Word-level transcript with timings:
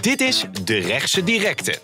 Dit 0.00 0.20
is 0.20 0.46
De 0.64 0.78
Rechtse 0.78 1.24
Directe. 1.24 1.78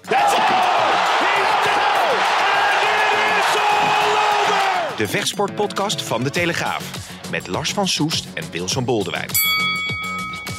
De 4.96 5.08
vechtsportpodcast 5.08 6.02
van 6.02 6.22
De 6.22 6.30
Telegraaf. 6.30 7.10
Met 7.30 7.46
Lars 7.46 7.72
van 7.72 7.88
Soest 7.88 8.26
en 8.34 8.50
Wilson 8.50 8.84
Boldewijn. 8.84 9.28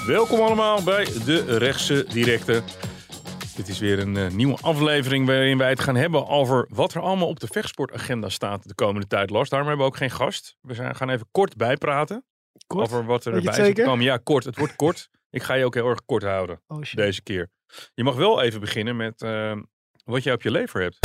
Welkom 0.05 0.39
allemaal 0.39 0.83
bij 0.83 1.05
de 1.25 1.57
Rechtse 1.57 2.05
Directe. 2.13 2.63
Dit 3.55 3.67
is 3.67 3.79
weer 3.79 3.99
een 3.99 4.17
eh, 4.17 4.27
nieuwe 4.29 4.57
aflevering 4.61 5.25
waarin 5.25 5.57
wij 5.57 5.69
het 5.69 5.79
gaan 5.79 5.95
hebben 5.95 6.27
over 6.27 6.67
wat 6.69 6.93
er 6.93 7.01
allemaal 7.01 7.27
op 7.27 7.39
de 7.39 7.47
vechtsportagenda 7.51 8.29
staat 8.29 8.67
de 8.67 8.75
komende 8.75 9.07
tijd. 9.07 9.29
Lars, 9.29 9.49
daarom 9.49 9.67
hebben 9.67 9.85
we 9.85 9.91
ook 9.91 9.97
geen 9.99 10.11
gast. 10.11 10.57
We 10.61 10.73
zijn, 10.73 10.95
gaan 10.95 11.09
even 11.09 11.27
kort 11.31 11.55
bijpraten 11.57 12.23
Kort? 12.67 12.85
over 12.85 13.05
wat 13.05 13.25
er 13.25 13.31
Weet 13.31 13.41
je 13.41 13.47
erbij 13.47 13.63
het 13.63 13.65
zit 13.65 13.75
te 13.75 13.81
zeker? 13.81 13.85
komen. 13.85 14.05
Ja, 14.05 14.19
kort. 14.23 14.43
Het 14.43 14.57
wordt 14.57 14.75
kort. 14.75 15.09
Ik 15.29 15.43
ga 15.43 15.53
je 15.53 15.65
ook 15.65 15.73
heel 15.73 15.87
erg 15.89 16.05
kort 16.05 16.23
houden 16.23 16.61
Oh 16.67 16.81
deze 16.93 17.21
keer. 17.23 17.49
Je 17.93 18.03
mag 18.03 18.15
wel 18.15 18.41
even 18.41 18.59
beginnen 18.59 18.95
met 18.95 19.21
eh, 19.21 19.55
wat 20.05 20.23
jij 20.23 20.33
op 20.33 20.41
je 20.41 20.51
lever 20.51 20.81
hebt. 20.81 20.99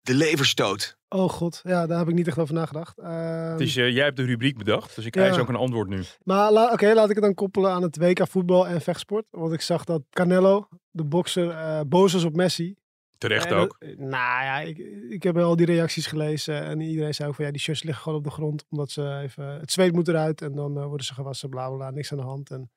De 0.00 0.14
leverstoot. 0.14 0.96
Oh 1.08 1.28
god, 1.30 1.60
ja, 1.64 1.86
daar 1.86 1.98
heb 1.98 2.08
ik 2.08 2.14
niet 2.14 2.26
echt 2.26 2.38
over 2.38 2.54
nagedacht. 2.54 2.98
Ehm, 2.98 3.10
Het 3.50 3.60
is, 3.60 3.76
eh, 3.76 3.90
jij 3.94 4.04
hebt 4.04 4.16
de 4.16 4.24
rubriek 4.24 4.58
bedacht, 4.58 4.94
dus 4.96 5.04
ik 5.04 5.14
Ja. 5.14 5.22
eis 5.22 5.38
ook 5.38 5.48
een 5.48 5.56
antwoord 5.56 5.88
nu. 5.88 6.02
Maar 6.24 6.52
la- 6.52 6.72
oké, 6.72 6.92
laat 6.94 7.08
ik 7.08 7.14
het 7.14 7.24
dan 7.24 7.34
koppelen 7.34 7.70
aan 7.70 7.82
het 7.82 7.96
WK 7.96 8.26
voetbal 8.28 8.66
en 8.66 8.80
vechtsport. 8.80 9.24
Want 9.30 9.52
ik 9.52 9.60
zag 9.60 9.84
dat 9.84 10.02
Canelo, 10.10 10.68
de 10.90 11.04
bokser, 11.04 11.50
eh 11.50 11.80
boos 11.86 12.12
was 12.12 12.24
op 12.24 12.34
Messi. 12.36 12.74
Terecht 13.22 13.46
En 13.46 13.54
ook. 13.54 13.76
nou 13.96 14.44
ja, 14.44 14.60
ik, 14.60 14.78
ik 15.08 15.22
heb 15.22 15.36
al 15.36 15.56
die 15.56 15.66
reacties 15.66 16.06
gelezen. 16.06 16.62
En 16.62 16.80
iedereen 16.80 17.14
zei 17.14 17.28
ook 17.28 17.34
van 17.34 17.44
ja, 17.44 17.50
die 17.50 17.60
shirts 17.60 17.82
liggen 17.82 18.02
gewoon 18.02 18.18
op 18.18 18.24
de 18.24 18.30
grond. 18.30 18.64
Omdat 18.70 18.90
ze 18.90 19.20
even, 19.22 19.44
het 19.44 19.72
zweet 19.72 19.92
moet 19.92 20.08
eruit. 20.08 20.42
En 20.42 20.52
dan 20.54 20.78
eh, 20.78 20.86
worden 20.86 21.06
ze 21.06 21.14
gewassen, 21.14 21.48
bla 21.48 21.68
bla 21.68 21.76
bla, 21.76 21.90
niks 21.90 22.12
aan 22.12 22.18
de 22.18 22.24
hand. 22.24 22.50
En 22.50 22.70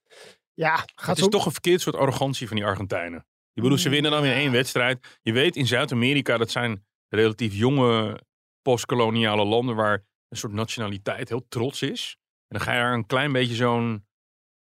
ja, 0.54 0.76
gaat 0.76 1.16
Het 1.16 1.26
is 1.26 1.28
toch 1.28 1.46
een 1.46 1.52
verkeerd 1.52 1.82
soort 1.82 1.96
arrogantie 1.96 2.48
van 2.48 2.56
die 2.58 2.66
Argentijnen. 2.66 3.26
Je 3.54 3.62
bedoel, 3.62 3.78
ze 3.78 3.90
winnen 3.90 4.12
dan 4.12 4.22
weer 4.22 4.34
één 4.34 4.52
wedstrijd. 4.52 5.20
Je 5.22 5.34
weet 5.34 5.56
in 5.56 5.68
Zuid-Amerika, 5.68 6.38
dat 6.38 6.52
zijn 6.52 6.86
relatief 7.10 7.54
jonge 7.54 8.20
postkoloniale 8.62 9.46
landen 9.46 9.76
waar 9.76 10.06
een 10.30 10.38
soort 10.38 10.54
nationaliteit 10.54 11.30
heel 11.30 11.46
trots 11.48 11.82
is. 11.82 12.18
En 12.48 12.58
dan 12.58 12.62
ga 12.62 12.74
je 12.74 12.80
daar 12.80 12.94
een 12.94 13.06
klein 13.06 13.32
beetje 13.32 13.56
zo'n 13.56 14.05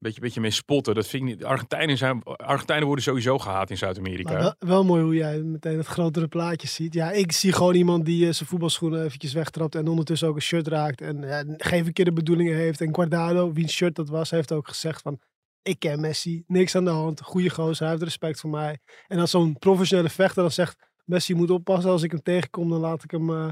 beetje, 0.03 0.21
beetje 0.21 0.41
mee 0.41 0.51
spotten. 0.51 0.95
Dat 0.95 1.07
vind 1.07 1.23
ik 1.23 1.29
niet. 1.29 1.45
Argentijnen, 1.45 1.97
zijn, 1.97 2.23
Argentijnen 2.23 2.87
worden 2.87 3.05
sowieso 3.05 3.39
gehaat 3.39 3.71
in 3.71 3.77
Zuid-Amerika. 3.77 4.39
Wel, 4.39 4.55
wel 4.59 4.85
mooi 4.85 5.03
hoe 5.03 5.15
jij 5.15 5.43
meteen 5.43 5.77
het 5.77 5.87
grotere 5.87 6.29
plaatje 6.29 6.69
ziet. 6.69 6.95
Ja, 6.95 7.11
ik 7.11 7.33
zie 7.33 7.53
gewoon 7.53 7.75
iemand 7.75 8.05
die 8.05 8.27
eh, 8.27 8.33
zijn 8.33 8.49
voetbalschoenen 8.49 9.05
eventjes 9.05 9.33
wegtrapt 9.33 9.75
en 9.75 9.89
ondertussen 9.89 10.29
ook 10.29 10.35
een 10.35 10.43
shirt 10.43 10.67
raakt 10.67 11.01
en 11.01 11.21
ja, 11.21 11.45
geen 11.57 11.85
verkeerde 11.85 12.13
bedoelingen 12.13 12.57
heeft. 12.57 12.81
En 12.81 12.95
Guardado, 12.95 13.53
wiens 13.53 13.73
shirt 13.73 13.95
dat 13.95 14.09
was, 14.09 14.31
heeft 14.31 14.53
ook 14.53 14.69
gezegd 14.69 15.03
van 15.03 15.21
ik 15.63 15.79
ken 15.79 16.01
Messi, 16.01 16.45
niks 16.47 16.75
aan 16.75 16.85
de 16.85 16.91
hand, 16.91 17.21
goede 17.21 17.51
gozer, 17.51 17.83
hij 17.83 17.91
heeft 17.91 18.03
respect 18.03 18.41
voor 18.41 18.51
mij. 18.51 18.79
En 19.07 19.19
als 19.19 19.31
zo'n 19.31 19.59
professionele 19.59 20.09
vechter 20.09 20.43
dan 20.43 20.51
zegt 20.51 20.91
Messi 21.05 21.35
moet 21.35 21.51
oppassen, 21.51 21.91
als 21.91 22.03
ik 22.03 22.11
hem 22.11 22.23
tegenkom 22.23 22.71
dan 22.71 22.81
laat 22.81 23.05
ik 23.05 23.11
hem 23.11 23.31
eh, 23.31 23.49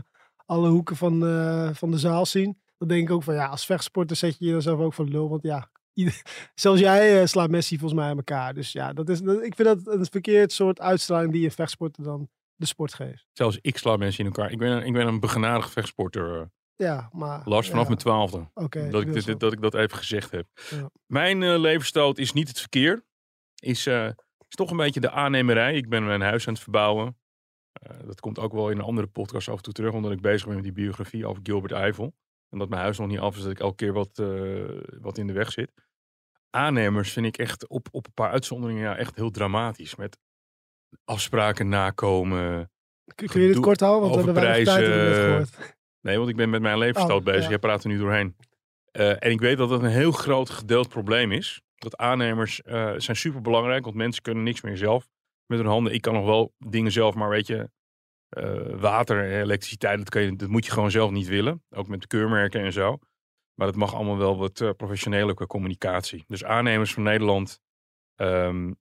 alle 0.47 0.69
hoeken 0.69 0.97
van, 0.97 1.27
eh, 1.27 1.71
van 1.73 1.91
de 1.91 1.99
zaal 1.99 2.27
zien. 2.27 2.59
Dan 2.79 2.89
denk 2.89 3.09
ik 3.09 3.15
ook 3.15 3.23
van 3.23 3.35
ja, 3.35 3.47
als 3.47 3.67
vechtsporter 3.67 4.17
zet 4.17 4.37
je 4.39 4.45
jezelf 4.45 4.81
ook 4.81 4.95
voor 4.95 5.05
lul, 5.05 5.29
want 5.29 5.43
ja, 5.43 5.71
Zelfs 6.55 6.81
jij 6.81 7.21
eh, 7.21 7.27
slaat 7.27 7.51
Messi 7.51 7.79
volgens 7.79 8.01
mij 8.01 8.11
aan 8.11 8.17
elkaar. 8.17 8.55
Dus 8.55 8.73
ja, 8.73 8.93
dat 8.93 9.09
is, 9.09 9.21
dat- 9.21 9.43
ik 9.43 9.55
vind 9.55 9.69
dat 9.69 9.95
een 9.97 10.07
verkeerd 10.11 10.53
soort 10.53 10.81
uitstraling 10.81 11.33
die 11.33 11.43
je 11.43 11.51
vechtsporter 11.51 12.03
dan 12.05 12.29
de 12.55 12.67
sport 12.67 12.95
geeft. 12.95 13.27
Zelfs 13.33 13.59
ik 13.61 13.79
sla 13.79 13.97
mensen 13.97 14.21
in 14.25 14.27
elkaar. 14.31 14.51
Ik 14.51 14.59
ben, 14.59 14.71
een- 14.71 14.87
ik 14.87 14.93
ben 14.93 15.07
een 15.07 15.21
begenadigd 15.21 15.71
vechtsporter, 15.73 16.41
eh, 16.41 16.47
Ja, 16.77 17.11
maar... 17.13 17.43
Lars, 17.45 17.67
vanaf 17.69 17.83
ja, 17.83 17.89
mijn 17.89 18.01
twaalfde. 18.01 18.51
Oké, 18.55 18.89
dat, 18.91 19.03
ik, 19.03 19.21
zo. 19.23 19.37
dat 19.37 19.53
ik 19.53 19.61
dat 19.61 19.75
even 19.75 19.97
gezegd 19.97 20.31
heb. 20.31 20.47
Ja. 20.71 20.91
Mijn 21.07 21.43
eh 21.43 21.59
leverstoot 21.59 22.19
is 22.19 22.33
niet 22.33 22.49
het 22.49 22.61
verkeer. 22.61 23.05
Is, 23.55 23.87
is 23.87 24.57
toch 24.57 24.71
een 24.71 24.77
beetje 24.77 25.01
de 25.01 25.11
aannemerij. 25.11 25.75
Ik 25.75 25.89
ben 25.89 26.05
mijn 26.05 26.21
huis 26.21 26.47
aan 26.47 26.53
het 26.55 26.63
verbouwen. 26.63 27.17
Dat 28.05 28.21
komt 28.21 28.39
ook 28.39 28.53
wel 28.53 28.71
in 28.71 28.79
een 28.79 28.85
andere 28.85 29.07
podcast 29.07 29.49
af 29.49 29.57
en 29.57 29.63
toe 29.63 29.73
terug. 29.73 29.93
Omdat 29.93 30.13
ik 30.13 30.21
bezig 30.21 30.45
ben 30.47 30.55
met 30.55 30.63
die 30.65 30.73
biografie 30.73 31.27
over 31.27 31.41
Gilbert 31.43 31.73
Eiffel. 31.73 32.15
En 32.51 32.59
dat 32.59 32.69
mijn 32.69 32.83
huis 32.83 32.99
nog 32.99 33.09
niet 33.09 33.19
af 33.19 33.37
is. 33.37 33.43
Dat 33.43 33.51
ik 33.51 33.61
elke 33.61 33.77
keer 33.77 33.93
wat, 33.93 34.19
eh, 34.19 34.99
wat 35.01 35.19
in 35.19 35.27
de 35.27 35.33
weg 35.33 35.53
zit. 35.53 35.73
Aannemers 36.51 37.13
vind 37.13 37.27
ik 37.27 37.39
echt 37.39 37.69
op, 37.69 37.89
op 37.91 38.07
een 38.07 38.15
paar 38.15 38.31
uitzonderingen 38.31 38.83
ja, 38.83 38.97
echt 38.97 39.17
heel 39.17 39.31
dramatisch. 39.31 39.97
Met 39.97 40.19
afspraken 41.05 41.69
nakomen. 41.69 42.71
Kun 43.15 43.29
kun 43.29 43.41
je 43.41 43.47
dit 43.47 43.61
kort 43.61 43.81
houden? 43.81 44.11
Want 44.11 44.21
we 44.21 44.25
hebben 44.25 44.43
weinig 44.43 44.75
tijd 44.75 45.15
gehoord. 45.15 45.59
Nee, 46.01 46.17
want 46.17 46.29
ik 46.29 46.37
ben 46.37 46.51
met 46.51 46.63
mijn 46.63 46.97
Oh, 46.97 47.23
bezig. 47.23 47.43
ja. 47.43 47.49
Jij 47.49 47.59
praat 47.59 47.83
er 47.85 47.91
nu 47.91 47.99
doorheen. 47.99 48.37
Eh, 48.91 49.11
en 49.11 49.31
ik 49.31 49.41
weet 49.41 49.57
dat 49.57 49.69
dat 49.69 49.83
een 49.83 49.89
heel 49.91 50.13
groot 50.13 50.51
gedeeld 50.51 50.89
probleem 50.89 51.33
is. 51.33 51.61
Dat 51.75 51.97
aannemers 51.97 52.63
eh, 52.63 52.93
zijn 52.97 53.17
super 53.17 53.41
belangrijk, 53.41 53.85
want 53.85 53.97
mensen 53.97 54.23
kunnen 54.23 54.43
niks 54.43 54.61
meer 54.61 54.77
zelf 54.77 55.09
met 55.47 55.59
hun 55.59 55.69
handen. 55.69 55.93
Ik 55.93 56.01
kan 56.01 56.15
nog 56.15 56.25
wel 56.25 56.53
dingen 56.59 56.93
zelf, 56.93 57.15
maar 57.15 57.29
weet 57.29 57.47
je, 57.47 57.71
water, 58.79 59.25
en 59.25 59.41
elektriciteit, 59.41 59.99
dat, 60.11 60.23
je, 60.23 60.37
dat 60.37 60.49
moet 60.49 60.65
je 60.65 60.73
gewoon 60.73 60.91
zelf 60.91 61.11
niet 61.11 61.29
willen. 61.29 61.63
Ook 61.71 61.89
met 61.89 62.01
de 62.01 62.07
keurmerken 62.07 62.61
en 62.61 62.73
zo. 62.73 62.99
Maar 63.55 63.67
dat 63.67 63.77
mag 63.77 63.95
allemaal 63.95 64.19
wel 64.19 64.39
wat 64.39 64.61
uh, 64.61 64.71
qua 65.35 65.47
communicatie. 65.47 66.25
Dus 66.27 66.45
aannemers 66.45 66.93
van 66.93 67.03
Nederland. 67.03 67.61
ehm, 68.17 68.73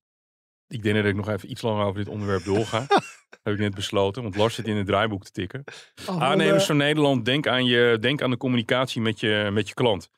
ik 0.66 0.82
denk 0.82 0.96
dat 0.96 1.04
ik 1.04 1.14
nog 1.14 1.28
even 1.28 1.50
iets 1.50 1.62
langer 1.62 1.84
over 1.84 1.98
dit 1.98 2.12
onderwerp 2.12 2.44
doorga. 2.44 2.86
heb 3.42 3.54
ik 3.54 3.58
net 3.58 3.74
besloten, 3.74 4.22
want 4.22 4.36
Lars 4.36 4.54
zit 4.54 4.66
in 4.66 4.76
het 4.76 4.86
draaiboek 4.86 5.24
te 5.24 5.30
tikken. 5.30 5.64
Oh, 6.08 6.22
Aannemers 6.22 6.62
eh, 6.62 6.66
van 6.66 6.76
Nederland, 6.76 7.24
denk 7.24 7.46
aan, 7.46 7.64
je, 7.64 7.96
denk 8.00 8.22
aan 8.22 8.30
de 8.30 8.36
communicatie 8.36 9.00
met 9.00 9.20
je, 9.20 9.48
met 9.52 9.68
je 9.68 9.74
klant. 9.74 10.10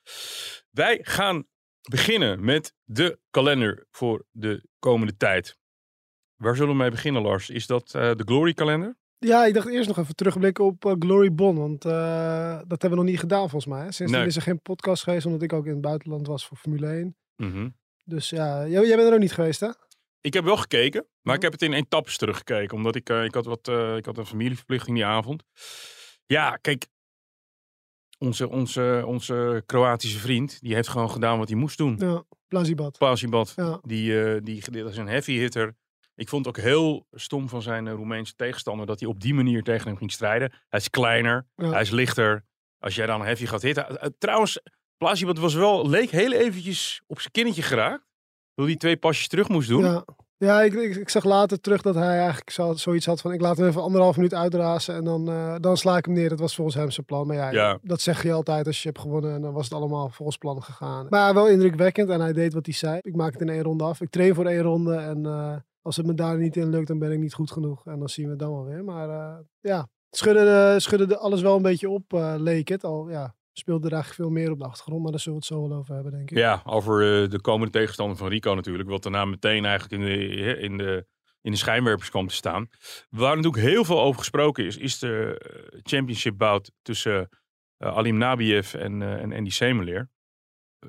Wij 0.70 0.98
gaan 1.02 1.46
beginnen 1.90 2.44
met 2.44 2.74
de 2.84 3.18
kalender 3.30 3.86
voor 3.90 4.24
de 4.30 4.68
komende 4.78 5.16
tijd. 5.16 5.58
Waar 6.36 6.56
zullen 6.56 6.72
we 6.72 6.78
mee 6.78 6.90
beginnen, 6.90 7.22
Lars? 7.22 7.50
Is 7.50 7.66
dat 7.66 7.94
eh, 7.94 8.14
de 8.14 8.22
Glory 8.24 8.52
kalender? 8.52 8.96
Ja, 9.24 9.44
ik 9.46 9.54
dacht 9.54 9.68
eerst 9.68 9.88
nog 9.88 9.98
even 9.98 10.14
terugblikken 10.14 10.64
op 10.64 10.84
eh, 10.84 10.92
Glory 10.98 11.34
Bon. 11.34 11.56
Want 11.58 11.84
eh, 11.84 12.56
dat 12.66 12.80
hebben 12.82 12.90
we 12.90 12.96
nog 12.96 13.04
niet 13.04 13.18
gedaan 13.18 13.50
volgens 13.50 13.66
mij. 13.66 13.80
hè. 13.84 13.92
Sindsdien 13.92 14.20
Nee. 14.20 14.28
is 14.28 14.36
er 14.36 14.42
geen 14.42 14.62
podcast 14.62 15.02
geweest, 15.02 15.26
omdat 15.26 15.42
ik 15.42 15.52
ook 15.52 15.64
in 15.66 15.72
het 15.72 15.80
buitenland 15.80 16.26
was 16.26 16.46
voor 16.46 16.56
Formule 16.56 16.86
1. 16.86 17.16
Mhm. 17.36 17.68
Dus 18.04 18.30
ja, 18.30 18.66
jij, 18.68 18.86
jij 18.86 18.96
bent 18.96 19.08
er 19.08 19.14
ook 19.14 19.20
niet 19.20 19.32
geweest 19.32 19.60
hè? 19.60 19.68
Ik 20.20 20.32
heb 20.34 20.44
wel 20.44 20.56
gekeken, 20.56 21.06
maar 21.20 21.34
ik 21.34 21.42
heb 21.42 21.52
het 21.52 21.62
in 21.62 21.72
etappes 21.72 22.16
teruggekeken. 22.16 22.76
Omdat 22.76 22.94
ik, 22.96 23.08
eh, 23.10 23.24
ik, 23.24 23.34
had 23.34 23.44
wat, 23.44 23.68
ik 23.96 24.04
had 24.04 24.18
een 24.18 24.26
familieverplichting 24.26 24.96
die 24.96 25.04
avond. 25.06 25.42
Ja, 26.26 26.56
kijk. 26.56 26.86
Onze, 28.18 28.48
onze, 28.48 29.02
onze 29.06 29.62
Kroatische 29.66 30.18
vriend, 30.18 30.60
die 30.60 30.74
heeft 30.74 30.88
gewoon 30.88 31.10
gedaan 31.10 31.38
wat 31.38 31.48
hij 31.48 31.58
moest 31.58 31.78
doen. 31.78 31.96
Ja, 31.98 32.24
Plazibad. 32.98 33.52
Ja. 33.56 33.78
die, 33.82 34.40
die, 34.42 34.70
dat 34.70 34.90
is 34.90 34.96
een 34.96 35.06
heavy 35.08 35.32
hitter. 35.38 35.74
Ik 36.22 36.28
vond 36.28 36.46
het 36.46 36.56
ook 36.56 36.62
heel 36.64 37.06
stom 37.12 37.48
van 37.48 37.62
zijn 37.62 37.86
eh, 37.86 37.92
Roemeense 37.94 38.34
tegenstander 38.36 38.86
dat 38.86 39.00
hij 39.00 39.08
op 39.08 39.20
die 39.20 39.34
manier 39.34 39.62
tegen 39.62 39.88
hem 39.88 39.96
ging 39.96 40.12
strijden. 40.12 40.52
Hij 40.68 40.80
is 40.80 40.90
kleiner, 40.90 41.46
Ja. 41.56 41.70
hij 41.70 41.80
is 41.80 41.90
lichter. 41.90 42.44
Als 42.78 42.94
jij 42.94 43.06
dan 43.06 43.22
heavy 43.22 43.46
gaat 43.46 43.62
hitten. 43.62 43.88
Eh, 43.88 44.04
eh, 44.06 44.10
trouwens, 44.18 44.60
Plasibat 44.96 45.38
was 45.38 45.54
wel, 45.54 45.88
leek 45.88 46.10
heel 46.10 46.32
eventjes 46.32 47.02
op 47.06 47.20
zijn 47.20 47.32
kinnetje 47.32 47.62
geraakt. 47.62 48.04
Wil 48.54 48.66
hij 48.66 48.76
twee 48.76 48.96
pasjes 48.96 49.28
terug 49.28 49.48
moest 49.48 49.68
doen. 49.68 49.84
Ja, 49.84 50.04
ja 50.36 50.62
ik, 50.62 50.72
ik, 50.74 50.96
ik 50.96 51.08
zag 51.08 51.24
later 51.24 51.60
terug 51.60 51.82
dat 51.82 51.94
hij 51.94 52.18
eigenlijk 52.18 52.50
zo, 52.50 52.72
zoiets 52.74 53.06
had 53.06 53.20
van 53.20 53.32
ik 53.32 53.40
laat 53.40 53.56
hem 53.56 53.66
even 53.68 53.82
anderhalf 53.82 54.16
minuut 54.16 54.34
uitrazen 54.34 54.94
en 54.94 55.04
dan, 55.04 55.24
dan 55.60 55.76
sla 55.76 55.96
ik 55.96 56.04
hem 56.04 56.14
neer. 56.14 56.28
Dat 56.28 56.40
was 56.40 56.54
volgens 56.54 56.76
hem 56.76 56.90
zijn 56.90 57.06
plan. 57.06 57.26
Maar 57.26 57.36
ja, 57.36 57.50
Ja. 57.50 57.78
dat 57.82 58.00
zeg 58.00 58.22
je 58.22 58.32
altijd 58.32 58.66
als 58.66 58.82
je 58.82 58.88
hebt 58.88 59.00
gewonnen 59.00 59.34
en 59.34 59.40
dan 59.40 59.52
was 59.52 59.64
het 59.64 59.74
allemaal 59.74 60.08
volgens 60.08 60.36
plan 60.38 60.62
gegaan. 60.62 61.06
Maar 61.08 61.34
wel 61.34 61.48
indrukwekkend 61.48 62.08
en 62.10 62.20
hij 62.20 62.32
deed 62.32 62.52
wat 62.54 62.66
hij 62.66 62.74
zei. 62.74 62.98
Ik 63.02 63.16
maak 63.16 63.32
het 63.32 63.40
in 63.40 63.48
één 63.48 63.62
ronde 63.62 63.84
af. 63.84 64.00
Ik 64.00 64.10
train 64.10 64.34
voor 64.34 64.46
één 64.46 64.62
ronde 64.62 64.94
en 64.94 65.26
als 65.82 65.96
het 65.96 66.06
me 66.06 66.14
daar 66.14 66.38
niet 66.38 66.56
in 66.56 66.70
lukt 66.70 66.86
dan 66.86 66.98
ben 66.98 67.12
ik 67.12 67.18
niet 67.18 67.34
goed 67.34 67.50
genoeg. 67.50 67.86
En 67.86 67.98
dan 67.98 68.08
zien 68.08 68.24
we 68.24 68.30
het 68.30 68.40
dan 68.40 68.52
wel 68.52 68.64
weer. 68.64 68.84
Maar 68.84 69.08
eh, 69.08 69.38
ja, 69.60 69.88
schudde, 70.10 70.44
de, 70.44 70.80
schudde 70.80 71.06
de 71.06 71.18
alles 71.18 71.42
wel 71.42 71.56
een 71.56 71.62
beetje 71.62 71.90
op, 71.90 72.12
eh, 72.12 72.34
leek 72.38 72.68
het. 72.68 72.84
Al 72.84 73.10
ja, 73.10 73.34
speelde 73.52 73.86
er 73.86 73.92
eigenlijk 73.92 74.22
veel 74.22 74.40
meer 74.40 74.50
op 74.50 74.58
de 74.58 74.64
achtergrond, 74.64 75.02
maar 75.02 75.10
daar 75.10 75.20
zullen 75.20 75.38
we 75.38 75.44
het 75.46 75.54
zo 75.54 75.68
wel 75.68 75.78
over 75.78 75.94
hebben 75.94 76.12
denk 76.12 76.30
ik. 76.30 76.36
Ja, 76.36 76.62
over 76.64 77.22
eh, 77.22 77.30
de 77.30 77.40
komende 77.40 77.72
tegenstander 77.72 78.16
van 78.16 78.28
Rico 78.28 78.54
natuurlijk. 78.54 78.88
Wat 78.88 79.02
daarna 79.02 79.24
meteen 79.24 79.64
eigenlijk 79.64 80.02
in 80.02 80.08
de, 80.08 80.58
in 80.58 80.76
de, 80.76 81.06
in 81.42 81.50
de 81.50 81.56
schijnwerpers 81.56 82.10
kwam 82.10 82.26
te 82.26 82.34
staan. 82.34 82.68
Waar 83.10 83.36
natuurlijk 83.36 83.62
heel 83.62 83.84
veel 83.84 84.00
over 84.00 84.18
gesproken 84.18 84.64
is, 84.64 84.76
is 84.76 84.98
de 84.98 85.38
eh, 85.38 85.80
championship 85.82 86.38
bout 86.38 86.72
tussen 86.82 87.28
eh, 87.76 87.96
Alim 87.96 88.16
Nabiev 88.16 88.74
en, 88.74 89.02
eh 89.02 89.22
en 89.22 89.32
Andy 89.32 89.50
Semeleer. 89.50 90.10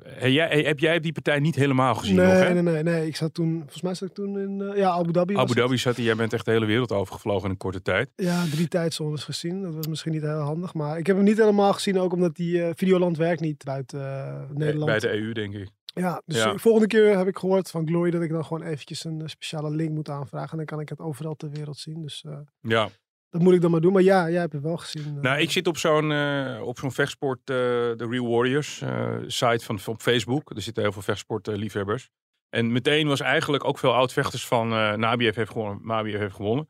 Hey, 0.02 0.32
jij, 0.32 0.60
heb 0.62 0.78
jij 0.78 1.00
die 1.00 1.12
partij 1.12 1.38
niet 1.38 1.54
helemaal 1.54 1.94
gezien 1.94 2.16
nee, 2.16 2.26
nog, 2.26 2.34
hè? 2.38 2.52
nee, 2.52 2.62
nee, 2.62 2.82
nee. 2.82 3.06
Ik 3.06 3.16
zat 3.16 3.34
toen, 3.34 3.58
volgens 3.58 3.82
mij 3.82 3.94
zat 3.94 4.08
ik 4.08 4.14
toen 4.14 4.38
in 4.38 4.60
eh, 4.60 4.76
ja, 4.76 4.90
Abu 4.90 5.12
Dhabi. 5.12 5.36
Abu. 5.36 5.54
Dhabi 5.54 5.78
zat 5.78 5.96
hij, 5.96 6.04
jij 6.04 6.14
bent 6.16 6.32
echt 6.32 6.44
de 6.44 6.50
hele 6.50 6.66
wereld 6.66 6.92
overgevlogen 6.92 7.44
in 7.44 7.50
een 7.50 7.56
korte 7.56 7.82
tijd. 7.82 8.10
Ja, 8.16 8.44
drie 8.50 8.68
tijdzones 8.68 9.24
gezien. 9.24 9.62
Dat 9.62 9.74
was 9.74 9.86
misschien 9.86 10.12
niet 10.12 10.22
heel 10.22 10.38
handig. 10.38 10.74
Maar 10.74 10.98
ik 10.98 11.06
heb 11.06 11.16
hem 11.16 11.24
niet 11.24 11.38
helemaal 11.38 11.72
gezien, 11.72 11.98
ook 11.98 12.12
omdat 12.12 12.36
die 12.36 12.62
eh, 12.62 12.70
Videoland 12.74 13.16
werkt 13.16 13.40
niet 13.40 13.64
buiten 13.64 14.00
eh, 14.00 14.40
Nederland. 14.54 14.90
Bij 14.90 14.98
de 14.98 15.12
EU, 15.12 15.32
denk 15.32 15.54
ik. 15.54 15.68
Ja, 15.84 16.22
dus 16.26 16.36
Ja. 16.36 16.56
volgende 16.56 16.86
keer 16.88 17.16
heb 17.18 17.26
ik 17.26 17.38
gehoord 17.38 17.70
van 17.70 17.86
Glory 17.86 18.10
dat 18.10 18.22
ik 18.22 18.30
dan 18.30 18.44
gewoon 18.44 18.62
eventjes 18.62 19.04
een 19.04 19.22
speciale 19.30 19.70
link 19.70 19.90
moet 19.90 20.08
aanvragen. 20.08 20.50
En 20.50 20.56
dan 20.56 20.66
kan 20.66 20.80
ik 20.80 20.88
het 20.88 21.00
overal 21.00 21.34
ter 21.34 21.50
wereld 21.50 21.78
zien. 21.78 22.02
Dus 22.02 22.24
Ja. 22.60 22.88
Dat 23.34 23.42
moet 23.42 23.54
ik 23.54 23.60
dan 23.60 23.70
maar 23.70 23.80
doen. 23.80 23.92
Maar 23.92 24.02
ja, 24.02 24.30
jij 24.30 24.40
hebt 24.40 24.52
het 24.52 24.62
wel 24.62 24.76
gezien. 24.76 25.04
eh. 25.16 25.22
Nou, 25.22 25.40
ik 25.40 25.50
zit 25.50 25.66
op 25.66 25.78
zo'n 25.78 26.12
eh, 26.12 26.60
op 26.62 26.78
zo'n 26.78 26.92
vechtsport, 26.92 27.38
eh, 27.38 27.56
de 27.56 28.06
Real 28.10 28.28
Warriors 28.28 28.82
site 29.26 29.64
van, 29.64 29.78
van 29.78 30.00
Facebook. 30.00 30.50
Er 30.50 30.62
zitten 30.62 30.82
heel 30.82 30.92
veel 30.92 31.02
vechtsportliefhebbers. 31.02 32.08
en 32.48 32.72
meteen 32.72 33.06
was 33.08 33.20
eigenlijk 33.20 33.64
ook 33.64 33.78
veel 33.78 33.94
oud-vechters 33.94 34.46
van 34.46 34.68
Nabiev 35.00 35.34
heeft 35.36 35.50
gewonnen. 35.50 35.78
Nabiev 35.82 36.18
heeft 36.18 36.34
gewonnen. 36.34 36.68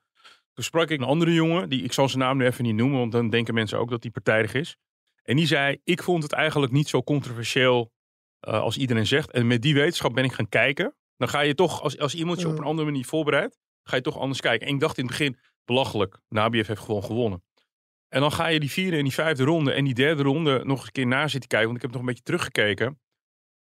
Toen 0.53 0.65
sprak 0.65 0.91
ik 0.91 0.99
een 1.01 1.07
andere 1.07 1.33
jongen, 1.33 1.69
die, 1.69 1.83
ik 1.83 1.93
zal 1.93 2.09
zijn 2.09 2.23
naam 2.23 2.37
nu 2.37 2.45
even 2.45 2.65
niet 2.65 2.75
noemen, 2.75 2.99
want 2.99 3.13
dan 3.13 3.31
denken 3.31 3.55
mensen 3.55 3.79
ook 3.79 3.91
dat 3.91 4.03
hij 4.03 4.13
partijdig 4.13 4.55
is. 4.55 4.77
En 5.23 5.37
die 5.37 5.47
zei, 5.47 5.81
ik 5.85 6.03
vond 6.03 6.23
het 6.23 6.33
eigenlijk 6.33 6.73
niet 6.73 6.89
zo 6.89 7.03
controversieel 7.03 7.93
als 8.41 8.77
iedereen 8.77 9.07
zegt. 9.07 9.31
En 9.31 9.47
met 9.47 9.63
die 9.63 9.75
wetenschap 9.75 10.15
ben 10.15 10.25
ik 10.25 10.33
gaan 10.33 10.49
kijken. 10.49 10.95
Dan 11.17 11.29
ga 11.29 11.41
je 11.41 11.55
toch, 11.55 11.83
als, 11.83 11.99
als 11.99 12.15
iemand 12.15 12.41
je 12.41 12.49
op 12.49 12.59
een 12.59 12.65
andere 12.65 12.91
manier 12.91 13.05
voorbereidt, 13.05 13.59
ga 13.83 13.97
je 13.97 14.03
toch 14.03 14.19
anders 14.19 14.41
kijken. 14.41 14.67
En 14.67 14.75
ik 14.75 14.81
dacht 14.81 14.99
in 14.99 15.05
het 15.07 15.17
begin, 15.17 15.39
belachelijk, 15.65 16.21
Nabiev 16.29 16.67
heeft 16.67 16.81
gewoon 16.81 17.05
gewonnen. 17.05 17.43
En 18.09 18.21
dan 18.21 18.33
ga 18.33 18.47
je 18.47 18.61
die 18.61 18.71
vierde 18.71 18.97
en 18.97 19.03
die 19.03 19.13
vijfde 19.13 19.45
ronde 19.45 19.73
en 19.73 19.85
die 19.85 19.95
derde 19.95 20.23
ronde 20.23 20.65
nog 20.65 20.77
eens 20.77 20.87
een 20.87 20.93
keer 20.93 21.07
na 21.07 21.29
zitten 21.29 21.49
kijken. 21.49 21.69
Want 21.69 21.77
ik 21.77 21.83
heb 21.83 21.91
nog 21.91 22.01
een 22.01 22.07
beetje 22.07 22.23
teruggekeken. 22.23 23.01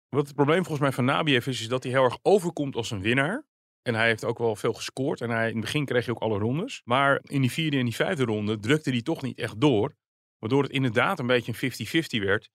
Wat 0.08 0.26
het 0.26 0.34
probleem 0.34 0.58
volgens 0.58 0.80
mij 0.80 0.92
van 0.92 1.04
Nabiev 1.04 1.46
is, 1.46 1.60
is 1.60 1.68
dat 1.68 1.82
hij 1.82 1.92
heel 1.92 2.04
erg 2.04 2.18
overkomt 2.22 2.76
als 2.76 2.90
een 2.90 3.00
winnaar. 3.00 3.46
En 3.82 3.94
hij 3.94 4.06
heeft 4.06 4.24
ook 4.24 4.38
wel 4.38 4.56
veel 4.56 4.72
gescoord. 4.72 5.20
En 5.20 5.30
hij, 5.30 5.48
in 5.48 5.52
het 5.52 5.64
begin 5.64 5.84
kreeg 5.84 6.04
hij 6.04 6.14
ook 6.14 6.22
alle 6.22 6.38
rondes. 6.38 6.82
Maar 6.84 7.20
in 7.22 7.40
die 7.40 7.52
vierde 7.52 7.78
en 7.78 7.84
die 7.84 7.94
vijfde 7.94 8.24
ronde 8.24 8.58
drukte 8.58 8.90
hij 8.90 9.02
toch 9.02 9.22
niet 9.22 9.38
echt 9.38 9.60
door. 9.60 9.96
Waardoor 10.38 10.62
het 10.62 10.72
inderdaad 10.72 11.18
een 11.18 11.26
beetje 11.26 11.52
een 11.60 12.02
50-50 12.20 12.24
werd. 12.24 12.50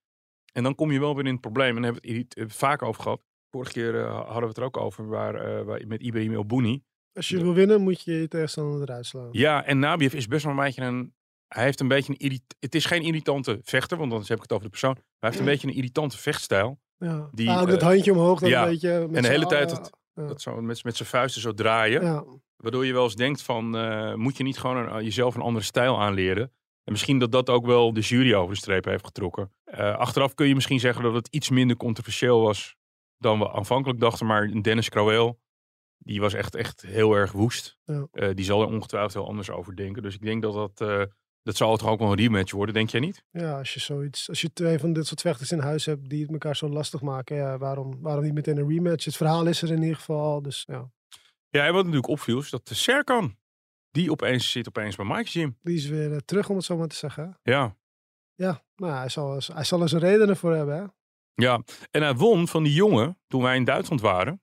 En 0.53 0.63
dan 0.63 0.75
kom 0.75 0.91
je 0.91 0.99
wel 0.99 1.15
weer 1.15 1.25
in 1.25 1.31
het 1.31 1.41
probleem. 1.41 1.75
En 1.75 1.81
daar 1.81 1.91
hebben 1.91 2.11
we 2.11 2.17
het 2.17 2.35
het 2.35 2.55
vaak 2.55 2.81
over 2.81 3.01
gehad. 3.01 3.21
Vorige 3.49 3.71
keer 3.71 3.99
eh, 3.99 4.15
hadden 4.15 4.41
we 4.41 4.47
het 4.47 4.57
er 4.57 4.63
ook 4.63 4.77
over 4.77 5.07
waar, 5.07 5.35
eh, 5.35 5.85
met 5.87 6.01
Ibrahim 6.01 6.33
El 6.33 6.45
Bouni. 6.45 6.83
Als 7.13 7.27
je 7.27 7.41
wil 7.41 7.53
winnen, 7.53 7.81
moet 7.81 8.01
je 8.01 8.11
je 8.11 8.27
tegenstander 8.27 8.81
eruit 8.81 9.05
slaan. 9.05 9.29
Ja, 9.31 9.65
en 9.65 9.79
Nabiev 9.79 10.13
is 10.13 10.27
best 10.27 10.43
wel 10.43 10.53
een 10.53 10.63
beetje 10.63 10.81
een... 10.81 11.13
Hij 11.47 11.63
heeft 11.63 11.79
een 11.79 11.87
beetje 11.87 12.11
een 12.11 12.17
irrit- 12.19 12.55
Het 12.59 12.75
is 12.75 12.85
geen 12.85 13.01
irritante 13.01 13.59
vechter, 13.63 13.97
want 13.97 14.11
dan 14.11 14.19
heb 14.19 14.35
ik 14.35 14.41
het 14.41 14.51
over 14.51 14.63
de 14.63 14.69
persoon. 14.69 14.93
Maar 14.93 15.03
hij 15.19 15.29
heeft 15.29 15.39
een 15.41 15.45
beetje 15.51 15.67
een 15.67 15.73
irritante 15.73 16.17
vechtstijl. 16.17 16.79
Ja. 16.97 17.29
Die, 17.31 17.49
Ah, 17.49 17.61
ook 17.61 17.67
dat 17.67 17.81
eh, 17.81 17.87
handje 17.87 18.11
omhoog. 18.11 18.47
Ja. 18.47 18.63
een 18.63 18.69
beetje 18.69 18.99
met 19.07 19.15
En 19.15 19.21
de 19.21 19.27
hele 19.27 19.45
tijd 19.45 19.91
ja. 20.13 20.27
Dat 20.27 20.41
zo 20.41 20.61
met, 20.61 20.83
met 20.83 20.95
zijn 20.95 21.09
vuisten 21.09 21.41
zo 21.41 21.53
draaien. 21.53 22.01
Ja. 22.01 22.23
Waardoor 22.55 22.85
je 22.85 22.93
wel 22.93 23.03
eens 23.03 23.15
denkt 23.15 23.41
van, 23.41 23.77
eh, 23.77 24.13
moet 24.13 24.37
je 24.37 24.43
niet 24.43 24.59
gewoon 24.59 24.77
een- 24.77 25.03
jezelf 25.03 25.35
een 25.35 25.41
andere 25.41 25.65
stijl 25.65 26.01
aanleren? 26.01 26.43
En 26.83 26.91
misschien 26.91 27.19
dat 27.19 27.31
dat 27.31 27.49
ook 27.49 27.65
wel 27.65 27.93
de 27.93 27.99
jury 28.01 28.33
over 28.33 28.53
de 28.53 28.59
streep 28.59 28.85
heeft 28.85 29.05
getrokken. 29.05 29.51
Eh, 29.63 29.95
achteraf 29.97 30.33
kun 30.33 30.47
je 30.47 30.55
misschien 30.55 30.79
zeggen 30.79 31.03
dat 31.03 31.13
het 31.13 31.27
iets 31.31 31.49
minder 31.49 31.77
controversieel 31.77 32.41
was 32.41 32.75
dan 33.17 33.39
we 33.39 33.51
aanvankelijk 33.51 33.99
dachten. 33.99 34.25
Maar 34.25 34.61
Dennis 34.61 34.89
Crowell, 34.89 35.35
die 36.03 36.19
was 36.21 36.33
echt, 36.33 36.55
echt 36.55 36.81
heel 36.81 37.13
erg 37.13 37.31
woest. 37.31 37.77
Ja. 37.85 38.07
Eh, 38.11 38.29
die 38.33 38.45
zal 38.45 38.61
er 38.61 38.67
ongetwijfeld 38.67 39.13
heel 39.13 39.27
anders 39.27 39.49
over 39.49 39.75
denken. 39.75 40.01
Dus 40.03 40.15
ik 40.15 40.21
denk 40.21 40.41
dat 40.41 40.53
dat, 40.53 40.81
eh, 40.89 41.03
dat 41.43 41.55
zal 41.55 41.77
toch 41.77 41.89
ook 41.89 41.99
wel 41.99 42.11
een 42.11 42.17
rematch 42.17 42.51
worden, 42.51 42.73
denk 42.75 42.89
jij 42.89 42.99
niet? 42.99 43.23
Ja, 43.31 43.57
als 43.57 43.73
je 43.73 43.79
zoiets, 43.79 44.29
als 44.29 44.41
je 44.41 44.53
twee 44.53 44.79
van 44.79 44.93
dit 44.93 45.07
soort 45.07 45.21
vechters 45.21 45.51
in 45.51 45.59
huis 45.59 45.85
hebt 45.85 46.09
die 46.09 46.21
het 46.21 46.31
elkaar 46.31 46.55
zo 46.55 46.69
lastig 46.69 47.01
maken, 47.01 47.35
ja, 47.35 47.57
waarom, 47.57 48.01
waarom 48.01 48.23
niet 48.23 48.33
meteen 48.33 48.57
een 48.57 48.69
rematch? 48.69 49.05
Het 49.05 49.15
verhaal 49.17 49.45
is 49.45 49.61
er 49.61 49.71
in 49.71 49.81
ieder 49.81 49.95
geval, 49.97 50.41
dus 50.41 50.63
ja. 50.67 50.91
Ja, 51.49 51.65
en 51.65 51.73
wat 51.73 51.83
natuurlijk 51.83 52.11
opviel 52.11 52.39
is 52.39 52.49
dat 52.49 52.67
de 52.67 52.75
Serkan, 52.75 53.37
die 53.91 54.11
opeens 54.11 54.51
zit 54.51 54.67
opeens 54.67 54.95
bij 54.95 55.05
Mike's 55.05 55.31
Gym. 55.31 55.57
Die 55.61 55.75
is 55.75 55.87
weer 55.87 56.11
eh, 56.11 56.17
terug, 56.25 56.49
om 56.49 56.55
het 56.55 56.65
zo 56.65 56.77
maar 56.77 56.87
te 56.87 56.95
zeggen. 56.95 57.39
Ja, 57.43 57.75
Ja, 58.35 58.63
nou, 58.75 58.93
hij 58.93 59.09
zal, 59.09 59.33
eens- 59.33 59.47
hij 59.47 59.63
zal 59.63 59.81
er 59.81 59.89
zijn 59.89 60.01
redenen 60.01 60.37
voor 60.37 60.55
hebben, 60.55 60.75
hè? 60.75 60.83
ja. 61.45 61.63
En 61.91 62.01
hij 62.01 62.15
won 62.15 62.47
van 62.47 62.63
die 62.63 62.73
jongen 62.73 63.19
toen 63.27 63.41
wij 63.41 63.55
in 63.55 63.63
Duitsland 63.63 64.01
waren. 64.01 64.41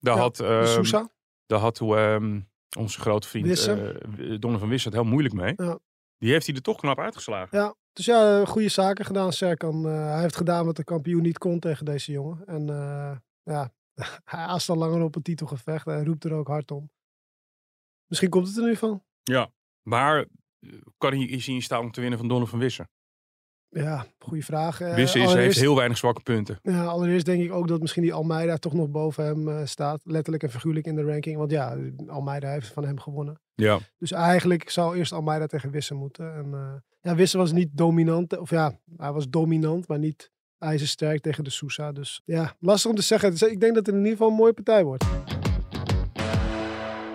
Daar 0.00 0.14
Ja, 0.16 0.20
had, 0.20 0.36
De 0.36 0.46
ehm, 0.46 0.66
Sousa. 0.66 1.10
daar 1.46 1.58
had 1.58 1.78
ehm, 1.96 2.40
onze 2.78 3.00
grote 3.00 3.28
vriend 3.28 3.46
Wisse. 3.46 3.72
eh 4.18 4.38
Donner 4.40 4.60
van 4.60 4.68
het 4.70 4.92
heel 4.92 5.04
moeilijk 5.04 5.34
mee. 5.34 5.52
Ja. 5.56 5.78
Die 6.18 6.32
heeft 6.32 6.46
hij 6.46 6.54
er 6.54 6.62
toch 6.62 6.76
knap 6.76 6.98
uitgeslagen. 6.98 7.58
Ja, 7.58 7.74
dus 7.92 8.04
ja, 8.04 8.44
goede 8.44 8.68
zaken 8.68 9.04
gedaan, 9.04 9.32
Serkan. 9.32 9.86
Eh, 9.86 9.92
hij 9.92 10.20
heeft 10.20 10.36
gedaan 10.36 10.66
wat 10.66 10.76
de 10.76 10.84
kampioen 10.84 11.22
niet 11.22 11.38
kon 11.38 11.58
tegen 11.58 11.84
deze 11.84 12.12
jongen. 12.12 12.46
En 12.46 12.68
eh, 12.68 13.16
ja, 13.42 13.72
hij 14.24 14.40
aast 14.40 14.68
al 14.68 14.76
langer 14.76 15.02
op 15.02 15.16
een 15.16 15.22
titelgevecht. 15.22 15.84
Hij 15.84 16.02
roept 16.04 16.24
er 16.24 16.32
ook 16.32 16.48
hard 16.48 16.70
om. 16.70 16.90
Misschien 18.06 18.30
komt 18.30 18.46
het 18.46 18.56
er 18.56 18.62
nu 18.64 18.76
van. 18.76 19.04
Maar 19.82 20.18
eh, 20.60 20.70
kan 20.98 21.12
hij 21.12 21.22
is 21.24 21.46
hij 21.46 21.54
in 21.54 21.62
staat 21.62 21.80
om 21.80 21.90
te 21.90 22.00
winnen 22.00 22.18
van 22.18 22.28
Donner 22.28 22.48
van 22.48 22.58
Wisse? 22.58 22.88
Ja, 23.70 24.06
goede 24.18 24.42
vraag. 24.42 24.80
Eh, 24.80 24.94
Wisse 24.94 25.18
is, 25.18 25.32
heeft 25.32 25.60
heel 25.60 25.76
weinig 25.76 25.98
zwakke 25.98 26.22
punten. 26.22 26.58
Ja, 26.62 26.84
allereerst 26.84 27.26
denk 27.26 27.42
ik 27.42 27.52
ook 27.52 27.68
dat 27.68 27.80
misschien 27.80 28.02
die 28.02 28.12
Almeida 28.12 28.56
toch 28.56 28.72
nog 28.72 28.88
boven 28.88 29.24
hem 29.24 29.48
eh, 29.48 29.66
staat. 29.66 30.00
Letterlijk 30.04 30.42
en 30.42 30.50
figuurlijk 30.50 30.86
in 30.86 30.94
de 30.94 31.04
ranking. 31.04 31.36
Want 31.36 31.50
ja, 31.50 31.76
Almeida 32.06 32.50
heeft 32.50 32.66
van 32.66 32.84
hem 32.84 33.00
gewonnen. 33.00 33.40
Ja. 33.54 33.78
Dus 33.98 34.12
eigenlijk 34.12 34.70
zou 34.70 34.96
eerst 34.96 35.12
Almeida 35.12 35.46
tegen 35.46 35.70
Wisse 35.70 35.94
moeten. 35.94 36.34
En 36.34 36.54
eh, 36.54 36.72
ja, 37.00 37.14
Wisse 37.14 37.38
was 37.38 37.52
niet 37.52 37.68
dominant. 37.72 38.38
Of 38.38 38.50
ja, 38.50 38.78
hij 38.96 39.12
was 39.12 39.28
dominant, 39.28 39.88
maar 39.88 39.98
niet 39.98 40.30
ijzersterk 40.58 41.20
tegen 41.20 41.44
de 41.44 41.50
Sousa. 41.50 41.92
Dus 41.92 42.22
ja, 42.24 42.54
lastig 42.58 42.90
om 42.90 42.96
te 42.96 43.02
zeggen. 43.02 43.30
Dus 43.30 43.42
ik 43.42 43.60
denk 43.60 43.74
dat 43.74 43.86
het 43.86 43.94
in 43.94 44.00
ieder 44.00 44.16
geval 44.16 44.28
een 44.28 44.36
mooie 44.36 44.52
partij 44.52 44.84
wordt. 44.84 45.04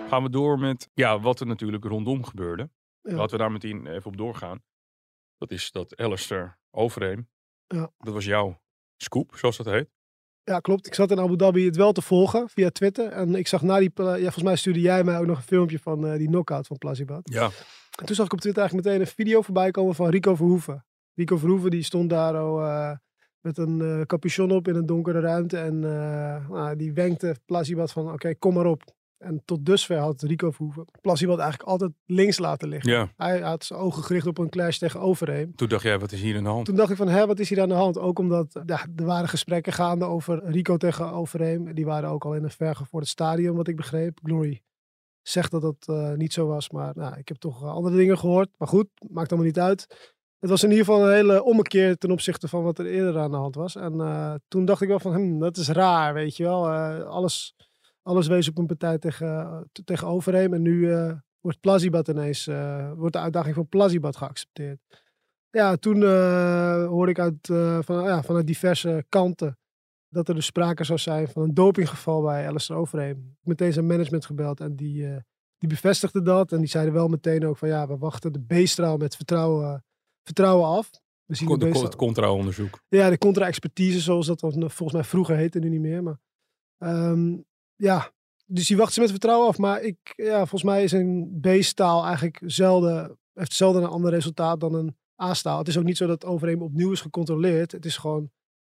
Gaan 0.08 0.22
we 0.22 0.30
door 0.30 0.58
met 0.58 0.88
ja, 0.94 1.20
wat 1.20 1.40
er 1.40 1.46
natuurlijk 1.46 1.84
rondom 1.84 2.24
gebeurde. 2.24 2.68
Ja. 3.02 3.14
Laten 3.14 3.30
we 3.30 3.42
daar 3.42 3.52
meteen 3.52 3.86
even 3.86 4.06
op 4.06 4.16
doorgaan. 4.16 4.60
Dat 5.38 5.50
is 5.50 5.70
dat 5.70 5.96
Alistair 5.96 6.58
Overeem. 6.70 7.28
Ja. 7.66 7.90
Dat 7.98 8.14
was 8.14 8.24
jouw 8.24 8.60
scoop, 8.96 9.36
zoals 9.36 9.56
dat 9.56 9.66
heet. 9.66 9.88
Ja, 10.50 10.60
klopt. 10.60 10.86
Ik 10.86 10.94
zat 10.94 11.10
in 11.10 11.20
Abu 11.20 11.36
Dhabi 11.36 11.64
het 11.64 11.76
wel 11.76 11.92
te 11.92 12.02
volgen 12.02 12.48
via 12.48 12.70
Twitter. 12.70 13.08
En 13.08 13.34
ik 13.34 13.46
zag 13.46 13.62
na 13.62 13.78
die... 13.78 13.90
Ja, 13.94 14.16
volgens 14.16 14.42
mij 14.42 14.56
stuurde 14.56 14.80
jij 14.80 15.04
mij 15.04 15.18
ook 15.18 15.26
nog 15.26 15.36
een 15.36 15.42
filmpje 15.42 15.78
van 15.78 16.06
eh, 16.06 16.18
die 16.18 16.26
knockout 16.26 16.66
van 16.66 16.78
Plazibat. 16.78 17.20
Ja. 17.24 17.50
En 17.98 18.06
toen 18.06 18.14
zag 18.14 18.26
ik 18.26 18.32
op 18.32 18.40
Twitter 18.40 18.62
eigenlijk 18.62 18.88
meteen 18.88 19.06
een 19.06 19.14
video 19.14 19.42
voorbij 19.42 19.70
komen 19.70 19.94
van 19.94 20.08
Rico 20.08 20.34
Verhoeven. 20.34 20.84
Rico 21.14 21.36
Verhoeven 21.36 21.70
die 21.70 21.82
stond 21.82 22.10
daar 22.10 22.44
oh, 22.44 22.64
eh, 22.64 22.96
met 23.40 23.58
een 23.58 23.80
eh, 23.80 24.00
capuchon 24.00 24.50
op 24.50 24.68
in 24.68 24.74
een 24.74 24.86
donkere 24.86 25.20
ruimte. 25.20 25.58
En 25.58 25.80
nou, 25.80 26.76
die 26.76 26.92
wenkte 26.92 27.36
Plazibat 27.44 27.92
van 27.92 28.12
oké, 28.12 28.34
kom 28.34 28.54
maar 28.54 28.66
op. 28.66 28.95
En 29.18 29.42
tot 29.44 29.66
dusver 29.66 29.98
had 29.98 30.22
Rico 30.22 30.50
Verhoeven 30.50 30.84
Plazibat 31.00 31.38
eigenlijk 31.38 31.68
altijd 31.68 31.92
links 32.06 32.38
laten 32.38 32.68
liggen. 32.68 32.92
ja. 32.92 33.12
Hij 33.16 33.40
had 33.40 33.64
zijn 33.64 33.80
ogen 33.80 34.02
gericht 34.02 34.26
op 34.26 34.38
een 34.38 34.48
clash 34.48 34.78
tegen 34.78 35.00
Overeem. 35.00 35.54
Toen 35.54 35.68
dacht 35.68 35.82
jij, 35.82 35.98
wat 35.98 36.12
is 36.12 36.20
hier 36.20 36.36
aan 36.36 36.42
de 36.42 36.48
hand? 36.48 36.66
Toen 36.66 36.76
dacht 36.76 36.90
ik 36.90 36.96
van, 36.96 37.08
hè, 37.08 37.26
wat 37.26 37.38
is 37.38 37.48
hier 37.48 37.60
aan 37.60 37.68
de 37.68 37.74
hand? 37.74 37.98
Ook 37.98 38.18
omdat 38.18 38.60
ja, 38.66 38.86
er 38.96 39.04
waren 39.04 39.28
gesprekken 39.28 39.72
gaande 39.72 40.04
over 40.04 40.44
Rico 40.44 40.76
tegen 40.76 41.12
Overeem. 41.12 41.74
Die 41.74 41.84
waren 41.84 42.08
ook 42.08 42.24
al 42.24 42.34
in 42.34 42.44
een 42.44 42.50
vergevorderd 42.50 43.10
stadium, 43.10 43.54
wat 43.54 43.68
ik 43.68 43.76
begreep. 43.76 44.18
Glory 44.22 44.62
zegt 45.28 45.50
dat 45.50 45.62
dat 45.62 45.76
eh, 45.86 46.12
niet 46.12 46.32
zo 46.32 46.46
was, 46.46 46.70
maar 46.70 46.92
nou, 46.94 47.16
ik 47.16 47.28
heb 47.28 47.36
toch 47.36 47.62
eh, 47.62 47.68
andere 47.68 47.96
dingen 47.96 48.18
gehoord. 48.18 48.48
Maar 48.56 48.68
goed, 48.68 48.88
maakt 49.08 49.30
allemaal 49.30 49.48
niet 49.48 49.58
uit. 49.58 50.12
Het 50.38 50.50
was 50.50 50.62
in 50.62 50.70
ieder 50.70 50.84
geval 50.84 51.06
een 51.06 51.14
hele 51.14 51.44
ommekeer 51.44 51.96
ten 51.96 52.10
opzichte 52.10 52.48
van 52.48 52.62
wat 52.62 52.78
er 52.78 52.86
eerder 52.86 53.18
aan 53.18 53.30
de 53.30 53.36
hand 53.36 53.54
was. 53.54 53.76
En 53.76 54.00
eh, 54.00 54.34
toen 54.48 54.64
dacht 54.64 54.80
ik 54.80 54.88
wel 54.88 55.00
van, 55.00 55.14
hm, 55.14 55.38
dat 55.38 55.56
is 55.56 55.68
raar, 55.68 56.14
weet 56.14 56.36
je 56.36 56.42
wel. 56.42 56.70
Alles, 57.04 57.54
alles 58.06 58.26
wees 58.26 58.48
op 58.48 58.58
een 58.58 58.66
partij 58.66 58.98
tegen, 58.98 59.64
t- 59.72 59.86
tegen 59.86 60.06
Overeem. 60.06 60.54
En 60.54 60.62
nu 60.62 60.92
eh, 60.92 61.12
wordt 61.40 61.60
Plazibat 61.60 62.08
ineens, 62.08 62.46
eh, 62.46 62.92
wordt 62.92 63.12
de 63.12 63.20
uitdaging 63.20 63.54
van 63.54 63.68
Plazibat 63.68 64.16
geaccepteerd. 64.16 64.78
Ja, 65.50 65.76
toen 65.76 66.02
eh, 66.02 66.86
hoorde 66.86 67.10
ik 67.10 67.18
uit, 67.18 67.50
eh, 67.50 67.78
van, 67.82 68.04
ja, 68.04 68.22
vanuit 68.22 68.46
diverse 68.46 69.04
kanten 69.08 69.58
dat 70.08 70.28
er 70.28 70.34
dus 70.34 70.46
sprake 70.46 70.84
zou 70.84 70.98
zijn 70.98 71.28
van 71.28 71.42
een 71.42 71.54
dopinggeval 71.54 72.22
bij 72.22 72.48
Alistair 72.48 72.78
Overeem. 72.80 73.36
Meteen 73.40 73.72
zijn 73.72 73.86
management 73.86 74.26
gebeld 74.26 74.60
en 74.60 74.76
die, 74.76 75.06
eh, 75.06 75.16
die 75.58 75.68
bevestigde 75.68 76.22
dat. 76.22 76.52
En 76.52 76.58
die 76.58 76.68
zeiden 76.68 76.94
wel 76.94 77.08
meteen 77.08 77.46
ook 77.46 77.56
van 77.56 77.68
ja, 77.68 77.86
we 77.88 77.96
wachten 77.98 78.32
de 78.32 78.62
B-straal 78.62 78.96
met 78.96 79.16
vertrouwen, 79.16 79.84
vertrouwen 80.22 80.66
af. 80.68 80.90
We 81.24 81.34
zien 81.34 81.48
Kon- 81.48 81.58
de 81.58 81.66
Het 81.66 81.96
contra-onderzoek. 81.96 82.80
ja, 82.88 83.10
de 83.10 83.18
contra-expertise, 83.18 84.00
zoals 84.00 84.26
dat 84.26 84.40
volgens 84.40 84.92
mij 84.92 85.04
vroeger 85.04 85.36
heette, 85.36 85.58
nu 85.58 85.68
niet 85.68 85.80
meer. 85.80 86.02
Maar 86.02 86.18
ehm, 86.78 87.36
ja, 87.76 88.12
dus 88.46 88.66
die 88.66 88.76
wachten 88.76 88.94
ze 88.94 89.00
met 89.00 89.10
vertrouwen 89.10 89.48
af. 89.48 89.58
Maar 89.58 89.82
ik, 89.82 90.12
ja, 90.16 90.38
volgens 90.38 90.62
mij 90.62 90.84
is 90.84 90.92
een 90.92 91.38
B-staal 91.40 92.04
eigenlijk 92.04 92.42
zelden, 92.44 93.18
heeft 93.32 93.52
zelden 93.52 93.82
een 93.82 93.88
ander 93.88 94.10
resultaat 94.10 94.60
dan 94.60 94.74
een 94.74 94.96
A-staal. 95.22 95.58
Het 95.58 95.68
is 95.68 95.78
ook 95.78 95.84
niet 95.84 95.96
zo 95.96 96.06
dat 96.06 96.24
overeen 96.24 96.60
opnieuw 96.60 96.92
is 96.92 97.00
gecontroleerd. 97.00 97.72
Het 97.72 97.84
is 97.84 97.96
gewoon, 97.96 98.22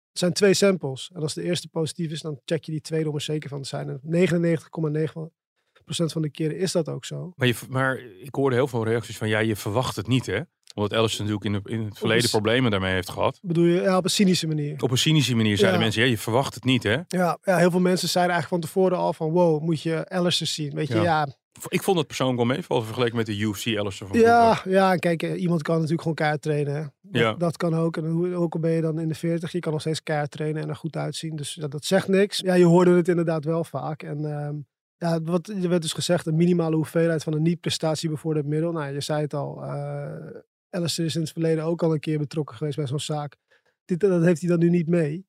het 0.09 0.19
zijn 0.19 0.33
twee 0.33 0.53
samples. 0.53 1.11
En 1.13 1.21
als 1.21 1.33
de 1.33 1.43
eerste 1.43 1.67
positief 1.67 2.11
is, 2.11 2.21
dan 2.21 2.39
check 2.45 2.63
je 2.63 2.71
die 2.71 2.81
tweede 2.81 3.09
om 3.09 3.15
er 3.15 3.21
zeker 3.21 3.49
van 3.49 3.61
te 3.61 3.67
zijn. 3.67 3.89
En 3.89 3.99
99,9% 4.03 5.44
van 5.85 6.21
de 6.21 6.29
keren 6.29 6.57
is 6.57 6.71
dat 6.71 6.89
ook 6.89 7.05
zo. 7.05 7.33
Maar, 7.35 7.47
je, 7.47 7.55
maar 7.69 7.99
ik 8.21 8.35
hoorde 8.35 8.55
heel 8.55 8.67
veel 8.67 8.85
reacties 8.85 9.17
van, 9.17 9.27
ja, 9.27 9.39
je 9.39 9.55
verwacht 9.55 9.95
het 9.95 10.07
niet, 10.07 10.25
hè? 10.25 10.39
Omdat 10.73 10.93
Ellison 10.93 11.25
natuurlijk 11.25 11.45
in, 11.45 11.61
de, 11.73 11.79
in 11.81 11.85
het 11.85 11.97
verleden 11.97 12.23
een- 12.23 12.29
problemen 12.29 12.71
daarmee 12.71 12.93
heeft 12.93 13.09
gehad. 13.09 13.39
Bedoel 13.41 13.65
je, 13.65 13.81
ja, 13.81 13.97
op 13.97 14.03
een 14.03 14.09
cynische 14.09 14.47
manier. 14.47 14.81
Op 14.83 14.91
een 14.91 14.97
cynische 14.97 15.35
manier 15.35 15.57
zeiden 15.57 15.77
Ja. 15.79 15.83
mensen, 15.85 16.03
ja, 16.03 16.09
je 16.09 16.17
verwacht 16.17 16.55
het 16.55 16.63
niet 16.63 16.83
hè. 16.83 16.97
Ja, 17.07 17.37
ja, 17.43 17.57
heel 17.57 17.71
veel 17.71 17.79
mensen 17.79 18.09
zeiden 18.09 18.33
eigenlijk 18.33 18.63
van 18.63 18.71
tevoren 18.73 18.97
al 18.97 19.13
van 19.13 19.29
wow, 19.31 19.61
moet 19.63 19.81
je 19.81 20.09
Alistair 20.09 20.49
zien. 20.49 20.73
Weet 20.73 20.87
je, 20.87 20.95
Ja. 20.95 21.03
ja, 21.03 21.27
Ik 21.67 21.83
vond 21.83 21.97
het 21.97 22.07
persoonlijk 22.07 22.37
wel 22.37 22.47
meevallen 22.55 22.85
vergeleken 22.85 23.15
met 23.15 23.25
de 23.25 23.37
UFC 23.37 23.65
Ellison 23.65 24.07
van 24.07 24.19
ja, 24.19 24.51
vroeger. 24.55 24.71
ja, 24.71 24.95
kijk, 24.95 25.23
eh, 25.23 25.41
iemand 25.41 25.61
kan 25.61 25.73
natuurlijk 25.75 26.01
gewoon 26.01 26.15
keihard 26.15 26.41
trainen. 26.41 26.73
Hè. 26.75 26.81
Dat, 26.81 27.21
Ja. 27.21 27.33
dat 27.33 27.57
kan 27.57 27.75
ook. 27.75 27.97
En 27.97 28.05
hoe, 28.05 28.35
ook 28.35 28.53
al 28.53 28.59
ben 28.59 28.71
je 28.71 28.81
dan 28.81 28.99
in 28.99 29.07
de 29.07 29.15
40, 29.15 29.51
je 29.51 29.59
kan 29.59 29.71
nog 29.71 29.81
steeds 29.81 30.03
keihard 30.03 30.31
trainen 30.31 30.61
en 30.61 30.69
er 30.69 30.75
goed 30.75 30.95
uitzien. 30.95 31.35
Dus 31.35 31.53
dat 31.69 31.85
zegt 31.85 32.07
niks. 32.07 32.37
Ja, 32.37 32.53
je 32.53 32.65
hoorde 32.65 32.95
het 32.95 33.07
inderdaad 33.07 33.45
wel 33.45 33.63
vaak. 33.63 34.03
En 34.03 34.25
ehm, 34.25 34.55
ja, 35.09 35.21
wat 35.21 35.47
er 35.47 35.69
werd 35.69 35.81
dus 35.81 35.93
gezegd, 35.93 36.25
een 36.25 36.35
minimale 36.35 36.75
hoeveelheid 36.75 37.23
van 37.23 37.33
een 37.33 37.41
niet-prestatie 37.41 38.09
bevorderd 38.09 38.45
middel. 38.45 38.71
Nou, 38.71 38.93
je 38.93 39.01
zei 39.01 39.21
het 39.21 39.33
al, 39.33 39.63
Alistair 40.69 41.07
is 41.07 41.15
in 41.15 41.21
het 41.21 41.31
verleden 41.31 41.63
ook 41.63 41.83
al 41.83 41.93
een 41.93 41.99
keer 41.99 42.17
betrokken 42.19 42.55
geweest 42.55 42.77
bij 42.77 42.87
zo'n 42.87 42.99
zaak. 42.99 43.35
Dit, 43.85 43.99
dat 43.99 44.23
heeft 44.23 44.41
hij 44.41 44.49
dan 44.49 44.59
nu 44.59 44.69
niet 44.69 44.87
mee. 44.87 45.25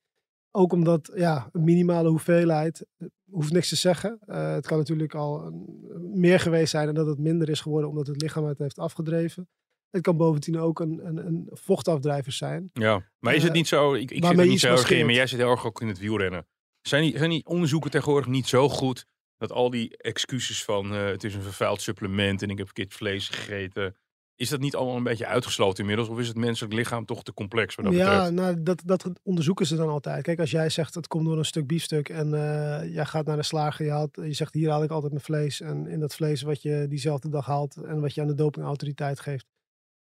Ook 0.51 0.73
omdat, 0.73 1.11
ja, 1.15 1.49
een 1.53 1.65
minimale 1.65 2.09
hoeveelheid 2.09 2.87
eh, 2.97 3.09
hoeft 3.31 3.53
niks 3.53 3.69
te 3.69 3.77
zeggen. 3.77 4.19
Eh, 4.27 4.53
het 4.53 4.67
kan 4.67 4.79
natuurlijk 4.79 5.15
al 5.15 5.47
een- 5.47 6.11
meer 6.15 6.41
geweest 6.41 6.71
zijn 6.71 6.89
en 6.89 6.95
dat 6.95 7.07
het 7.07 7.19
minder 7.19 7.49
is 7.49 7.61
geworden 7.61 7.91
omdat 7.91 8.07
het 8.07 8.23
lichaam 8.23 8.45
het 8.45 8.59
heeft 8.59 8.79
afgedreven. 8.79 9.49
Het 9.91 10.03
kan 10.03 10.17
bovendien 10.17 10.59
ook 10.59 10.81
een, 10.81 11.07
een, 11.07 11.27
een 11.27 11.49
vochtafdrijver 11.53 12.33
zijn. 12.33 12.71
Ja, 12.73 13.03
maar 13.19 13.35
is 13.35 13.43
het 13.43 13.53
niet 13.53 13.69
zo, 13.69 13.95
ik, 13.95 14.11
ik 14.11 14.25
zit 14.25 14.39
er 14.39 14.47
niet 14.47 14.61
zo 14.61 14.71
erg 14.73 14.91
in, 14.91 15.05
maar 15.05 15.15
jij 15.15 15.27
zit 15.27 15.39
heel 15.39 15.51
erg 15.51 15.67
ook 15.67 15.81
in 15.81 15.89
het 15.89 15.99
wielrennen. 15.99 16.47
Zijn 16.83 17.03
die, 17.03 17.19
zijn 17.19 17.31
die 17.31 17.47
onderzoeken 17.47 17.91
tegenwoordig 17.91 18.29
niet 18.29 18.47
zo 18.47 18.69
goed 18.69 19.07
dat 19.39 19.53
al 19.53 19.71
die 19.71 19.97
excuses 19.97 20.65
van 20.65 20.95
eh, 20.95 21.07
het 21.07 21.25
is 21.25 21.35
een 21.35 21.43
vervuild 21.43 21.81
supplement 21.81 22.43
en 22.43 22.51
ik 22.51 22.59
heb 22.59 22.67
verkeerd 22.67 22.95
vlees 22.95 23.29
gegeten, 23.29 23.97
is 24.37 24.49
dat 24.49 24.61
niet 24.61 24.75
allemaal 24.75 24.97
een 24.97 25.03
beetje 25.03 25.27
uitgesloten 25.27 25.81
inmiddels? 25.81 26.09
Of 26.09 26.19
is 26.19 26.29
het 26.29 26.37
menselijk 26.37 26.75
lichaam 26.75 27.05
toch 27.05 27.23
te 27.23 27.35
complex 27.35 27.75
wat 27.75 27.85
dat 27.85 27.95
ja, 27.95 28.11
betreft? 28.11 28.33
nou, 28.33 28.63
dat, 28.63 28.83
dat 28.85 29.11
onderzoeken 29.23 29.67
ze 29.67 29.77
dan 29.77 29.89
altijd. 29.89 30.23
Kijk, 30.23 30.39
als 30.41 30.51
jij 30.51 30.69
zegt 30.69 30.95
het 30.95 31.07
komt 31.07 31.25
door 31.25 31.39
een 31.39 31.45
stuk 31.45 31.67
biefstuk 31.67 32.09
en 32.09 32.35
eh, 32.35 32.95
jij 32.95 33.05
gaat 33.05 33.27
naar 33.27 33.37
de 33.37 33.43
slager, 33.43 33.85
je, 33.85 33.91
haalt, 33.91 34.15
je 34.15 34.33
zegt 34.33 34.55
hier 34.55 34.71
haal 34.71 34.83
ik 34.83 34.91
altijd 34.91 35.13
mijn 35.13 35.25
vlees. 35.25 35.61
En 35.61 35.87
in 35.87 36.01
dat 36.01 36.15
vlees 36.15 36.43
wat 36.43 36.63
je 36.63 36.87
diezelfde 36.89 37.29
dag 37.29 37.47
haalt 37.47 37.77
en 37.77 38.01
wat 38.01 38.15
je 38.15 38.21
aan 38.21 38.27
de 38.27 38.35
dopingautoriteit 38.35 39.21
geeft, 39.21 39.47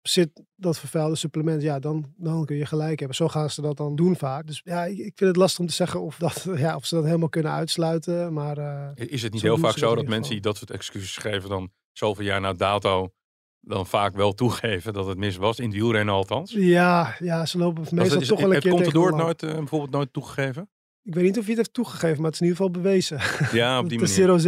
zit 0.02 0.42
dat 0.56 0.78
vervuilde 0.78 1.14
supplement, 1.16 1.62
ja, 1.62 1.78
dan, 1.78 2.12
dan 2.16 2.44
kun 2.44 2.56
je 2.56 2.66
gelijk 2.66 2.98
hebben. 2.98 3.16
Zo 3.16 3.28
gaan 3.28 3.50
ze 3.50 3.62
dat 3.62 3.76
dan 3.76 3.96
doen 3.96 4.16
vaak. 4.16 4.46
Dus 4.46 4.60
ja, 4.64 4.84
ik, 4.84 4.96
vind 4.96 5.20
het 5.20 5.36
lastig 5.36 5.60
om 5.60 5.66
te 5.66 5.72
zeggen 5.72 6.00
of, 6.00 6.16
dat, 6.16 6.46
ja, 6.56 6.76
of 6.76 6.86
ze 6.86 6.94
dat 6.94 7.04
helemaal 7.04 7.28
kunnen 7.28 7.52
uitsluiten. 7.52 8.32
Maar 8.32 8.58
eh, 8.58 9.06
Is 9.12 9.22
het 9.22 9.32
niet 9.32 9.42
heel 9.42 9.58
vaak 9.58 9.70
dat 9.70 9.78
zo 9.78 9.94
dat 9.94 10.06
mensen 10.06 10.32
die 10.32 10.40
dat 10.42 10.56
soort 10.56 10.70
excuses 10.70 11.16
geven 11.16 11.48
dan 11.48 11.70
zoveel 11.92 12.24
jaar 12.24 12.40
na 12.40 12.52
dato 12.52 13.12
dan 13.60 13.86
vaak 13.86 14.14
wel 14.14 14.32
toegeven 14.32 14.92
dat 14.92 15.06
het 15.06 15.18
mis 15.18 15.36
was, 15.36 15.58
in 15.58 15.64
het 15.64 15.74
wielrennen 15.74 16.14
althans? 16.14 16.52
ja, 16.52 17.14
ja, 17.18 17.46
ze 17.46 17.58
lopen 17.58 17.86
meestal 17.90 18.20
is- 18.20 18.28
toch 18.28 18.38
wel 18.40 18.46
een 18.46 18.52
heeft 18.52 18.64
keer 18.64 18.72
Contador 18.74 19.06
het 19.06 19.16
de 19.16 19.22
nooit, 19.22 19.42
eh, 19.42 19.54
bijvoorbeeld 19.54 19.90
nooit 19.90 20.12
toegegeven? 20.12 20.70
Ik 21.02 21.14
weet 21.14 21.24
niet 21.24 21.38
of 21.38 21.40
hij 21.40 21.48
het 21.48 21.56
heeft 21.56 21.72
toegegeven, 21.72 22.16
maar 22.16 22.30
het 22.30 22.34
is 22.34 22.40
in 22.40 22.46
ieder 22.46 22.64
geval 22.64 22.82
bewezen. 22.82 23.18
Ja, 23.52 23.78
op 23.78 23.82
die 23.88 23.98
de 23.98 24.04
manier. 24.04 24.26
000 24.26 24.46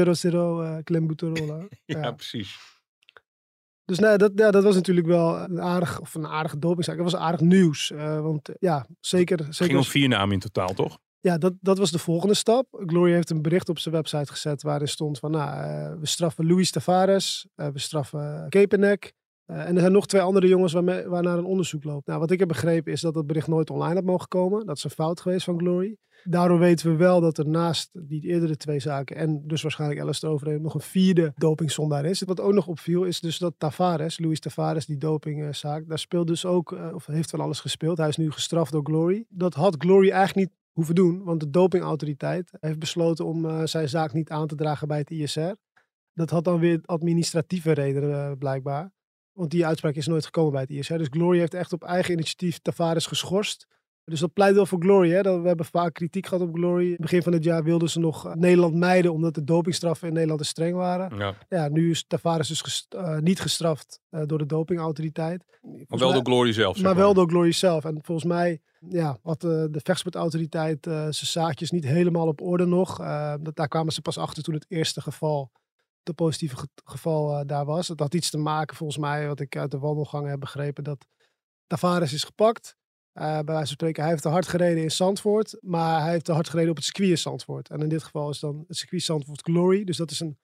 uh. 1.36 1.64
Ja, 1.84 1.98
ja. 1.98 2.12
precies. 2.12 2.56
Dus 3.84 3.98
nee, 3.98 4.16
dat, 4.16 4.32
ja, 4.34 4.50
dat 4.50 4.62
was 4.62 4.74
natuurlijk 4.74 5.06
wel 5.06 5.38
een 5.40 5.60
aardig, 5.60 6.00
of 6.00 6.14
een 6.14 6.26
aardige 6.26 6.58
dopingzaak. 6.58 6.96
Dat 6.96 7.10
was 7.12 7.20
aardig 7.20 7.40
nieuws. 7.40 7.90
eh, 7.90 8.20
want 8.20 8.48
eh, 8.48 8.54
ja, 8.58 8.86
zeker. 9.00 9.36
Het 9.36 9.44
ging 9.44 9.56
zeker 9.56 9.76
om 9.76 9.84
vier 9.84 10.08
namen 10.08 10.32
in 10.32 10.40
totaal, 10.40 10.74
toch? 10.74 10.98
ja, 11.24 11.38
dat, 11.38 11.52
dat 11.60 11.78
was 11.78 11.90
de 11.90 11.98
volgende 11.98 12.34
stap. 12.34 12.66
Glory 12.70 13.12
heeft 13.12 13.30
een 13.30 13.42
bericht 13.42 13.68
op 13.68 13.78
zijn 13.78 13.94
website 13.94 14.32
gezet 14.32 14.62
waarin 14.62 14.88
stond 14.88 15.18
van, 15.18 15.30
nou, 15.30 15.50
eh, 15.50 16.00
we 16.00 16.06
straffen 16.06 16.46
Luis 16.46 16.70
Tavares, 16.70 17.46
we 17.54 17.78
straffen 17.78 18.46
Kepenek. 18.48 19.12
en 19.46 19.74
er 19.74 19.80
zijn 19.80 19.92
nog 19.92 20.06
twee 20.06 20.22
andere 20.22 20.48
jongens 20.48 20.72
waarmee, 20.72 21.06
waarnaar 21.06 21.38
een 21.38 21.44
onderzoek 21.44 21.84
loopt. 21.84 22.06
Nou, 22.06 22.20
wat 22.20 22.30
ik 22.30 22.38
heb 22.38 22.48
begrepen 22.48 22.92
is 22.92 23.00
dat 23.00 23.14
het 23.14 23.26
bericht 23.26 23.48
nooit 23.48 23.70
online 23.70 23.94
had 23.94 24.04
mogen 24.04 24.28
komen. 24.28 24.66
Dat 24.66 24.76
is 24.76 24.84
een 24.84 24.90
fout 24.90 25.20
geweest 25.20 25.44
van 25.44 25.58
Glory. 25.58 25.96
Daardoor 26.24 26.58
weten 26.58 26.90
we 26.90 26.96
wel 26.96 27.20
dat 27.20 27.38
er 27.38 27.48
naast 27.48 27.90
die 27.92 28.22
eerdere 28.22 28.56
twee 28.56 28.80
zaken 28.80 29.16
en 29.16 29.46
dus 29.46 29.62
waarschijnlijk 29.62 30.00
Alistair 30.00 30.32
Overeem 30.32 30.62
nog 30.62 30.74
een 30.74 30.80
vierde 30.80 31.32
dopingzondaar 31.36 32.04
is. 32.04 32.22
Wat 32.22 32.40
ook 32.40 32.52
nog 32.52 32.66
opviel 32.66 33.04
is 33.04 33.20
dus 33.20 33.38
dat 33.38 33.54
Tavares, 33.58 34.18
Luis 34.18 34.40
Tavares, 34.40 34.86
die 34.86 34.96
dopingzaak, 34.96 35.88
daar 35.88 35.98
speelt 35.98 36.26
dus 36.26 36.44
ook, 36.44 36.72
eh, 36.72 36.94
of 36.94 37.06
heeft 37.06 37.30
van 37.30 37.40
alles 37.40 37.60
gespeeld. 37.60 37.98
Hij 37.98 38.08
is 38.08 38.16
nu 38.16 38.30
gestraft 38.30 38.72
door 38.72 38.84
Glory. 38.84 39.24
Dat 39.28 39.54
had 39.54 39.74
Glory 39.78 40.10
eigenlijk 40.10 40.48
niet 40.48 40.58
hoeven 40.72 40.94
doen, 40.94 41.24
want 41.24 41.40
de 41.40 41.50
dopingautoriteit 41.50 42.50
heeft 42.60 42.78
besloten 42.78 43.24
om 43.24 43.44
eh, 43.44 43.64
zijn 43.64 43.88
zaak 43.88 44.12
niet 44.12 44.30
aan 44.30 44.46
te 44.46 44.54
dragen 44.54 44.88
bij 44.88 44.98
het 44.98 45.10
ISR. 45.10 45.52
Dat 46.12 46.30
had 46.30 46.44
dan 46.44 46.58
weer 46.58 46.80
administratieve 46.84 47.72
redenen 47.72 48.30
eh, 48.30 48.32
blijkbaar. 48.38 48.92
Want 49.32 49.50
die 49.50 49.66
uitspraak 49.66 49.94
is 49.94 50.06
nooit 50.06 50.24
gekomen 50.24 50.52
bij 50.52 50.60
het 50.60 50.70
ISR. 50.70 50.96
Dus 50.96 51.08
Glory 51.10 51.38
heeft 51.38 51.54
echt 51.54 51.72
op 51.72 51.84
eigen 51.84 52.12
initiatief 52.12 52.58
Tavares 52.58 53.06
geschorst. 53.06 53.66
Dus 54.04 54.20
dat 54.20 54.32
pleit 54.32 54.54
wel 54.54 54.66
voor 54.66 54.80
Glory. 54.80 55.10
Hè? 55.10 55.22
Dat, 55.22 55.40
we 55.40 55.46
hebben 55.46 55.66
vaak 55.66 55.94
kritiek 55.94 56.26
gehad 56.26 56.48
op 56.48 56.54
Glory. 56.54 56.96
Begin 56.98 57.22
van 57.22 57.32
het 57.32 57.44
jaar 57.44 57.62
wilden 57.64 57.90
ze 57.90 57.98
nog 57.98 58.26
eh, 58.26 58.32
Nederland 58.34 58.74
mijden 58.74 59.12
omdat 59.12 59.34
de 59.34 59.44
dopingstraffen 59.44 60.06
in 60.08 60.12
Nederland 60.14 60.40
te 60.40 60.46
streng 60.46 60.74
waren. 60.76 61.18
Ja. 61.18 61.34
Ja, 61.48 61.68
nu 61.68 61.90
is 61.90 62.04
Tavares 62.06 62.48
dus 62.48 62.60
gest- 62.60 62.94
eh, 62.94 63.18
niet 63.18 63.40
gestraft 63.40 64.00
eh, 64.10 64.22
door 64.26 64.38
de 64.38 64.46
dopingautoriteit. 64.46 65.44
Maar 65.62 65.98
wel 65.98 66.08
mij- 66.08 66.16
door 66.22 66.26
Glory 66.32 66.52
zelf. 66.52 66.76
zeg 66.76 66.84
maar 66.84 66.94
wel 66.96 67.14
door 67.14 67.28
Glory 67.28 67.52
zelf. 67.52 67.84
En 67.84 67.98
volgens 68.02 68.26
mij 68.26 68.60
ja, 68.88 69.18
had 69.22 69.40
de 69.40 69.80
vechtsportautoriteit 69.82 70.78
zijn 70.84 71.12
zaakjes 71.12 71.70
niet 71.70 71.84
helemaal 71.84 72.26
op 72.26 72.40
orde 72.40 72.64
nog. 72.66 72.96
Dat, 73.42 73.56
daar 73.56 73.68
kwamen 73.68 73.92
ze 73.92 74.00
pas 74.02 74.18
achter 74.18 74.42
toen 74.42 74.54
het 74.54 74.66
eerste 74.68 75.00
geval, 75.00 75.50
het 76.02 76.14
positieve 76.14 76.56
ge- 76.56 76.68
geval 76.84 77.46
daar 77.46 77.64
was. 77.64 77.88
Het 77.88 78.00
had 78.00 78.14
iets 78.14 78.30
te 78.30 78.38
maken 78.38 78.76
volgens 78.76 78.98
mij, 78.98 79.26
wat 79.26 79.40
ik 79.40 79.56
uit 79.56 79.70
de 79.70 79.78
wandelgangen 79.78 80.30
heb 80.30 80.40
begrepen, 80.40 80.84
dat 80.84 81.06
Tavares 81.66 82.12
is 82.12 82.24
gepakt. 82.24 82.76
Eh, 83.14 83.24
bij 83.24 83.44
wijze 83.44 83.66
van 83.66 83.66
spreken, 83.66 84.02
hij 84.02 84.10
heeft 84.10 84.22
te 84.22 84.28
hard 84.28 84.48
gereden 84.48 84.82
in 84.82 84.90
Zandvoort, 84.90 85.56
maar 85.60 86.02
hij 86.02 86.10
heeft 86.10 86.24
te 86.24 86.32
hard 86.32 86.48
gereden 86.48 86.70
op 86.70 86.76
het 86.76 86.84
circuit 86.84 87.08
in 87.08 87.18
Zandvoort. 87.18 87.70
En 87.70 87.80
in 87.80 87.88
dit 87.88 88.02
geval 88.02 88.30
is 88.30 88.38
dan 88.38 88.64
het 88.68 88.76
circuit 88.76 89.02
Zandvoort 89.02 89.42
Glory. 89.42 89.84
Dus 89.84 89.96
dat 89.96 90.10
is 90.10 90.20
een 90.20 90.38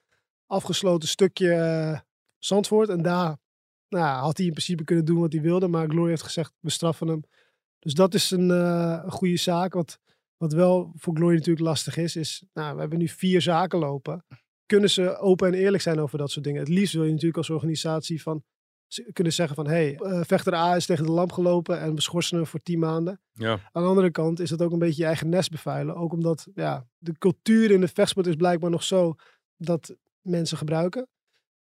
afgesloten 0.46 1.08
stukje 1.08 1.52
eh, 1.52 1.98
Zandvoort. 2.38 2.88
En 2.88 3.02
daar 3.02 3.36
nou, 3.88 4.22
had 4.22 4.36
hij 4.36 4.46
in 4.46 4.52
principe 4.52 4.84
kunnen 4.84 5.04
doen 5.04 5.20
wat 5.20 5.32
hij 5.32 5.42
wilde, 5.42 5.68
maar 5.68 5.88
Glory 5.88 6.08
heeft 6.08 6.22
gezegd, 6.22 6.52
we 6.60 6.70
straffen 6.70 7.08
hem. 7.08 7.22
Dus 7.78 7.94
dat 7.94 8.14
is 8.14 8.30
een, 8.30 8.50
eh, 8.50 9.00
een 9.04 9.10
goede 9.10 9.36
zaak. 9.36 9.72
Wat, 9.72 9.98
wat 10.36 10.52
wel 10.52 10.92
voor 10.96 11.14
Glory 11.14 11.34
natuurlijk 11.34 11.66
lastig 11.66 11.96
is, 11.96 12.16
is, 12.16 12.44
nou, 12.52 12.74
we 12.74 12.80
hebben 12.80 12.98
nu 12.98 13.08
vier 13.08 13.40
zaken 13.40 13.78
lopen. 13.78 14.24
Kunnen 14.66 14.90
ze 14.90 15.18
open 15.18 15.46
en 15.48 15.54
eerlijk 15.54 15.82
zijn 15.82 16.00
over 16.00 16.18
dat 16.18 16.30
soort 16.30 16.44
dingen? 16.44 16.60
Het 16.60 16.68
liefst 16.68 16.94
wil 16.94 17.04
je 17.04 17.10
natuurlijk 17.10 17.36
als 17.36 17.50
organisatie 17.50 18.22
van, 18.22 18.44
kunnen 19.12 19.32
zeggen 19.32 19.56
van, 19.56 19.66
hé, 19.66 19.72
hey, 19.72 19.94
eh, 19.94 20.20
vechter 20.22 20.54
A 20.54 20.76
is 20.76 20.86
tegen 20.86 21.04
de 21.04 21.10
lamp 21.12 21.32
gelopen 21.32 21.80
en 21.80 21.94
we 21.94 22.00
schorsen 22.00 22.36
hem 22.36 22.46
voor 22.46 22.60
tien 22.62 22.78
maanden. 22.78 23.20
Ja. 23.32 23.50
Aan 23.72 23.82
de 23.82 23.88
andere 23.88 24.10
kant 24.10 24.40
is 24.40 24.50
dat 24.50 24.62
ook 24.62 24.72
een 24.72 24.78
beetje 24.78 25.00
je 25.02 25.06
eigen 25.06 25.28
nest 25.28 25.50
bevuilen. 25.50 25.94
Ook 25.96 26.12
omdat 26.12 26.46
ja, 26.54 26.86
de 26.98 27.12
cultuur 27.18 27.70
in 27.70 27.80
de 27.80 27.88
vechtsport 27.88 28.26
is 28.26 28.34
blijkbaar 28.34 28.70
nog 28.70 28.82
zo 28.82 29.14
dat 29.56 29.94
mensen 30.20 30.56
gebruiken. 30.58 31.08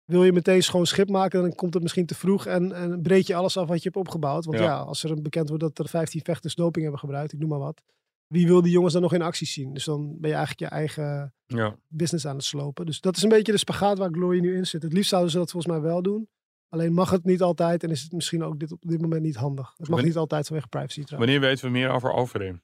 Wil 0.05 0.23
je 0.23 0.31
meteen 0.33 0.63
schoon 0.63 0.85
schip 0.85 1.09
maken, 1.09 1.41
dan 1.41 1.55
komt 1.55 1.73
het 1.73 1.83
misschien 1.83 2.05
te 2.05 2.15
vroeg 2.15 2.45
en, 2.45 2.71
en 2.71 3.01
breek 3.01 3.27
je 3.27 3.35
alles 3.35 3.57
af 3.57 3.67
wat 3.67 3.77
je 3.77 3.83
hebt 3.83 3.95
opgebouwd. 3.95 4.45
Want 4.45 4.57
Ja. 4.59 4.63
ja, 4.65 4.77
als 4.77 5.03
er 5.03 5.21
bekend 5.21 5.47
wordt 5.49 5.63
dat 5.63 5.79
er 5.79 5.87
15 5.89 6.21
vechters 6.23 6.55
doping 6.55 6.83
hebben 6.83 6.99
gebruikt, 7.01 7.33
ik 7.33 7.39
noem 7.39 7.49
maar 7.49 7.59
wat. 7.59 7.81
Wie 8.27 8.47
wil 8.47 8.61
die 8.61 8.71
jongens 8.71 8.93
dan 8.93 9.01
nog 9.01 9.13
in 9.13 9.21
actie 9.21 9.47
zien? 9.47 9.73
Dus 9.73 9.83
dan 9.85 10.17
ben 10.19 10.29
je 10.29 10.35
eigenlijk 10.35 10.59
je 10.71 10.77
eigen 10.77 11.33
Ja. 11.45 11.75
business 11.87 12.25
aan 12.27 12.35
het 12.35 12.43
slopen. 12.45 12.85
Dus 12.85 13.01
dat 13.01 13.17
is 13.17 13.23
een 13.23 13.29
beetje 13.29 13.51
de 13.51 13.57
spagaat 13.57 13.97
waar 13.97 14.09
Glory 14.11 14.39
nu 14.39 14.55
in 14.55 14.65
zit. 14.67 14.81
Het 14.83 14.93
liefst 14.93 15.09
zouden 15.09 15.31
ze 15.31 15.37
dat 15.37 15.51
volgens 15.51 15.73
mij 15.73 15.81
wel 15.81 16.01
doen. 16.01 16.27
Alleen 16.75 16.93
mag 16.93 17.09
het 17.09 17.23
niet 17.25 17.41
altijd 17.41 17.83
en 17.83 17.89
is 17.89 18.01
het 18.01 18.11
misschien 18.11 18.43
ook 18.43 18.59
dit, 18.59 18.71
op 18.71 18.81
dit 18.81 19.01
moment 19.01 19.21
niet 19.21 19.35
handig. 19.35 19.67
Het 19.69 19.77
mag 19.79 19.87
Wanneer- 19.87 20.05
niet 20.07 20.15
altijd 20.17 20.47
vanwege 20.47 20.67
privacy 20.67 21.03
trouwens. 21.03 21.31
Wanneer 21.31 21.49
weten 21.49 21.65
we 21.65 21.71
meer 21.71 21.89
over 21.89 22.11
Overeem? 22.13 22.61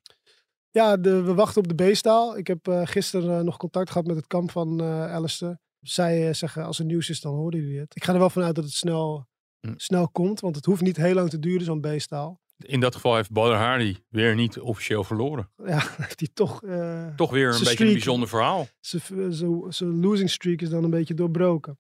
Ja, 0.69 0.97
de, 0.97 1.21
we 1.21 1.33
wachten 1.33 1.61
op 1.63 1.77
de 1.77 1.89
B-staal. 1.91 2.37
Ik 2.37 2.47
heb 2.47 2.67
eh, 2.67 2.81
gisteren 2.83 3.37
eh, 3.37 3.43
nog 3.43 3.57
contact 3.57 3.89
gehad 3.91 4.07
met 4.07 4.15
het 4.15 4.27
kamp 4.27 4.51
van 4.51 4.79
eh 4.81 5.13
Alistair. 5.13 5.57
Zij 5.79 6.33
zeggen 6.33 6.65
als 6.65 6.79
er 6.79 6.85
nieuws 6.85 7.09
is, 7.09 7.21
dan 7.21 7.33
horen 7.35 7.59
jullie 7.59 7.79
het. 7.79 7.95
Ik 7.95 8.03
ga 8.03 8.13
er 8.13 8.19
wel 8.19 8.29
vanuit 8.29 8.55
dat 8.55 8.63
het 8.63 8.73
snel, 8.73 9.27
Hm. 9.59 9.73
snel 9.75 10.09
komt, 10.09 10.39
want 10.39 10.55
het 10.55 10.65
hoeft 10.65 10.81
niet 10.81 10.97
heel 10.97 11.13
lang 11.13 11.29
te 11.29 11.39
duren, 11.39 11.65
zo'n 11.65 11.81
B-staal. 11.81 12.39
In 12.57 12.79
dat 12.79 12.95
geval 12.95 13.15
heeft 13.15 13.31
Badr 13.31 13.53
Hari 13.55 14.03
weer 14.09 14.35
niet 14.35 14.59
officieel 14.59 15.03
verloren. 15.03 15.51
Ja, 15.65 15.79
heeft 15.97 16.19
hij 16.19 16.29
toch... 16.33 16.59
Toch 17.15 17.31
weer 17.31 17.45
een 17.45 17.51
beetje 17.51 17.65
streak. 17.65 17.79
een 17.79 17.93
bijzonder 17.93 18.27
verhaal. 18.27 18.67
zijn 19.69 19.99
losing 19.99 20.29
streak 20.29 20.61
is 20.61 20.69
dan 20.69 20.83
een 20.83 20.89
beetje 20.89 21.13
doorbroken. 21.13 21.79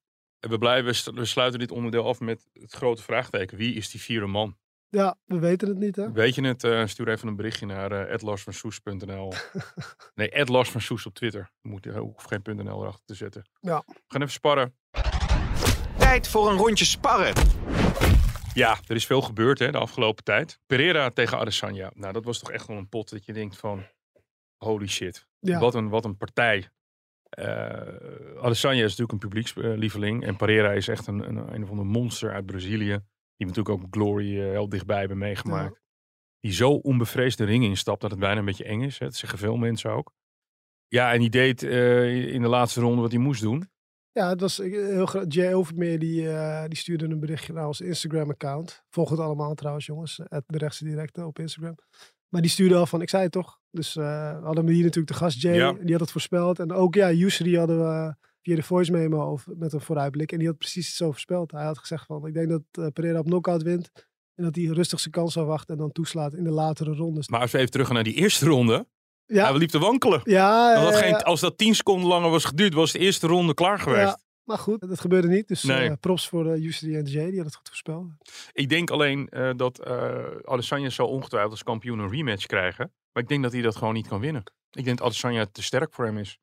We, 0.49 0.57
blijven, 0.57 1.15
we 1.15 1.25
sluiten 1.25 1.59
dit 1.59 1.71
onderdeel 1.71 2.07
af 2.07 2.19
met 2.19 2.49
het 2.53 2.71
grote 2.71 3.03
vraagteken. 3.03 3.57
Wie 3.57 3.73
is 3.73 3.89
die 3.89 4.01
vierde 4.01 4.27
man? 4.27 4.57
Ja, 4.89 5.17
we 5.25 5.39
weten 5.39 5.67
het 5.67 5.77
niet, 5.77 5.95
hè? 5.95 6.11
Weet 6.11 6.35
je 6.35 6.41
het? 6.41 6.63
eh, 6.63 6.85
stuur 6.85 7.07
even 7.07 7.27
een 7.27 7.35
berichtje 7.35 7.65
naar 7.65 7.91
uh, 7.91 8.15
nee, 10.15 10.45
@larsvansoes 10.45 11.05
op 11.05 11.13
Twitter. 11.13 11.51
Je 11.61 11.69
moet, 11.69 11.85
uh, 11.85 11.97
hoef 11.97 12.23
geen 12.23 12.41
.nl 12.43 12.81
erachter 12.81 13.05
te 13.05 13.13
zetten. 13.13 13.49
Ja. 13.59 13.83
We 13.85 13.93
gaan 14.07 14.21
even 14.21 14.33
sparren. 14.33 14.75
Tijd 15.97 16.27
voor 16.27 16.51
een 16.51 16.57
rondje 16.57 16.85
sparren. 16.85 17.33
Ja, 18.53 18.77
er 18.87 18.95
is 18.95 19.05
veel 19.05 19.21
gebeurd 19.21 19.59
hè, 19.59 19.71
de 19.71 19.77
afgelopen 19.77 20.23
tijd. 20.23 20.59
Pereira 20.65 21.09
tegen 21.09 21.37
Adesanya. 21.37 21.91
Nou, 21.95 22.13
dat 22.13 22.25
was 22.25 22.39
toch 22.39 22.51
echt 22.51 22.67
wel 22.67 22.77
een 22.77 22.89
pot 22.89 23.09
dat 23.09 23.25
je 23.25 23.33
denkt 23.33 23.57
van... 23.57 23.85
Holy 24.57 24.87
shit. 24.87 25.27
Ja. 25.39 25.59
Wat, 25.59 25.75
een, 25.75 25.89
wat 25.89 26.05
een 26.05 26.17
partij. 26.17 26.69
Eh 27.31 28.41
Adesanya 28.41 28.83
is 28.83 28.97
natuurlijk 28.97 29.11
een 29.11 29.29
publiekslieveling. 29.29 30.23
En 30.25 30.35
Pereira 30.35 30.71
is 30.71 30.87
echt 30.87 31.07
een, 31.07 31.27
een, 31.27 31.53
een 31.53 31.63
of 31.63 31.69
ander 31.69 31.85
monster 31.85 32.33
uit 32.33 32.45
Brazilië. 32.45 32.99
die 33.35 33.47
natuurlijk 33.47 33.69
ook 33.69 33.87
Glory 33.91 34.39
eh, 34.39 34.49
heel 34.49 34.69
dichtbij 34.69 34.99
hebben 34.99 35.17
meegemaakt. 35.17 35.81
Die 36.39 36.51
zo 36.51 36.71
onbevreesd 36.71 37.37
de 37.37 37.43
ring 37.43 37.63
instapt 37.63 38.01
dat 38.01 38.11
het 38.11 38.19
bijna 38.19 38.39
een 38.39 38.45
beetje 38.45 38.63
eng 38.63 38.81
is. 38.81 38.99
Hè. 38.99 39.05
Dat 39.05 39.15
zeggen 39.15 39.39
veel 39.39 39.57
mensen 39.57 39.91
ook. 39.91 40.13
Ja, 40.87 41.13
en 41.13 41.19
die 41.19 41.29
deed 41.29 41.63
eh, 41.63 42.33
in 42.33 42.41
de 42.41 42.47
laatste 42.47 42.81
ronde 42.81 43.01
wat 43.01 43.11
hij 43.11 43.19
moest 43.19 43.41
doen. 43.41 43.69
Ja, 44.11 44.29
het 44.29 44.41
was 44.41 44.57
heel 44.57 45.05
groot. 45.05 45.33
Jay 45.33 45.53
Overmeer 45.53 45.99
die, 45.99 46.27
die 46.67 46.77
stuurde 46.77 47.05
een 47.05 47.19
berichtje 47.19 47.53
naar 47.53 47.67
ons 47.67 47.81
Instagram-account. 47.81 48.83
Volg 48.89 49.09
het 49.09 49.19
allemaal 49.19 49.53
trouwens, 49.53 49.85
jongens. 49.85 50.19
Het 50.23 50.43
de 50.47 50.57
rechtse 50.57 50.83
directe 50.83 51.25
op 51.25 51.39
Instagram. 51.39 51.75
Maar 52.31 52.41
die 52.41 52.51
stuurde 52.51 52.75
al 52.75 52.85
van, 52.85 53.01
ik 53.01 53.09
zei 53.09 53.23
het 53.23 53.31
toch. 53.31 53.59
Dus 53.71 53.95
eh, 53.95 54.03
we 54.39 54.45
hadden 54.45 54.65
we 54.65 54.71
hier 54.73 54.83
natuurlijk 54.83 55.11
de 55.13 55.17
gast 55.19 55.41
Jay. 55.41 55.55
Ja. 55.55 55.71
Die 55.73 55.91
had 55.91 55.99
het 55.99 56.11
voorspeld. 56.11 56.59
En 56.59 56.71
ook 56.73 56.95
ja, 56.95 57.11
Yusri 57.11 57.57
hadden 57.57 57.79
we 57.79 58.15
via 58.41 58.55
de 58.55 58.63
voice 58.63 58.91
memo 58.91 59.23
over, 59.25 59.53
met 59.57 59.73
een 59.73 59.81
vooruitblik. 59.81 60.31
En 60.31 60.37
die 60.37 60.47
had 60.47 60.57
precies 60.57 60.95
zo 60.95 61.11
voorspeld. 61.11 61.51
Hij 61.51 61.63
had 61.63 61.77
gezegd 61.77 62.05
van, 62.05 62.27
ik 62.27 62.33
denk 62.33 62.49
dat 62.49 62.61
eh, 62.71 62.85
Pereira 62.93 63.19
op 63.19 63.25
knockout 63.25 63.63
wint. 63.63 63.91
En 64.35 64.43
dat 64.43 64.55
hij 64.55 64.65
rustig 64.65 64.99
zijn 64.99 65.13
kans 65.13 65.37
afwacht 65.37 65.69
en 65.69 65.77
dan 65.77 65.91
toeslaat 65.91 66.33
in 66.33 66.43
de 66.43 66.49
latere 66.51 66.93
rondes. 66.95 67.27
Maar 67.27 67.39
als 67.41 67.51
we 67.51 67.57
even 67.57 67.71
terug 67.71 67.85
gaan 67.85 67.95
naar 67.95 68.03
die 68.03 68.13
eerste 68.13 68.45
ronde. 68.45 68.87
ja, 69.25 69.49
Hij 69.49 69.57
liep 69.57 69.69
te 69.69 69.79
wankelen. 69.79 70.21
ja, 70.23 70.73
eh, 70.75 70.97
geen, 70.97 71.15
als 71.15 71.39
dat 71.39 71.57
10 71.57 71.75
seconden 71.75 72.07
langer 72.07 72.29
was 72.29 72.45
geduurd, 72.45 72.73
was 72.73 72.91
de 72.91 72.99
eerste 72.99 73.27
ronde 73.27 73.53
klaar 73.53 73.79
geweest. 73.79 74.17
Maar 74.51 74.59
goed, 74.59 74.89
dat 74.89 74.99
gebeurde 74.99 75.27
niet. 75.27 75.47
Dus 75.47 75.63
Nee. 75.63 75.89
eh, 75.89 75.95
props 75.99 76.27
voor 76.29 76.45
uh, 76.45 76.57
Yusri 76.63 76.95
en 76.95 77.03
Jay. 77.05 77.13
Die 77.13 77.23
hadden 77.23 77.43
het 77.45 77.55
goed 77.55 77.67
voorspeld. 77.67 78.05
Ik 78.51 78.69
denk 78.69 78.89
alleen 78.89 79.29
eh, 79.29 79.49
dat 79.55 79.79
eh 79.79 80.25
Adesanya 80.43 80.89
zal 80.89 81.07
ongetwijfeld 81.07 81.51
als 81.51 81.63
kampioen 81.63 81.99
een 81.99 82.09
rematch 82.11 82.45
krijgen. 82.45 82.91
Maar 83.13 83.23
ik 83.23 83.29
denk 83.29 83.43
dat 83.43 83.51
hij 83.51 83.61
dat 83.61 83.75
gewoon 83.75 83.93
niet 83.93 84.07
kan 84.07 84.19
winnen. 84.19 84.43
Ik 84.71 84.83
denk 84.85 84.97
dat 84.97 85.07
Adesanya 85.07 85.45
te 85.51 85.63
sterk 85.63 85.93
voor 85.93 86.05
hem 86.05 86.17
is. 86.17 86.37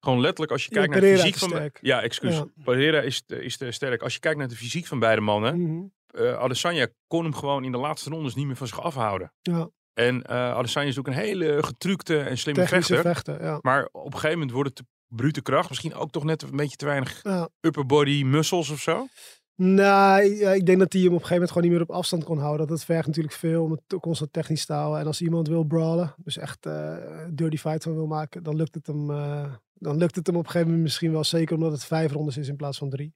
Gewoon 0.00 0.20
letterlijk, 0.20 0.52
als 0.52 0.64
je 0.64 0.68
Ja, 0.74 0.76
kijkt 0.76 0.92
naar 0.92 1.00
de 1.00 1.18
fysiek 1.18 1.36
van... 1.36 1.70
Ja, 1.80 2.02
excuus. 2.02 2.34
Ja. 2.36 2.46
Pereira 2.64 3.00
is 3.00 3.22
te, 3.26 3.42
is 3.44 3.56
te 3.56 3.70
sterk. 3.70 4.02
Als 4.02 4.14
je 4.14 4.20
kijkt 4.20 4.38
naar 4.38 4.48
de 4.48 4.56
fysiek 4.56 4.86
van 4.86 4.98
beide 4.98 5.20
mannen. 5.20 5.92
Eh 6.06 6.38
Adesanya 6.38 6.86
kon 7.06 7.22
hem 7.24 7.34
gewoon 7.34 7.64
in 7.64 7.72
de 7.72 7.78
laatste 7.78 8.10
rondes 8.10 8.34
niet 8.34 8.46
meer 8.46 8.56
van 8.56 8.66
zich 8.66 8.82
afhouden. 8.82 9.32
Ja, 9.42 9.68
En 9.94 10.22
eh 10.22 10.36
Adesanya 10.36 10.88
is 10.88 10.98
ook 10.98 11.06
een 11.06 11.12
hele 11.12 11.62
getrukte 11.62 12.18
en 12.20 12.38
slimme 12.38 12.60
technische 12.60 12.96
vechter. 13.00 13.42
Ja. 13.42 13.58
Maar 13.62 13.88
op 13.92 14.04
een 14.04 14.12
gegeven 14.12 14.30
moment 14.38 14.50
wordt 14.50 14.68
het 14.68 14.78
te 14.78 14.84
brute 15.08 15.42
kracht. 15.42 15.68
Misschien 15.68 15.94
ook 15.94 16.10
toch 16.10 16.24
net 16.24 16.42
een 16.42 16.56
beetje 16.56 16.76
te 16.76 16.84
weinig 16.84 17.22
Ja. 17.22 17.48
upper 17.60 17.86
body 17.86 18.22
muscles 18.22 18.70
of 18.70 18.80
zo. 18.80 19.06
Nou, 19.54 20.22
ja, 20.22 20.50
ik 20.50 20.66
denk 20.66 20.78
dat 20.78 20.92
hij 20.92 21.02
hem 21.02 21.12
op 21.12 21.20
een 21.20 21.26
gegeven 21.26 21.32
moment 21.32 21.50
gewoon 21.50 21.68
niet 21.68 21.72
meer 21.78 21.88
op 21.88 21.90
afstand 21.96 22.24
kon 22.24 22.38
houden. 22.38 22.66
Dat 22.66 22.84
vergt 22.84 23.06
natuurlijk 23.06 23.34
veel 23.34 23.62
om 23.62 23.70
het 23.70 24.00
constant 24.00 24.32
technisch 24.32 24.66
te 24.66 24.72
houden. 24.72 25.00
En 25.00 25.06
als 25.06 25.20
iemand 25.20 25.48
wil 25.48 25.64
brawlen, 25.64 26.14
dus 26.16 26.36
echt 26.36 26.66
eh 26.66 26.96
dirty 27.30 27.56
fight 27.56 27.82
van 27.82 27.94
wil 27.94 28.06
maken, 28.06 28.42
dan 28.42 28.56
lukt 28.56 28.74
het 28.74 28.86
hem, 28.86 29.10
eh, 29.10 29.52
dan 29.74 29.96
lukt 29.96 30.14
het 30.16 30.26
hem 30.26 30.36
op 30.36 30.40
een 30.44 30.46
gegeven 30.50 30.66
moment 30.66 30.86
misschien 30.86 31.12
wel. 31.12 31.24
Zeker 31.24 31.54
omdat 31.54 31.72
het 31.72 31.84
vijf 31.84 32.12
rondes 32.12 32.36
is 32.36 32.48
in 32.48 32.56
plaats 32.56 32.78
van 32.78 32.90
drie. 32.90 33.14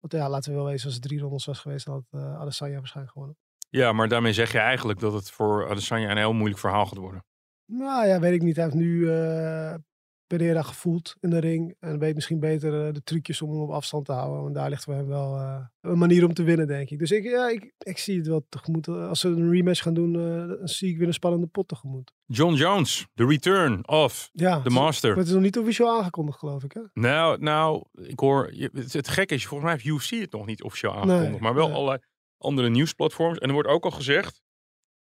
Want 0.00 0.12
ja, 0.12 0.28
laten 0.30 0.50
we 0.50 0.56
wel 0.56 0.66
wezen, 0.66 0.84
als 0.86 0.94
het 0.94 1.02
drie 1.02 1.20
rondes 1.20 1.44
was 1.44 1.58
geweest, 1.58 1.86
dan 1.86 1.94
had 2.10 2.20
uh, 2.22 2.40
Adesanya 2.40 2.76
waarschijnlijk 2.78 3.12
gewonnen. 3.16 3.36
Ja, 3.70 3.92
maar 3.92 4.08
daarmee 4.08 4.32
zeg 4.32 4.52
je 4.52 4.58
eigenlijk 4.58 5.00
dat 5.00 5.12
het 5.12 5.30
voor 5.30 5.70
Adesanya 5.70 6.10
een 6.10 6.16
heel 6.16 6.32
moeilijk 6.32 6.60
verhaal 6.60 6.86
gaat 6.86 6.98
worden. 6.98 7.24
Nou 7.66 8.06
ja, 8.06 8.20
weet 8.20 8.32
ik 8.34 8.42
niet. 8.42 8.56
Hij 8.56 8.64
heeft 8.64 8.76
nu 8.76 9.10
Pereira 10.28 10.62
gevoeld 10.62 11.16
in 11.20 11.30
de 11.30 11.38
ring. 11.38 11.74
En 11.80 11.98
weet 11.98 12.14
misschien 12.14 12.40
beter 12.40 12.86
eh, 12.86 12.92
de 12.92 13.02
trucjes 13.02 13.42
om 13.42 13.50
hem 13.50 13.60
op 13.60 13.70
afstand 13.70 14.04
te 14.04 14.12
houden. 14.12 14.42
Want 14.42 14.54
daar 14.54 14.70
ligt 14.70 14.84
voor 14.84 14.94
hem 14.94 15.06
wel 15.06 15.36
eh, 15.36 15.60
een 15.80 15.98
manier 15.98 16.24
om 16.24 16.34
te 16.34 16.42
winnen, 16.42 16.66
denk 16.66 16.90
ik. 16.90 16.98
Dus 16.98 17.10
ik, 17.10 17.24
ja, 17.24 17.48
ik, 17.48 17.72
ik 17.78 17.98
zie 17.98 18.16
het 18.18 18.26
wel 18.26 18.46
tegemoet. 18.48 18.88
Als 18.88 19.20
ze 19.20 19.28
een 19.28 19.50
rematch 19.50 19.82
gaan 19.82 19.94
doen, 19.94 20.14
eh, 20.14 20.58
dan 20.58 20.68
zie 20.68 20.90
ik 20.90 20.98
weer 20.98 21.06
een 21.06 21.12
spannende 21.12 21.46
pot 21.46 21.68
tegemoet. 21.68 22.12
John 22.26 22.54
Jones, 22.54 23.06
the 23.14 23.26
return 23.26 23.88
of 23.88 24.30
Ja, 24.32 24.60
the 24.60 24.70
master. 24.70 25.08
maar 25.10 25.18
het 25.18 25.26
is 25.28 25.32
nog 25.34 25.42
niet 25.42 25.58
officieel 25.58 25.88
aangekondigd, 25.98 26.38
geloof 26.38 26.64
ik. 26.64 26.72
Hè? 26.72 26.80
Nou, 26.94 27.42
nou, 27.42 27.84
ik 27.92 28.18
hoor, 28.20 28.46
het, 28.72 28.92
het 28.92 29.08
gekke 29.08 29.34
is, 29.34 29.46
volgens 29.46 29.70
mij 29.70 29.80
heeft 29.82 29.96
UFC 30.04 30.10
het 30.20 30.32
nog 30.32 30.46
niet 30.46 30.62
officieel 30.62 30.92
aangekondigd, 30.92 31.30
Nee, 31.30 31.40
maar 31.40 31.54
wel 31.54 31.66
nee. 31.66 31.74
allerlei 31.76 31.98
andere 32.38 32.68
nieuwsplatforms. 32.68 33.38
En 33.38 33.46
er 33.48 33.54
wordt 33.54 33.68
ook 33.68 33.84
al 33.84 33.90
gezegd, 33.90 34.42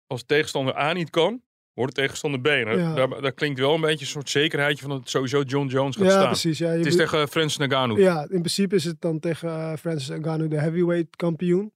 als 0.07 0.23
tegenstander 0.25 0.77
A 0.77 0.93
niet 0.93 1.09
kan, 1.09 1.41
wordt 1.73 1.95
het 1.95 2.05
tegenstander 2.05 2.39
B. 2.41 2.45
En 2.47 2.77
Ja. 2.77 2.93
daar, 2.95 3.21
daar 3.21 3.31
klinkt 3.31 3.59
wel 3.59 3.73
een 3.75 3.81
beetje 3.81 4.05
een 4.05 4.11
soort 4.11 4.29
zekerheidje 4.29 4.81
van 4.81 4.89
dat 4.89 4.99
het 4.99 5.09
sowieso 5.09 5.41
John 5.41 5.67
Jones 5.67 5.95
gaat 5.95 6.05
Ja, 6.05 6.11
staan. 6.11 6.25
precies. 6.27 6.57
Ja, 6.57 6.69
Het 6.69 6.85
is 6.85 6.95
tegen 6.95 7.27
Francis 7.27 7.57
Ngannou. 7.67 7.99
Ja. 8.01 8.13
ja, 8.13 8.21
in 8.21 8.27
principe 8.39 8.75
is 8.75 8.83
het 8.83 9.01
dan 9.01 9.19
tegen 9.19 9.49
eh, 9.49 9.73
Francis 9.77 10.09
Ngannou, 10.09 10.47
de 10.47 10.59
heavyweight 10.59 11.15
kampioen. 11.15 11.71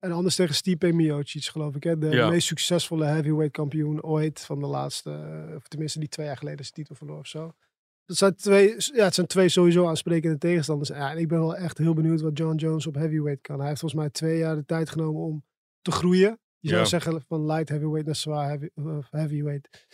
En 0.00 0.12
anders 0.12 0.34
tegen 0.34 0.54
Stipe 0.54 0.92
Miocic, 0.92 1.44
geloof 1.44 1.74
ik. 1.74 1.82
Hè? 1.84 1.98
De 1.98 2.08
Ja. 2.08 2.28
meest 2.28 2.46
succesvolle 2.46 3.04
heavyweight 3.04 3.52
kampioen 3.52 4.02
ooit 4.02 4.40
van 4.40 4.60
de 4.60 4.66
laatste, 4.66 5.10
eh, 5.10 5.56
of 5.56 5.68
tenminste 5.68 5.98
die 5.98 6.08
twee 6.08 6.26
jaar 6.26 6.36
geleden 6.36 6.64
zijn 6.64 6.74
titel 6.74 6.94
verloor 6.94 7.18
of 7.18 7.26
zo. 7.26 7.52
Dat 8.06 8.16
zijn 8.16 8.34
twee, 8.36 8.74
ja, 8.94 9.04
het 9.04 9.14
zijn 9.14 9.26
twee 9.26 9.48
sowieso 9.48 9.86
aansprekende 9.86 10.38
tegenstanders. 10.38 10.88
Ja, 10.88 11.10
en 11.10 11.18
ik 11.18 11.28
ben 11.28 11.38
wel 11.38 11.56
echt 11.56 11.78
heel 11.78 11.94
benieuwd 11.94 12.20
wat 12.20 12.38
John 12.38 12.56
Jones 12.56 12.86
op 12.86 12.94
heavyweight 12.94 13.42
kan. 13.42 13.58
Hij 13.58 13.68
heeft 13.68 13.80
volgens 13.80 14.00
mij 14.00 14.10
twee 14.10 14.38
jaar 14.38 14.54
de 14.56 14.64
tijd 14.64 14.90
genomen 14.90 15.20
om 15.22 15.44
te 15.82 15.90
groeien. 15.90 16.38
Je 16.62 16.68
zou 16.68 16.86
zeggen 16.86 17.22
van 17.28 17.46
light 17.46 17.68
heavyweight 17.68 18.06
naar 18.06 18.16
zwaar 18.16 18.48
heavy, 18.48 18.68
eh, 18.74 18.98
heavyweight 19.10 19.86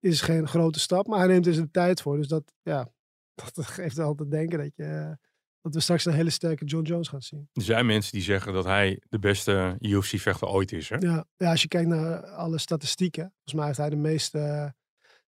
is 0.00 0.20
geen 0.20 0.48
grote 0.48 0.80
stap, 0.80 1.06
maar 1.06 1.18
hij 1.18 1.28
neemt 1.28 1.46
er 1.46 1.54
zijn 1.54 1.70
tijd 1.70 2.02
voor. 2.02 2.16
Dus 2.16 2.28
dat, 2.28 2.52
ja, 2.62 2.90
dat 3.54 3.66
geeft 3.66 3.96
wel 3.96 4.14
te 4.14 4.28
denken 4.28 4.58
dat, 4.58 4.70
je, 4.74 5.18
dat 5.60 5.74
we 5.74 5.80
straks 5.80 6.04
een 6.04 6.12
hele 6.12 6.30
sterke 6.30 6.64
John 6.64 6.86
Jones 6.86 7.08
gaan 7.08 7.22
zien. 7.22 7.48
Er 7.52 7.62
zijn 7.62 7.86
mensen 7.86 8.12
die 8.12 8.22
zeggen 8.22 8.52
dat 8.52 8.64
hij 8.64 9.00
de 9.08 9.18
beste 9.18 9.76
UFC-vechter 9.80 10.48
ooit 10.48 10.72
is. 10.72 10.88
Hè? 10.88 10.96
Ja, 10.96 11.24
ja, 11.36 11.50
als 11.50 11.62
je 11.62 11.68
kijkt 11.68 11.88
naar 11.88 12.26
alle 12.26 12.58
statistieken, 12.58 13.22
volgens 13.22 13.54
mij 13.54 13.66
heeft 13.66 13.78
hij 13.78 13.90
de 13.90 13.96
meeste 13.96 14.74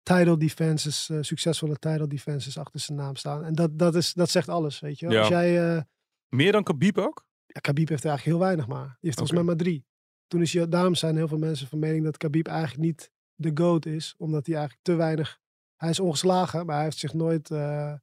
title 0.03 0.37
defenses, 0.37 1.09
eh, 1.09 1.17
succesvolle 1.21 1.75
title 1.75 2.07
defenses 2.07 2.57
achter 2.57 2.79
zijn 2.79 2.97
naam 2.97 3.15
staan. 3.15 3.43
En 3.43 3.53
dat, 3.53 3.77
dat, 3.77 3.95
is, 3.95 4.13
dat 4.13 4.29
zegt 4.29 4.49
alles, 4.49 4.79
weet 4.79 4.99
je 4.99 5.05
wel. 5.05 5.15
Ja. 5.15 5.21
Als 5.21 5.29
jij, 5.29 5.75
eh, 5.75 5.81
Meer 6.29 6.51
dan 6.51 6.63
Khabib 6.63 6.97
ook? 6.97 7.25
ja, 7.53 7.59
Khabib 7.59 7.89
heeft 7.89 8.03
er 8.03 8.09
eigenlijk 8.09 8.37
heel 8.37 8.47
weinig 8.47 8.67
maar. 8.67 8.87
Die 8.87 8.97
heeft 8.99 9.17
volgens 9.17 9.37
mij 9.37 9.47
maar 9.47 9.55
drie. 9.55 9.85
Toen 10.31 10.41
is 10.41 10.51
daarom 10.51 10.95
zijn 10.95 11.15
heel 11.15 11.27
veel 11.27 11.37
mensen 11.37 11.67
van 11.67 11.79
mening 11.79 12.03
dat 12.03 12.17
Khabib 12.17 12.47
eigenlijk 12.47 12.81
niet 12.81 13.11
de 13.35 13.51
GOAT 13.53 13.85
is, 13.85 14.15
omdat 14.17 14.45
hij 14.45 14.55
eigenlijk 14.55 14.85
te 14.85 14.95
weinig, 14.95 15.39
hij 15.75 15.89
is 15.89 15.99
ongeslagen, 15.99 16.65
maar 16.65 16.75
hij 16.75 16.83
heeft 16.83 16.97
zich 16.97 17.13
nooit 17.13 17.51
eh, 17.51 17.93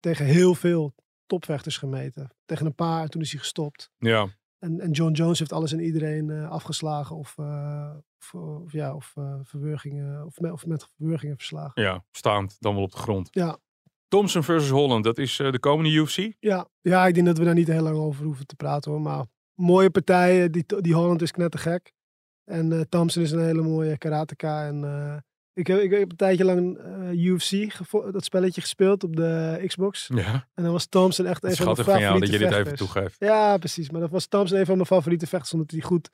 tegen 0.00 0.24
heel 0.24 0.54
veel 0.54 0.94
topvechters 1.26 1.76
gemeten. 1.76 2.30
Tegen 2.44 2.66
een 2.66 2.74
paar, 2.74 3.08
toen 3.08 3.20
is 3.20 3.30
hij 3.30 3.40
gestopt. 3.40 3.90
Ja. 3.98 4.28
En, 4.58 4.80
en 4.80 4.90
John 4.90 5.12
Jones 5.12 5.38
heeft 5.38 5.52
alles 5.52 5.72
en 5.72 5.80
iedereen 5.80 6.30
eh, 6.30 6.50
afgeslagen 6.50 7.16
of, 7.16 7.38
eh, 7.38 7.96
of, 8.18 8.34
of 8.34 8.72
ja, 8.72 8.94
of 8.94 9.14
verwurgingen, 9.42 10.26
of 10.26 10.40
met, 10.40 10.52
of 10.52 10.66
met 10.66 10.88
verwurgingen 10.96 11.36
verslagen. 11.36 11.82
ja, 11.82 12.04
staand, 12.10 12.56
dan 12.60 12.74
wel 12.74 12.82
op 12.82 12.92
de 12.92 12.98
grond. 12.98 13.28
Ja. 13.30 13.58
Thompson 14.08 14.42
versus 14.42 14.70
Holland, 14.70 15.04
dat 15.04 15.18
is 15.18 15.36
de 15.36 15.58
komende 15.58 15.90
UFC. 15.90 16.32
Ja, 16.40 16.68
ja, 16.80 17.06
ik 17.06 17.14
denk 17.14 17.26
dat 17.26 17.38
we 17.38 17.44
daar 17.44 17.54
niet 17.54 17.68
heel 17.68 17.82
lang 17.82 17.96
over 17.96 18.24
hoeven 18.24 18.46
te 18.46 18.56
praten 18.56 18.90
hoor. 18.90 19.00
Maar 19.00 19.26
mooie 19.60 19.90
partijen, 19.90 20.52
die, 20.52 20.64
die 20.80 20.94
Holland 20.94 21.22
is 21.22 21.30
knettergek. 21.30 21.92
En 22.44 22.72
eh 22.72 22.80
Thompson 22.88 23.22
is 23.22 23.30
een 23.30 23.44
hele 23.44 23.62
mooie 23.62 23.98
karateka. 23.98 24.66
En 24.66 24.84
eh, 24.84 25.16
ik, 25.52 25.66
heb, 25.66 25.78
ik 25.78 25.90
heb 25.90 26.10
een 26.10 26.16
tijdje 26.16 26.44
lang 26.44 26.78
eh, 26.78 27.24
UFC, 27.24 27.72
dat 28.12 28.24
spelletje 28.24 28.60
gespeeld 28.60 29.04
op 29.04 29.16
de 29.16 29.62
Xbox. 29.66 30.10
Ja, 30.14 30.46
En 30.54 30.62
dan 30.62 30.72
was 30.72 30.86
Thompson 30.86 31.26
echt 31.26 31.44
een 31.44 31.56
van 31.56 31.64
mijn 31.64 31.76
schattig 31.76 31.94
van 31.94 32.02
jou 32.02 32.20
dat 32.20 32.28
favoriete 32.28 32.44
je 32.44 32.58
dit 32.58 32.66
even 32.66 32.78
toegeeft. 32.78 33.16
Ja, 33.18 33.58
precies. 33.58 33.90
Maar 33.90 34.00
dat 34.00 34.10
was 34.10 34.26
Thompson 34.26 34.58
een 34.58 34.66
van 34.66 34.74
mijn 34.74 34.86
favoriete 34.86 35.26
vechters. 35.26 35.52
Omdat 35.52 35.70
hij 35.70 35.80
goed 35.80 36.10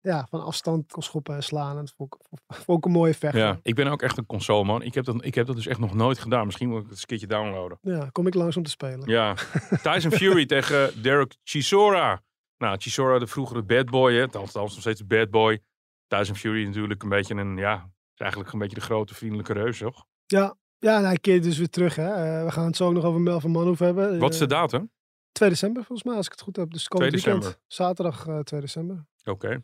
ja, 0.00 0.26
van 0.30 0.44
afstand 0.44 0.92
kon 0.92 1.02
schoppen 1.02 1.34
en 1.34 1.42
slaan. 1.42 1.78
En 1.78 1.88
vond 1.96 2.14
ik, 2.14 2.38
vond 2.64 2.78
ik 2.78 2.84
een 2.84 2.90
mooie 2.90 3.14
vechter. 3.14 3.40
Ja, 3.40 3.58
ik 3.62 3.74
ben 3.74 3.86
ook 3.86 4.02
echt 4.02 4.18
een 4.18 4.26
console 4.26 4.64
man. 4.64 4.82
Ik 4.82 4.94
heb, 4.94 5.04
dat, 5.04 5.24
ik 5.24 5.34
heb 5.34 5.46
dat 5.46 5.56
dus 5.56 5.66
echt 5.66 5.78
nog 5.78 5.94
nooit 5.94 6.18
gedaan. 6.18 6.44
Misschien 6.46 6.68
moet 6.68 6.76
ik 6.76 6.82
het 6.82 6.92
eens 6.92 7.00
een 7.00 7.06
keertje 7.06 7.26
downloaden. 7.26 7.78
Ja, 7.80 8.08
kom 8.12 8.26
ik 8.26 8.34
langs 8.34 8.56
om 8.56 8.62
te 8.62 8.70
spelen. 8.70 9.08
Ja, 9.08 9.34
Tyson 9.82 10.10
Fury 10.10 10.46
tegen 10.46 11.02
Derek 11.02 11.36
Chisora. 11.42 12.22
Nou, 12.58 12.76
Chisora, 12.78 13.18
de 13.18 13.26
vroegere 13.26 13.62
bad 13.62 13.90
boy, 13.90 14.14
hè. 14.14 14.22
Althans, 14.22 14.54
nog 14.54 14.80
steeds 14.80 14.98
de 15.00 15.06
bad 15.06 15.30
boy. 15.30 15.62
Tyson 16.06 16.36
Fury 16.36 16.64
natuurlijk 16.66 17.02
een 17.02 17.08
beetje 17.08 17.34
een, 17.34 17.56
ja, 17.56 17.90
is 18.14 18.20
eigenlijk 18.20 18.52
een 18.52 18.58
beetje 18.58 18.74
de 18.74 18.80
grote 18.80 19.14
vriendelijke 19.14 19.52
reus, 19.52 19.78
toch? 19.78 20.04
Ja, 20.26 20.56
ja 20.78 20.96
en 20.98 21.04
hij 21.04 21.16
keert 21.18 21.42
dus 21.42 21.58
weer 21.58 21.68
terug. 21.68 21.96
Hè. 21.96 22.08
Eh, 22.08 22.44
we 22.44 22.50
gaan 22.50 22.66
het 22.66 22.76
zo 22.76 22.86
ook 22.86 22.92
nog 22.92 23.04
over 23.04 23.20
Melvin 23.20 23.50
Manhoef 23.50 23.78
hebben. 23.78 24.18
Wat 24.18 24.32
is 24.32 24.38
de 24.38 24.44
Eh, 24.44 24.50
datum? 24.50 24.90
2 25.32 25.48
december 25.48 25.84
volgens 25.84 26.06
mij, 26.08 26.16
als 26.16 26.26
ik 26.26 26.32
het 26.32 26.40
goed 26.40 26.56
heb. 26.56 26.70
Dus 26.72 26.84
2 26.84 26.88
komend 27.00 27.14
weekend. 27.24 27.42
december. 27.42 27.62
Zaterdag 27.66 28.26
eh 28.26 28.38
2 28.38 28.60
december. 28.60 29.06
Oké. 29.24 29.62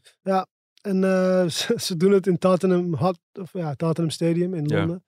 En 0.82 1.04
eh, 1.04 1.48
ze, 1.58 1.74
ze 1.76 1.96
doen 1.96 2.12
het 2.12 2.26
in 2.26 2.38
Tottenham, 2.38 2.94
Hot, 2.94 3.18
of, 3.32 3.52
ja, 3.52 3.74
Tottenham 3.74 4.10
Stadium 4.12 4.54
in 4.54 4.64
Ja. 4.66 4.78
Londen. 4.78 5.04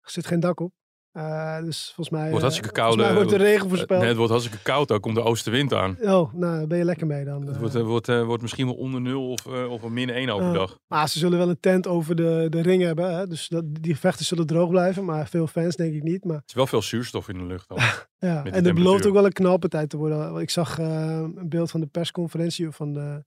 Er 0.00 0.10
zit 0.10 0.26
geen 0.26 0.40
dak 0.40 0.60
op. 0.60 0.72
Eh, 1.12 1.62
dus 1.64 1.84
volgens 1.94 2.10
mij, 2.10 2.20
Wordt 2.20 2.36
eh, 2.36 2.40
hartstikke 2.42 2.74
volgens 2.74 2.96
koud, 2.96 2.96
mij 2.96 3.08
eh, 3.08 3.14
wordt 3.14 3.30
de 3.30 3.36
regen 3.36 3.62
Eh, 3.62 3.68
voorspeld. 3.68 3.98
Nee, 3.98 4.08
het 4.08 4.16
wordt 4.16 4.32
hartstikke 4.32 4.62
koud, 4.62 4.92
ook 4.92 5.02
komt 5.02 5.14
de 5.14 5.22
oostenwind 5.22 5.74
aan. 5.74 5.96
Oh, 6.00 6.32
nou, 6.34 6.66
ben 6.66 6.78
je 6.78 6.84
lekker 6.84 7.06
mee 7.06 7.24
dan. 7.24 7.40
Het 7.46 7.54
eh. 7.54 7.60
wordt, 7.60 7.74
eh, 7.74 7.82
wordt, 7.82 8.08
eh, 8.08 8.24
wordt 8.24 8.42
misschien 8.42 8.66
wel 8.66 8.74
onder 8.74 9.00
nul 9.00 9.30
of, 9.30 9.46
eh, 9.46 9.70
of 9.70 9.82
een 9.82 9.92
min 9.92 10.08
1 10.10 10.30
overdag. 10.30 10.78
Maar 10.86 11.08
ze 11.08 11.18
zullen 11.18 11.38
wel 11.38 11.48
een 11.48 11.60
tent 11.60 11.86
over 11.86 12.16
de, 12.16 12.46
de 12.50 12.60
ring 12.60 12.82
hebben. 12.82 13.16
Hè? 13.16 13.26
Dus 13.26 13.48
dat, 13.48 13.64
die 13.80 13.98
vechten 13.98 14.24
zullen 14.24 14.46
droog 14.46 14.68
blijven. 14.70 15.04
Maar 15.04 15.26
veel 15.26 15.46
fans 15.46 15.76
denk 15.76 15.94
ik 15.94 16.02
niet. 16.02 16.24
Maar 16.24 16.36
Het 16.36 16.48
is 16.48 16.54
wel 16.54 16.66
veel 16.66 16.82
zuurstof 16.82 17.28
in 17.28 17.38
de 17.38 17.44
lucht. 17.44 17.68
Dan. 17.68 17.78
ja, 18.30 18.44
en 18.44 18.64
het 18.64 18.74
belooft 18.74 19.06
ook 19.06 19.14
wel 19.14 19.24
een 19.24 19.32
knalpartij 19.32 19.86
te 19.86 19.96
worden. 19.96 20.36
Ik 20.36 20.50
zag 20.50 20.78
eh, 20.78 20.86
een 21.36 21.48
beeld 21.48 21.70
van 21.70 21.80
de 21.80 21.86
persconferentie 21.86 22.70
van 22.70 22.92
de, 22.92 23.24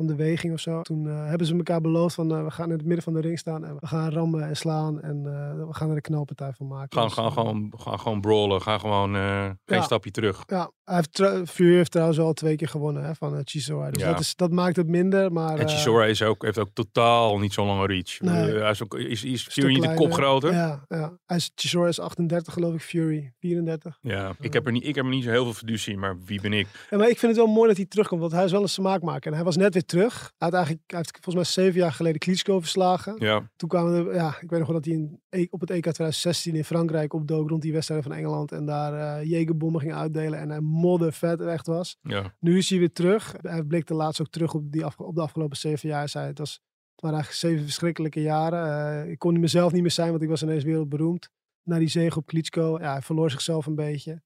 van 0.00 0.08
de 0.08 0.14
weging 0.24 0.52
of 0.52 0.60
zo. 0.60 0.82
Toen 0.82 1.08
eh, 1.08 1.26
hebben 1.28 1.46
ze 1.46 1.56
elkaar 1.56 1.80
beloofd 1.80 2.14
van 2.14 2.34
eh, 2.34 2.44
we 2.44 2.50
gaan 2.50 2.66
in 2.70 2.76
het 2.76 2.84
midden 2.84 3.02
van 3.02 3.12
de 3.12 3.20
ring 3.20 3.38
staan 3.38 3.64
en 3.64 3.76
we 3.80 3.86
gaan 3.86 4.10
rammen 4.10 4.48
en 4.48 4.56
slaan 4.56 5.00
en 5.00 5.16
eh, 5.26 5.66
we 5.66 5.74
gaan 5.74 5.88
er 5.90 5.96
een 5.96 6.00
knalpartij 6.02 6.52
van 6.52 6.66
maken. 6.66 6.98
Gaan, 6.98 7.04
Dus, 7.06 7.14
gaan, 7.14 7.32
gewoon, 7.32 7.72
gaan 7.76 8.00
gewoon 8.00 8.20
brawlen. 8.20 8.62
Ga 8.62 8.78
gewoon 8.78 9.14
geen 9.14 9.56
Ja. 9.64 9.82
stapje 9.82 10.10
terug. 10.10 10.42
Ja, 10.46 10.70
hij 10.90 11.04
heeft, 11.14 11.50
Fury 11.50 11.74
heeft 11.74 11.90
trouwens 11.90 12.18
al 12.18 12.32
twee 12.32 12.56
keer 12.56 12.68
gewonnen 12.68 13.04
hè, 13.04 13.14
van 13.14 13.34
uh, 13.34 13.40
Chisora. 13.44 13.90
Dus 13.90 14.02
Ja. 14.02 14.10
dat, 14.10 14.20
is, 14.20 14.34
dat 14.36 14.50
maakt 14.50 14.76
het 14.76 14.86
minder. 14.86 15.32
Maar, 15.32 15.58
En 15.58 15.66
eh, 15.66 15.74
Chisora 15.74 16.04
is 16.04 16.22
ook, 16.22 16.42
heeft 16.42 16.58
ook 16.58 16.70
totaal 16.72 17.38
niet 17.38 17.52
zo'n 17.52 17.66
lange 17.66 17.86
reach. 17.86 18.20
Nee. 18.20 18.52
Eh, 18.54 18.60
hij 18.60 18.70
is, 18.70 18.82
ook, 18.82 18.94
is, 18.94 19.24
is 19.24 19.46
Fury 19.50 19.72
niet 19.74 19.84
een 19.84 19.94
kop 19.94 20.12
groter? 20.12 20.52
Ja, 20.52 20.84
ja. 20.88 21.18
Hij 21.26 21.36
is, 21.36 21.50
Chisora 21.54 21.88
is 21.88 22.00
38 22.00 22.52
geloof 22.52 22.74
ik, 22.74 22.80
Fury 22.80 23.32
34. 23.38 23.98
Ja, 24.00 24.34
ik 24.40 24.52
heb 24.52 24.66
er 24.66 24.72
niet, 24.72 24.86
ik 24.86 24.94
heb 24.94 25.04
er 25.04 25.10
niet 25.10 25.24
zo 25.24 25.30
heel 25.30 25.44
veel 25.44 25.52
fiducie, 25.52 25.96
maar 25.96 26.16
wie 26.24 26.40
ben 26.40 26.52
ik? 26.52 26.66
Ja, 26.90 26.96
maar 26.96 27.08
ik 27.08 27.18
vind 27.18 27.36
het 27.36 27.44
wel 27.44 27.54
mooi 27.54 27.68
dat 27.68 27.76
hij 27.76 27.86
terugkomt, 27.86 28.20
want 28.20 28.32
hij 28.32 28.44
is 28.44 28.52
wel 28.52 28.62
een 28.62 28.68
smaakmaker. 28.68 29.30
En 29.30 29.36
hij 29.36 29.44
was 29.44 29.56
net 29.56 29.72
weer 29.72 29.84
terug. 29.84 30.18
Hij, 30.20 30.30
had 30.38 30.52
eigenlijk, 30.52 30.82
hij 30.86 30.96
heeft 30.98 31.18
volgens 31.22 31.34
mij 31.34 31.64
zeven 31.64 31.80
jaar 31.80 31.92
geleden 31.92 32.18
Klitschko 32.18 32.60
verslagen. 32.60 33.14
Ja, 33.18 33.50
Toen 33.56 33.68
kwamen 33.68 33.94
er, 34.06 34.14
ja, 34.14 34.28
ik 34.40 34.50
weet 34.50 34.58
nog 34.58 34.68
wel 34.68 34.76
dat 34.76 34.84
hij 34.84 34.94
in, 34.94 35.20
E- 35.29 35.29
op 35.50 35.60
het 35.60 35.70
EK 35.70 35.82
2016 35.82 36.54
in 36.54 36.64
Frankrijk 36.64 37.12
opdook 37.12 37.48
rond 37.48 37.62
die 37.62 37.72
wedstrijden 37.72 38.06
van 38.10 38.16
Engeland. 38.16 38.52
En 38.52 38.66
daar 38.66 39.18
eh 39.18 39.30
Jegerbommen 39.30 39.80
ging 39.80 39.94
uitdelen 39.94 40.38
en 40.38 40.50
hij 40.50 40.60
modder 40.60 41.12
vet 41.12 41.40
echt 41.40 41.66
was. 41.66 41.98
ja. 42.02 42.34
Nu 42.38 42.58
is 42.58 42.70
hij 42.70 42.78
weer 42.78 42.92
terug. 42.92 43.34
Hij 43.40 43.62
blikte 43.62 43.94
laatst 43.94 44.20
ook 44.20 44.30
terug 44.30 44.54
op, 44.54 44.72
die 44.72 44.84
op 44.96 45.14
de 45.14 45.20
afgelopen 45.20 45.56
zeven 45.56 45.88
jaar. 45.88 45.98
Hij 45.98 46.08
zei, 46.08 46.26
het, 46.26 46.38
was, 46.38 46.52
het 46.92 47.00
waren 47.00 47.16
eigenlijk 47.16 47.46
zeven 47.46 47.64
verschrikkelijke 47.64 48.20
jaren. 48.20 49.02
Eh, 49.04 49.10
ik 49.10 49.18
kon 49.18 49.40
mezelf 49.40 49.72
niet 49.72 49.82
meer 49.82 49.90
zijn, 49.90 50.10
want 50.10 50.22
ik 50.22 50.28
was 50.28 50.42
ineens 50.42 50.64
wereldberoemd. 50.64 51.30
Na 51.62 51.78
die 51.78 51.88
zege 51.88 52.18
op 52.18 52.26
Klitschko, 52.26 52.78
ja, 52.78 52.92
hij 52.92 53.02
verloor 53.02 53.30
zichzelf 53.30 53.66
een 53.66 53.74
beetje. 53.74 54.22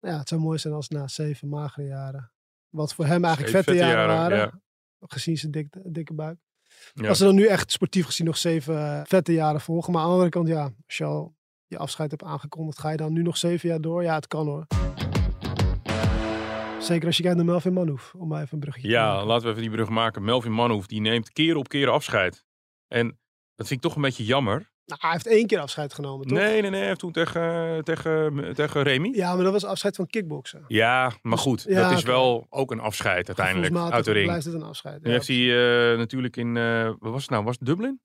Ja, 0.00 0.18
het 0.18 0.28
zou 0.28 0.40
mooi 0.40 0.58
zijn 0.58 0.74
als 0.74 0.88
na 0.88 1.08
zeven 1.08 1.48
magere 1.48 1.86
jaren. 1.86 2.32
Wat 2.68 2.94
voor 2.94 3.06
hem 3.06 3.24
eigenlijk 3.24 3.54
vette, 3.56 3.72
vette 3.72 3.86
jaren, 3.86 4.16
waren. 4.16 4.62
Gezien 5.00 5.36
zijn 5.36 5.52
dik, 5.52 5.78
dikke 5.82 6.14
buik. 6.14 6.38
Ja. 6.94 7.08
Als 7.08 7.20
er 7.20 7.26
dan 7.26 7.34
nu 7.34 7.46
echt 7.46 7.72
sportief 7.72 8.06
gezien 8.06 8.26
nog 8.26 8.36
zeven 8.36 8.78
eh, 8.78 9.00
vette 9.04 9.32
jaren 9.32 9.60
volgen. 9.60 9.92
Maar 9.92 10.00
aan 10.02 10.06
de 10.08 10.12
andere 10.12 10.30
kant, 10.30 10.48
ja, 10.48 10.62
als 10.86 10.96
je 10.96 11.04
al 11.04 11.34
je 11.66 11.78
afscheid 11.78 12.10
hebt 12.10 12.22
aangekondigd, 12.24 12.78
ga 12.78 12.90
je 12.90 12.96
dan 12.96 13.12
nu 13.12 13.22
nog 13.22 13.36
zeven 13.36 13.68
jaar 13.68 13.80
door? 13.80 14.02
Ja, 14.02 14.14
het 14.14 14.26
kan 14.26 14.46
hoor. 14.46 14.66
Zeker 16.80 17.06
als 17.06 17.16
je 17.16 17.22
kijkt 17.22 17.36
naar 17.36 17.46
Melvin 17.46 17.72
Manhoef, 17.72 18.14
om 18.18 18.28
maar 18.28 18.42
even 18.42 18.54
een 18.54 18.60
bruggetje 18.60 18.88
te 18.88 18.94
Ja, 18.94 19.12
maken. 19.12 19.26
laten 19.26 19.44
we 19.44 19.50
even 19.50 19.62
die 19.62 19.70
brug 19.70 19.88
maken. 19.88 20.24
Melvin 20.24 20.52
Manhoef, 20.52 20.86
die 20.86 21.00
neemt 21.00 21.32
keer 21.32 21.56
op 21.56 21.68
keer 21.68 21.88
afscheid. 21.90 22.44
En 22.88 23.06
dat 23.54 23.66
vind 23.66 23.70
ik 23.70 23.86
toch 23.86 23.96
een 23.96 24.02
beetje 24.02 24.24
jammer. 24.24 24.71
Nou, 24.86 25.00
hij 25.00 25.10
heeft 25.10 25.26
één 25.26 25.46
keer 25.46 25.58
afscheid 25.58 25.94
genomen, 25.94 26.26
toch? 26.26 26.38
Nee, 26.38 26.60
nee, 26.60 26.70
nee. 26.70 26.78
Hij 26.78 26.88
heeft 26.88 27.00
toen 27.00 27.12
tegen, 27.12 27.84
tegen, 27.84 28.54
tegen 28.54 28.82
Remy. 28.82 29.08
Ja, 29.08 29.14
Ja, 29.14 29.34
maar 29.34 29.44
dat 29.44 29.52
was 29.52 29.64
afscheid 29.64 29.96
van 29.96 30.06
kickboksen. 30.06 30.64
maar 31.22 31.38
goed. 31.38 31.64
Ja, 31.68 31.88
dat 31.88 31.98
is 31.98 32.04
wel 32.04 32.46
ook 32.48 32.70
een 32.70 32.80
afscheid 32.80 33.26
uiteindelijk 33.26 33.92
uit 33.92 34.04
de 34.04 34.12
ring. 34.12 34.26
blijft 34.26 34.44
het 34.44 34.54
een 34.54 34.62
afscheid. 34.62 35.02
Nu 35.02 35.06
Ja, 35.08 35.12
heeft 35.14 35.26
hij 35.26 35.90
eh, 35.92 35.98
natuurlijk 35.98 36.36
in, 36.36 36.56
eh, 36.56 36.84
wat 36.98 37.12
was 37.12 37.22
het 37.22 37.30
nou? 37.30 37.44
Was 37.44 37.56
het 37.58 37.66
Dublin? 37.66 38.00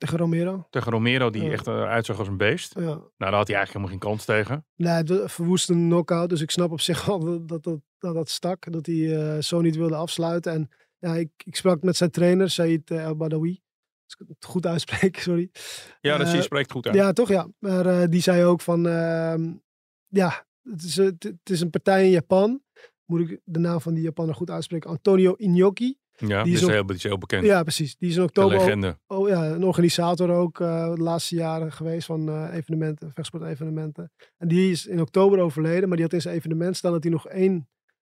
Tegen 0.00 0.18
Romero. 0.18 0.66
Tegen 0.70 0.92
Romero, 0.92 1.30
die 1.30 1.42
Ja. 1.42 1.50
echt 1.50 1.66
eh, 1.66 1.82
uitzag 1.82 2.18
als 2.18 2.28
een 2.28 2.36
beest. 2.36 2.74
Ja. 2.74 2.80
Nou, 2.84 3.00
daar 3.16 3.32
had 3.32 3.46
hij 3.48 3.56
eigenlijk 3.56 3.68
helemaal 3.68 3.88
geen 3.88 3.98
kans 3.98 4.24
tegen. 4.24 4.66
Nee, 4.76 4.92
het 4.92 5.32
verwoest 5.32 5.68
een 5.70 5.86
knockout. 5.88 6.28
Dus 6.28 6.40
ik 6.40 6.50
snap 6.50 6.70
op 6.70 6.80
zich 6.80 7.04
wel 7.04 7.18
dat 7.18 7.48
dat, 7.48 7.62
dat, 7.62 7.80
dat, 7.98 8.14
dat 8.14 8.28
stak. 8.28 8.72
Dat 8.72 8.86
hij 8.86 9.42
zo 9.42 9.60
niet 9.60 9.76
wilde 9.76 9.94
afsluiten. 9.94 10.52
En 10.52 10.70
ja, 10.98 11.14
ik, 11.14 11.30
ik 11.44 11.56
sprak 11.56 11.82
met 11.82 11.96
zijn 11.96 12.10
trainer, 12.10 12.50
Said 12.50 12.90
El 12.90 13.16
Badawi. 13.16 13.60
Als 14.18 14.28
ik 14.28 14.34
het 14.38 14.44
goed 14.50 14.66
uitspreek, 14.66 15.18
sorry. 15.28 15.50
Ja, 16.00 16.16
dat 16.16 16.26
Eh, 16.26 16.34
je 16.34 16.42
spreekt 16.42 16.72
goed 16.72 16.86
uit. 16.86 16.94
Ja, 16.94 17.12
toch 17.12 17.28
ja. 17.28 17.48
Maar 17.58 17.86
eh, 17.86 18.08
die 18.08 18.20
zei 18.22 18.44
ook 18.44 18.60
van, 18.60 18.86
ehm, 18.88 19.52
ja, 20.08 20.46
het 20.62 20.82
is, 20.82 20.96
het, 20.96 21.22
het 21.22 21.50
is 21.50 21.60
een 21.60 21.70
partij 21.70 22.04
in 22.04 22.10
Japan. 22.10 22.62
Moet 23.04 23.20
ik 23.30 23.40
de 23.44 23.58
naam 23.58 23.80
van 23.80 23.94
die 23.94 24.02
Japaner 24.02 24.34
goed 24.34 24.50
uitspreken? 24.50 24.90
Antonio 24.90 25.34
Inoki. 25.36 25.98
Ja, 26.16 26.42
die 26.42 26.52
is 26.52 26.64
ook- 26.64 26.70
heel, 26.70 26.86
die 26.86 26.96
is 26.96 27.02
heel 27.02 27.18
bekend. 27.18 27.44
Ja, 27.44 27.62
precies. 27.62 27.96
Die 27.96 28.08
is 28.08 28.14
in 28.14 28.20
een 28.20 28.26
oktober 28.26 28.56
ook, 28.56 28.62
legende. 28.64 28.98
oh, 29.06 29.28
ja, 29.28 29.46
een 29.50 29.64
organisator 29.64 30.30
ook 30.30 30.60
eh, 30.60 30.94
de 30.94 31.00
laatste 31.02 31.34
jaren 31.34 31.72
geweest 31.72 32.06
van 32.06 32.28
eh, 32.28 32.54
evenementen, 32.54 33.10
vechtsportevenementen. 33.14 34.12
En 34.36 34.48
die 34.48 34.70
is 34.70 34.86
in 34.86 35.00
oktober 35.00 35.38
overleden, 35.38 35.86
maar 35.88 35.96
die 35.96 36.04
had 36.06 36.14
in 36.14 36.20
zijn 36.20 36.34
evenement 36.34 36.76
staan 36.76 36.92
dat 36.92 37.02
hij 37.02 37.12
nog 37.12 37.28
één 37.28 37.68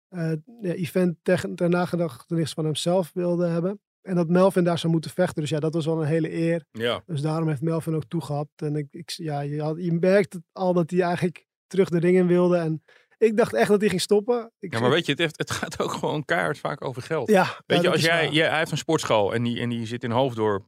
eh, 0.09 0.31
ja, 0.61 0.73
event 0.73 1.17
ter, 1.21 1.55
ter 1.55 1.69
nagedachtenis 1.69 2.53
van 2.53 2.65
hemzelf 2.65 3.11
wilde 3.13 3.47
hebben. 3.47 3.79
En 4.05 4.15
dat 4.15 4.29
Melvin 4.29 4.63
daar 4.63 4.77
zou 4.79 4.93
moeten 4.93 5.11
vechten. 5.11 5.41
Dus 5.41 5.49
ja, 5.49 5.59
dat 5.59 5.73
was 5.73 5.85
wel 5.85 6.01
een 6.01 6.07
hele 6.07 6.33
eer. 6.33 6.65
Ja. 6.71 7.03
Dus 7.05 7.21
daarom 7.21 7.47
heeft 7.47 7.61
Melvin 7.61 7.95
ook 7.95 8.05
toegehapt. 8.07 8.61
En 8.61 8.75
ik, 8.75 8.87
ik, 8.91 9.09
ja, 9.09 9.39
je, 9.41 9.61
had, 9.61 9.75
je 9.79 9.91
merkte 9.91 10.43
al 10.51 10.73
dat 10.73 10.89
hij 10.91 11.01
eigenlijk 11.01 11.47
terug 11.67 11.89
de 11.89 11.99
ring 11.99 12.17
in 12.17 12.27
wilde. 12.27 12.57
En 12.57 12.83
ik 13.17 13.37
dacht 13.37 13.53
echt 13.53 13.69
dat 13.69 13.79
hij 13.79 13.89
ging 13.89 14.01
stoppen. 14.01 14.51
Ik, 14.59 14.73
ja, 14.73 14.79
maar 14.79 14.89
weet 14.89 15.05
je, 15.05 15.11
het, 15.11 15.21
heeft, 15.21 15.37
het 15.37 15.51
gaat 15.51 15.81
ook 15.81 15.91
gewoon 15.91 16.25
keihard 16.25 16.57
vaak 16.57 16.85
over 16.85 17.01
geld. 17.01 17.29
ja, 17.29 17.61
Weet 17.65 17.77
ja, 17.77 17.83
je, 17.83 17.91
als 17.91 18.01
jij, 18.01 18.29
jij, 18.29 18.49
hij 18.49 18.57
heeft 18.57 18.71
een 18.71 18.77
sportschool 18.77 19.33
en 19.33 19.43
die, 19.43 19.59
en 19.59 19.69
die 19.69 19.85
zit 19.85 20.03
in 20.03 20.11
Hoofddorp. 20.11 20.65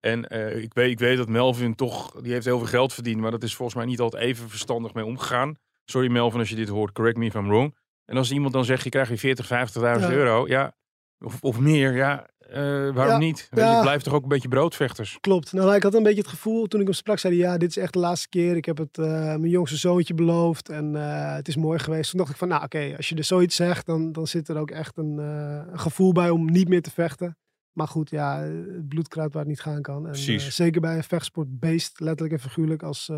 En 0.00 0.28
eh, 0.28 0.62
ik, 0.62 0.74
weet, 0.74 0.90
ik 0.90 0.98
weet 0.98 1.16
dat 1.16 1.28
Melvin 1.28 1.74
toch, 1.74 2.20
die 2.20 2.32
heeft 2.32 2.44
heel 2.44 2.58
veel 2.58 2.66
geld 2.66 2.92
verdiend, 2.92 3.20
maar 3.20 3.30
dat 3.30 3.42
is 3.42 3.54
volgens 3.54 3.76
mij 3.76 3.86
niet 3.86 4.00
altijd 4.00 4.22
even 4.22 4.48
verstandig 4.48 4.94
mee 4.94 5.04
omgegaan. 5.04 5.54
Sorry 5.84 6.10
Melvin 6.10 6.38
als 6.40 6.48
je 6.48 6.56
dit 6.56 6.68
hoort, 6.68 6.92
correct 6.92 7.16
me 7.16 7.24
if 7.26 7.34
I'm 7.34 7.48
wrong. 7.48 7.76
En 8.04 8.16
als 8.16 8.30
iemand 8.30 8.52
dan 8.52 8.64
zegt, 8.64 8.84
je 8.84 8.90
krijgt 8.90 9.08
weer 9.08 9.18
40, 9.18 9.46
50.000 9.46 9.82
Ja. 9.82 10.10
euro, 10.10 10.46
ja, 10.46 10.76
of, 11.18 11.42
of 11.42 11.58
meer, 11.58 11.94
ja, 11.94 12.28
eh, 12.50 12.94
waarom 12.94 13.12
Ja, 13.12 13.18
niet? 13.18 13.48
Je, 13.50 13.78
blijft 13.82 14.04
toch 14.04 14.14
ook 14.14 14.22
een 14.22 14.28
beetje 14.28 14.48
broodvechters. 14.48 15.18
Klopt. 15.20 15.52
Nou, 15.52 15.74
ik 15.74 15.82
had 15.82 15.94
een 15.94 16.02
beetje 16.02 16.20
het 16.20 16.30
gevoel 16.30 16.66
toen 16.66 16.80
ik 16.80 16.86
hem 16.86 16.94
sprak, 16.94 17.18
zei 17.18 17.38
hij, 17.38 17.42
ja, 17.42 17.58
dit 17.58 17.68
is 17.68 17.76
echt 17.76 17.92
de 17.92 17.98
laatste 17.98 18.28
keer. 18.28 18.56
Ik 18.56 18.64
heb 18.64 18.78
het 18.78 18.98
eh, 18.98 19.06
mijn 19.06 19.48
jongste 19.48 19.76
zoontje 19.76 20.14
beloofd 20.14 20.68
en 20.68 20.96
eh, 20.96 21.34
het 21.34 21.48
is 21.48 21.56
mooi 21.56 21.78
geweest. 21.78 22.10
Toen 22.10 22.18
dacht 22.18 22.30
ik 22.30 22.36
van, 22.36 22.48
nou 22.48 22.64
oké, 22.64 22.94
als 22.96 23.08
je 23.08 23.14
er 23.14 23.24
zoiets 23.24 23.56
zegt, 23.56 23.86
dan, 23.86 24.12
dan 24.12 24.26
zit 24.26 24.48
er 24.48 24.58
ook 24.58 24.70
echt 24.70 24.96
een, 24.96 25.18
een 25.18 25.78
gevoel 25.78 26.12
bij 26.12 26.30
om 26.30 26.50
niet 26.50 26.68
meer 26.68 26.82
te 26.82 26.90
vechten. 26.90 27.36
Maar 27.72 27.88
goed, 27.88 28.10
ja, 28.10 28.42
het 28.42 28.88
bloedkruid 28.88 29.32
waar 29.32 29.42
het 29.42 29.50
niet 29.50 29.60
gaan 29.60 29.82
kan. 29.82 30.04
En, 30.04 30.12
Precies. 30.12 30.54
zeker 30.54 30.80
bij 30.80 30.96
een 30.96 31.04
vechtsportbeest, 31.04 32.00
letterlijk 32.00 32.32
en 32.32 32.40
figuurlijk, 32.40 32.82
als, 32.82 33.10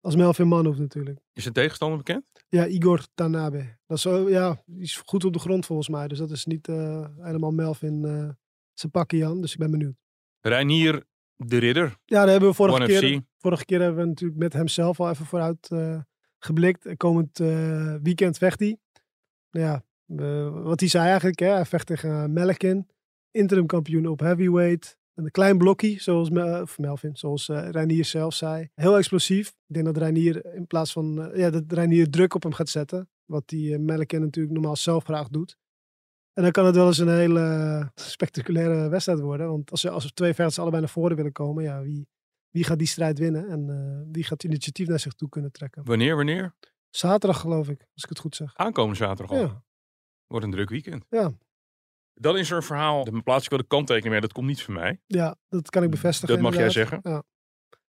als 0.00 0.16
Melvin 0.16 0.48
Manhoef 0.48 0.78
natuurlijk. 0.78 1.18
Is 1.32 1.44
een 1.44 1.52
tegenstander 1.52 1.98
bekend? 1.98 2.24
Ja, 2.48 2.66
Igor 2.66 3.06
Tanabe. 3.14 3.76
Dat 3.86 3.98
is 3.98 4.02
ja, 4.28 4.62
die 4.66 4.82
is 4.82 5.02
goed 5.06 5.24
op 5.24 5.32
de 5.32 5.38
grond 5.38 5.66
volgens 5.66 5.88
mij. 5.88 6.08
Dus 6.08 6.18
dat 6.18 6.30
is 6.30 6.44
niet 6.44 6.66
helemaal 7.20 7.50
Melvin 7.50 8.36
uh, 8.84 8.90
zijn 8.90 8.92
pakje 8.92 9.26
aan. 9.26 9.40
Dus 9.40 9.52
ik 9.52 9.58
ben 9.58 9.70
benieuwd. 9.70 9.94
Reinier 10.40 11.04
de 11.36 11.58
Ridder, 11.58 11.96
Ja, 12.04 12.20
daar 12.20 12.28
hebben 12.28 12.48
we 12.48 12.54
vorige 12.54 12.86
keer, 12.86 13.22
vorige 13.38 13.64
keer 13.64 13.80
hebben 13.80 14.02
we 14.02 14.08
natuurlijk 14.08 14.40
met 14.40 14.52
hemzelf 14.52 15.00
al 15.00 15.10
even 15.10 15.26
vooruit 15.26 15.68
eh, 15.70 16.00
geblikt. 16.38 16.86
En 16.86 16.96
Komend 16.96 17.40
eh, 17.40 17.94
weekend 18.02 18.38
vecht 18.38 18.60
hij. 18.60 18.78
Nou 19.50 19.66
ja, 19.66 19.84
eh, 20.16 20.62
wat 20.62 20.80
hij 20.80 20.88
zei 20.88 21.06
eigenlijk, 21.08 21.38
hè, 21.38 21.48
hij 21.48 21.66
vecht 21.66 21.86
tegen 21.86 22.10
uh, 22.10 22.24
Melkin. 22.24 22.88
Interim 23.30 23.66
kampioen 23.66 24.06
op 24.06 24.20
heavyweight. 24.20 24.98
Een 25.14 25.30
klein 25.30 25.58
blokje, 25.58 26.00
zoals 26.00 26.30
of 26.62 26.78
Melvin, 26.78 27.16
zoals 27.16 27.48
uh, 27.48 27.68
Reinier 27.70 28.04
zelf 28.04 28.34
zei. 28.34 28.70
Heel 28.74 28.96
explosief. 28.96 29.48
Ik 29.48 29.74
denk 29.74 29.84
dat 29.84 29.96
Reinier 29.96 30.54
in 30.54 30.66
plaats 30.66 30.92
van, 30.92 31.18
uh, 31.18 31.36
ja, 31.36 31.50
dat 31.50 31.64
Reinier 31.68 32.10
druk 32.10 32.34
op 32.34 32.42
hem 32.42 32.52
gaat 32.52 32.68
zetten. 32.68 33.08
Wat 33.24 33.48
die 33.48 33.70
uh, 33.70 33.78
Melkin 33.78 34.20
natuurlijk 34.20 34.54
normaal 34.54 34.76
zelf 34.76 35.04
graag 35.04 35.28
doet. 35.28 35.58
En 36.32 36.42
dan 36.42 36.50
kan 36.50 36.66
het 36.66 36.74
wel 36.74 36.86
eens 36.86 36.98
een 36.98 37.08
hele 37.08 37.90
spectaculaire 37.94 38.88
wedstrijd 38.88 39.20
worden. 39.20 39.48
Want 39.48 39.70
als, 39.70 39.88
als 39.88 40.12
twee 40.12 40.34
vechters 40.34 40.58
allebei 40.58 40.82
naar 40.82 40.90
voren 40.90 41.16
willen 41.16 41.32
komen, 41.32 41.64
ja, 41.64 41.82
wie, 41.82 42.08
wie 42.50 42.64
gaat 42.64 42.78
die 42.78 42.86
strijd 42.86 43.18
winnen? 43.18 43.48
En 43.48 43.68
uh, 43.68 44.12
wie 44.12 44.22
gaat 44.22 44.42
het 44.42 44.44
initiatief 44.44 44.88
naar 44.88 45.00
zich 45.00 45.12
toe 45.12 45.28
kunnen 45.28 45.52
trekken? 45.52 45.84
Wanneer, 45.84 46.16
wanneer? 46.16 46.54
Zaterdag 46.90 47.40
geloof 47.40 47.68
ik, 47.68 47.86
als 47.94 48.02
ik 48.02 48.08
het 48.08 48.18
goed 48.18 48.36
zeg. 48.36 48.56
Aankomende 48.56 48.96
zaterdag 48.96 49.36
al. 49.36 49.42
Ja. 49.44 49.62
Wordt 50.26 50.44
een 50.44 50.50
druk 50.50 50.68
weekend. 50.68 51.04
Ja. 51.08 51.32
Dan 52.14 52.38
is 52.38 52.50
er 52.50 52.56
een 52.56 52.62
verhaal, 52.62 53.04
de 53.04 53.22
plaats 53.22 53.44
ik 53.44 53.50
wel 53.50 53.58
de 53.58 53.66
kanttekening 53.66 54.12
mee, 54.12 54.20
dat 54.20 54.32
komt 54.32 54.46
niet 54.46 54.62
van 54.62 54.74
mij. 54.74 55.00
Ja, 55.06 55.36
dat 55.48 55.70
kan 55.70 55.82
ik 55.82 55.90
bevestigen. 55.90 56.34
Dat 56.34 56.44
mag 56.44 56.52
inderdaad. 56.52 56.74
jij 56.74 56.84
zeggen. 56.84 57.10
Ja, 57.12 57.22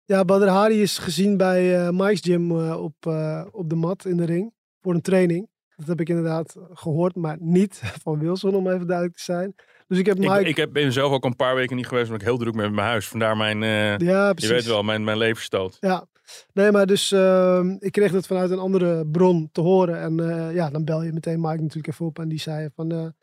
ja 0.06 0.26
Badr 0.26 0.48
Hari 0.48 0.82
is 0.82 0.98
gezien 0.98 1.38
bij 1.38 1.86
uh, 1.86 1.90
Mike's 1.90 2.22
Gym 2.22 2.52
uh, 2.52 2.82
op, 2.82 3.06
uh, 3.08 3.46
op 3.52 3.70
de 3.70 3.76
mat 3.76 4.06
in 4.06 4.18
de 4.18 4.26
ring 4.26 4.54
voor 4.82 4.94
een 4.94 5.02
training. 5.02 5.50
Dat 5.76 5.88
heb 5.88 6.00
ik 6.00 6.10
inderdaad 6.10 6.56
gehoord, 6.74 7.16
maar 7.16 7.38
niet 7.40 7.82
van 8.04 8.20
Wilson, 8.20 8.56
om 8.56 8.68
even 8.68 8.88
duidelijk 8.88 9.18
te 9.18 9.24
zijn. 9.24 9.56
Dus 9.88 9.98
ik 9.98 10.06
heb 10.06 10.18
Mike... 10.18 10.40
Ik, 10.40 10.48
ik 10.48 10.58
heb, 10.58 10.74
ben 10.74 10.92
zelf 10.92 11.12
ook 11.12 11.26
een 11.26 11.36
paar 11.36 11.56
weken 11.56 11.76
niet 11.76 11.88
geweest, 11.88 12.06
omdat 12.06 12.22
ik 12.22 12.28
heel 12.28 12.38
druk 12.38 12.54
ben 12.54 12.66
met 12.66 12.74
mijn 12.74 12.88
huis. 12.88 13.08
Vandaar 13.08 13.38
mijn, 13.38 13.62
uh, 13.62 13.98
ja, 13.98 14.34
precies. 14.34 14.50
je 14.50 14.56
weet 14.56 14.66
wel, 14.66 14.84
mijn, 14.84 15.04
mijn 15.04 15.18
levensstoot. 15.18 15.78
Ja, 15.80 16.08
nee, 16.54 16.72
maar 16.72 16.86
dus 16.86 17.12
uh, 17.12 17.76
ik 17.80 17.92
kreeg 17.92 18.12
dat 18.12 18.28
vanuit 18.28 18.52
een 18.52 18.60
andere 18.60 19.08
bron 19.08 19.50
te 19.52 19.62
horen. 19.62 20.00
En 20.00 20.18
uh, 20.20 20.54
ja, 20.54 20.70
dan 20.70 20.84
bel 20.84 21.04
je 21.04 21.14
meteen 21.14 21.42
Mike 21.42 21.62
natuurlijk 21.62 21.88
even 21.88 22.06
op 22.06 22.20
en 22.20 22.30
die 22.30 22.40
zei 22.40 22.70
van... 22.76 23.14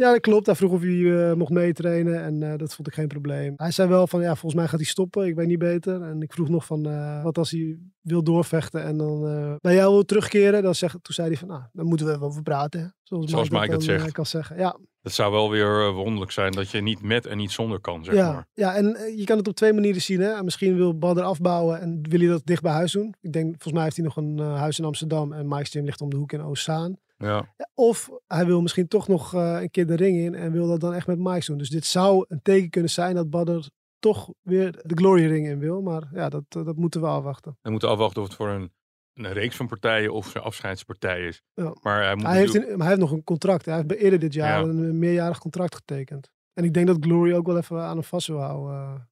ja, 0.00 0.12
dat 0.12 0.20
klopt. 0.20 0.46
Hij 0.46 0.54
vroeg 0.54 0.72
of 0.72 0.80
hij 0.80 0.90
uh, 0.90 1.32
mocht 1.32 1.50
meetrainen 1.50 2.22
en 2.22 2.42
uh, 2.42 2.56
dat 2.56 2.74
vond 2.74 2.88
ik 2.88 2.94
geen 2.94 3.08
probleem. 3.08 3.52
Hij 3.56 3.70
zei 3.70 3.88
wel 3.88 4.06
van, 4.06 4.20
ja, 4.20 4.30
volgens 4.30 4.54
mij 4.54 4.68
gaat 4.68 4.80
hij 4.80 4.88
stoppen. 4.88 5.26
Ik 5.26 5.34
weet 5.34 5.46
niet 5.46 5.58
beter. 5.58 6.02
En 6.02 6.22
ik 6.22 6.32
vroeg 6.32 6.48
nog 6.48 6.66
van, 6.66 6.88
uh, 6.88 7.22
wat 7.22 7.38
als 7.38 7.50
hij 7.50 7.78
wil 8.00 8.22
doorvechten 8.22 8.82
en 8.82 8.96
dan 8.96 9.20
bij 9.60 9.74
jou 9.74 9.92
wil 9.92 10.04
terugkeren. 10.04 10.62
Dan 10.62 10.74
zeg, 10.74 10.90
toen 10.90 11.14
zei 11.14 11.28
hij 11.28 11.36
van, 11.36 11.48
nou, 11.48 11.62
dan 11.72 11.86
moeten 11.86 12.06
we 12.06 12.12
even 12.12 12.26
over 12.26 12.42
praten. 12.42 12.94
Zoals, 13.02 13.30
Zoals 13.30 13.50
Mike, 13.50 13.72
het 13.72 13.82
zegt. 13.82 14.12
kan 14.12 14.26
zeggen. 14.26 14.56
Ja. 14.56 14.78
Het 15.02 15.12
zou 15.12 15.32
wel 15.32 15.50
weer 15.50 15.92
wonderlijk 15.92 16.30
zijn 16.30 16.52
dat 16.52 16.70
je 16.70 16.80
niet 16.80 17.02
met 17.02 17.26
en 17.26 17.36
niet 17.36 17.50
zonder 17.50 17.80
kan, 17.80 18.04
zeg 18.04 18.14
ja, 18.14 18.32
maar. 18.32 18.46
Ja, 18.52 18.74
en 18.74 18.96
je 19.16 19.24
kan 19.24 19.36
het 19.36 19.48
op 19.48 19.54
twee 19.54 19.72
manieren 19.72 20.02
zien. 20.02 20.20
Hè? 20.20 20.42
Misschien 20.42 20.76
wil 20.76 20.98
Badr 20.98 21.20
afbouwen 21.20 21.80
en 21.80 22.00
wil 22.08 22.18
hij 22.18 22.28
dat 22.28 22.42
dicht 22.44 22.62
bij 22.62 22.72
huis 22.72 22.92
doen. 22.92 23.14
Ik 23.20 23.32
denk, 23.32 23.46
volgens 23.46 23.72
mij 23.72 23.82
heeft 23.82 23.96
hij 23.96 24.04
nog 24.04 24.16
een 24.16 24.38
huis 24.38 24.78
in 24.78 24.84
Amsterdam 24.84 25.32
en 25.32 25.48
Mike's 25.48 25.70
Gym 25.70 25.84
ligt 25.84 26.00
om 26.00 26.10
de 26.10 26.16
hoek 26.16 26.32
in 26.32 26.42
Oostzaan. 26.42 26.98
Ja. 27.28 27.54
Of 27.74 28.10
hij 28.26 28.46
wil 28.46 28.60
misschien 28.62 28.88
toch 28.88 29.08
nog 29.08 29.34
eh, 29.34 29.60
een 29.60 29.70
keer 29.70 29.86
de 29.86 29.94
ring 29.96 30.16
in 30.18 30.34
en 30.34 30.52
wil 30.52 30.66
dat 30.68 30.80
dan 30.80 30.94
echt 30.94 31.06
met 31.06 31.18
Mike 31.18 31.46
doen. 31.46 31.58
Dus 31.58 31.68
dit 31.70 31.84
zou 31.86 32.24
een 32.28 32.42
teken 32.42 32.70
kunnen 32.70 32.90
zijn 32.90 33.14
dat 33.14 33.30
Badr 33.30 33.66
toch 33.98 34.28
weer 34.42 34.72
de 34.82 34.94
Glory 34.96 35.26
ring 35.26 35.46
in 35.46 35.58
wil. 35.58 35.82
Maar 35.82 36.08
ja, 36.12 36.28
dat, 36.28 36.44
eh, 36.48 36.64
dat 36.64 36.76
moeten 36.76 37.00
we 37.00 37.06
afwachten. 37.06 37.58
We 37.62 37.70
moeten 37.70 37.88
afwachten 37.88 38.22
of 38.22 38.28
het 38.28 38.36
voor 38.36 38.48
een, 38.48 38.72
een 39.14 39.32
reeks 39.32 39.56
van 39.56 39.66
partijen 39.68 40.12
of 40.12 40.34
een 40.34 40.40
afscheidspartij 40.42 41.26
is. 41.26 41.42
Ja. 41.54 41.74
Maar 41.82 42.02
hij, 42.04 42.14
moet 42.14 42.26
Hij 42.26 42.36
heeft, 42.38 42.54
een- 42.54 42.78
hij 42.78 42.88
heeft 42.88 43.00
nog 43.00 43.10
een 43.12 43.24
contract. 43.24 43.64
Hij 43.64 43.74
heeft 43.76 43.90
eerder 43.92 44.18
dit 44.18 44.34
jaar 44.34 44.60
Ja. 44.60 44.68
een 44.68 44.98
meerjarig 44.98 45.38
contract 45.38 45.74
getekend. 45.74 46.30
En 46.52 46.64
ik 46.64 46.74
denk 46.74 46.86
dat 46.86 46.96
Glory 47.00 47.32
ook 47.34 47.46
wel 47.46 47.56
even 47.56 47.80
aan 47.80 47.94
hem 47.96 48.04
vast 48.04 48.26
wil 48.26 48.40
houden. 48.40 49.09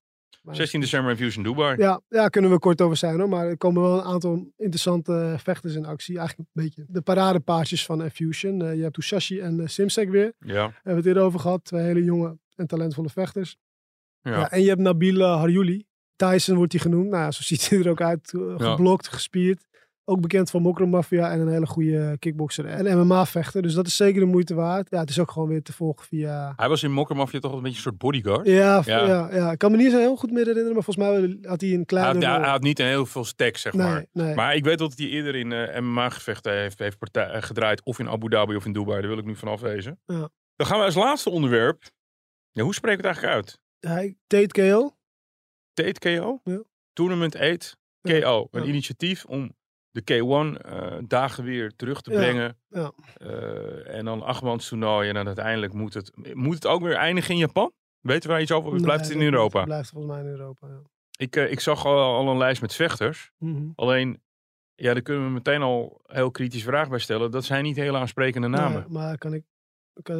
Eh. 0.48 0.56
Maar- 0.56 0.56
16 0.56 0.80
december 0.80 1.11
in 1.11 1.16
Fusion 1.16 1.44
Dubai. 1.44 1.76
Ja, 1.76 2.00
ja, 2.08 2.28
kunnen 2.28 2.50
we 2.50 2.58
kort 2.58 2.80
over 2.80 2.96
zijn 2.96 3.18
hoor. 3.18 3.28
Maar 3.28 3.46
er 3.46 3.56
komen 3.56 3.82
wel 3.82 3.98
een 3.98 4.04
aantal 4.04 4.52
interessante 4.56 5.34
vechters 5.38 5.74
in 5.74 5.84
actie. 5.87 6.16
Eigenlijk 6.18 6.48
een 6.52 6.62
beetje 6.64 6.84
de 6.88 7.00
paradepaardjes 7.00 7.84
van 7.84 8.11
Fusion. 8.11 8.62
Eh, 8.62 8.74
je 8.74 8.82
hebt 8.82 8.96
Ushashi 8.96 9.40
en 9.40 9.58
uh, 9.58 9.66
Simsek 9.66 10.11
weer. 10.11 10.32
Ja. 10.38 10.52
Daar 10.54 10.62
hebben 10.62 10.80
we 10.92 10.94
het 10.96 11.06
eerder 11.06 11.22
over 11.22 11.40
gehad. 11.40 11.64
Twee 11.64 11.82
hele 11.82 12.04
jonge 12.04 12.38
en 12.56 12.66
talentvolle 12.66 13.08
vechters. 13.08 13.56
Ja. 14.22 14.30
Ja. 14.30 14.50
en 14.50 14.62
je 14.62 14.68
hebt 14.68 14.80
Nabil 14.80 15.22
Harjouli. 15.22 15.87
Tyson 16.16 16.56
wordt 16.56 16.72
hij 16.72 16.80
genoemd. 16.80 17.08
Nou, 17.11 17.32
zo 17.32 17.42
ziet 17.54 17.68
hij 17.68 17.78
er 17.78 17.88
ook 17.90 18.00
uit. 18.00 18.32
geblokt, 18.56 19.08
gespierd. 19.08 19.66
Ook 20.09 20.21
bekend 20.21 20.51
van 20.51 20.62
Mokro 20.62 20.87
Mafia 20.87 21.31
en 21.31 21.40
een 21.40 21.49
hele 21.49 21.66
goede 21.66 22.16
kickboxer 22.18 22.66
en 22.66 22.99
MMA-vechter. 22.99 23.62
Dus 23.62 23.75
dat 23.75 23.87
is 23.87 23.97
zeker 23.97 24.21
de 24.21 24.27
moeite 24.27 24.55
waard. 24.55 24.90
Ja, 24.90 24.99
het 25.01 25.11
is 25.11 25.18
ook 25.18 25.31
gewoon 25.31 25.49
weer 25.49 25.62
te 25.62 25.73
volgen 25.73 26.07
via... 26.07 26.53
Hij 26.57 26.68
was 26.68 26.83
in 26.83 26.92
Mokkermafia 26.92 27.40
toch 27.40 27.53
een 27.53 27.61
beetje 27.62 27.77
een 27.77 27.83
soort 27.83 27.99
bodyguard. 27.99 28.47
Ja, 28.47 28.83
Ja. 28.85 29.07
ja. 29.07 29.35
Ja, 29.35 29.53
ik 29.53 29.59
kan 29.59 29.71
me 29.71 29.77
niet 29.77 29.90
zo 29.90 29.99
heel 29.99 30.16
goed 30.16 30.31
meer 30.31 30.44
herinneren, 30.47 30.75
maar 30.75 30.83
volgens 30.83 31.07
mij 31.07 31.38
had 31.42 31.61
hij 31.61 31.71
een 31.71 31.77
Hij 31.77 31.85
kleine... 31.85 32.27
had, 32.27 32.40
hij 32.40 32.51
had 32.51 32.62
niet 32.62 32.79
een 32.79 32.87
heel 32.87 33.07
veel 33.07 33.25
stacks, 33.25 33.61
zeg 33.61 33.73
maar. 33.73 34.07
nee. 34.12 34.35
Maar 34.35 34.55
ik 34.55 34.64
weet 34.64 34.79
dat 34.79 34.94
hij 34.97 35.07
eerder 35.07 35.35
in 35.35 35.53
eh, 35.53 35.81
MMA-gevechten 35.81 36.53
heeft, 36.53 36.79
heeft 36.79 36.99
partij, 36.99 37.29
eh, 37.31 37.42
gedraaid. 37.42 37.83
Of 37.85 37.99
in 37.99 38.09
Abu 38.09 38.29
Dhabi 38.29 38.57
of 38.57 38.64
in 38.64 38.73
Dubai. 38.73 39.01
Daar 39.01 39.09
wil 39.11 39.18
ik 39.18 39.25
nu 39.25 39.37
van 39.37 39.49
afwezen. 39.49 40.01
Ja. 40.07 40.29
Dan 40.57 40.66
gaan 40.66 40.79
we 40.79 40.85
als 40.85 40.94
laatste 40.94 41.31
onderwerp. 41.31 41.83
Ja, 42.53 42.62
hoe 42.62 42.75
spreken 42.75 43.03
we 43.03 43.09
het 43.09 43.16
eigenlijk 43.25 43.47
uit? 43.47 43.61
Hij, 43.94 44.16
Tate 44.27 44.71
KO. 44.71 44.94
Tate 45.73 45.99
KO? 46.18 46.40
Ja. 46.44 46.62
Tournament 46.92 47.37
8 47.37 47.77
Ja, 48.01 48.21
KO. 48.21 48.49
Een 48.51 48.68
initiatief 48.68 49.25
om 49.25 49.57
de 50.04 50.14
K1 50.14 50.61
eh, 50.62 50.96
dagen 51.06 51.44
weer 51.44 51.72
terug 51.76 52.00
te 52.00 52.11
brengen. 52.11 52.58
ja. 52.68 52.92
Eh, 53.14 53.94
en 53.96 54.04
dan 54.04 54.22
achtmans 54.22 54.68
toernooi. 54.68 55.08
En 55.08 55.14
dan 55.14 55.26
uiteindelijk 55.26 55.72
moet 55.72 55.94
het, 55.94 56.34
moet 56.34 56.54
het 56.54 56.66
ook 56.66 56.82
weer 56.82 56.94
eindigen 56.94 57.30
in 57.34 57.40
Japan? 57.40 57.72
Weten 58.00 58.22
we 58.22 58.28
daar 58.28 58.42
iets 58.42 58.52
over? 58.52 58.72
Of 58.72 58.80
blijft 58.80 59.04
het 59.04 59.16
Nee, 59.16 59.26
in 59.26 59.32
Europa? 59.32 59.64
Blijft 59.64 59.90
volgens 59.90 60.12
mij 60.12 60.22
in 60.22 60.28
Europa, 60.28 60.66
ja. 60.66 60.80
Ik, 61.16 61.37
eh, 61.37 61.50
ik 61.50 61.61
zag 61.61 61.84
al, 61.87 62.14
al 62.14 62.28
een 62.28 62.38
lijst 62.38 62.61
met 62.61 62.74
vechters. 62.74 63.30
Mhm. 63.38 63.68
Alleen, 63.74 64.22
ja, 64.74 64.92
daar 64.92 65.02
kunnen 65.02 65.24
we 65.24 65.30
meteen 65.30 65.62
al 65.62 66.00
heel 66.02 66.30
kritisch 66.30 66.62
vraag 66.62 66.88
bij 66.88 66.98
stellen. 66.98 67.30
Dat 67.30 67.44
zijn 67.44 67.64
niet 67.64 67.76
hele 67.76 67.98
aansprekende 67.98 68.48
namen. 68.48 68.80
Nee, 68.80 68.88
maar 68.88 69.18
kan 69.18 69.34
ik... 69.34 69.44
Kan, 70.02 70.18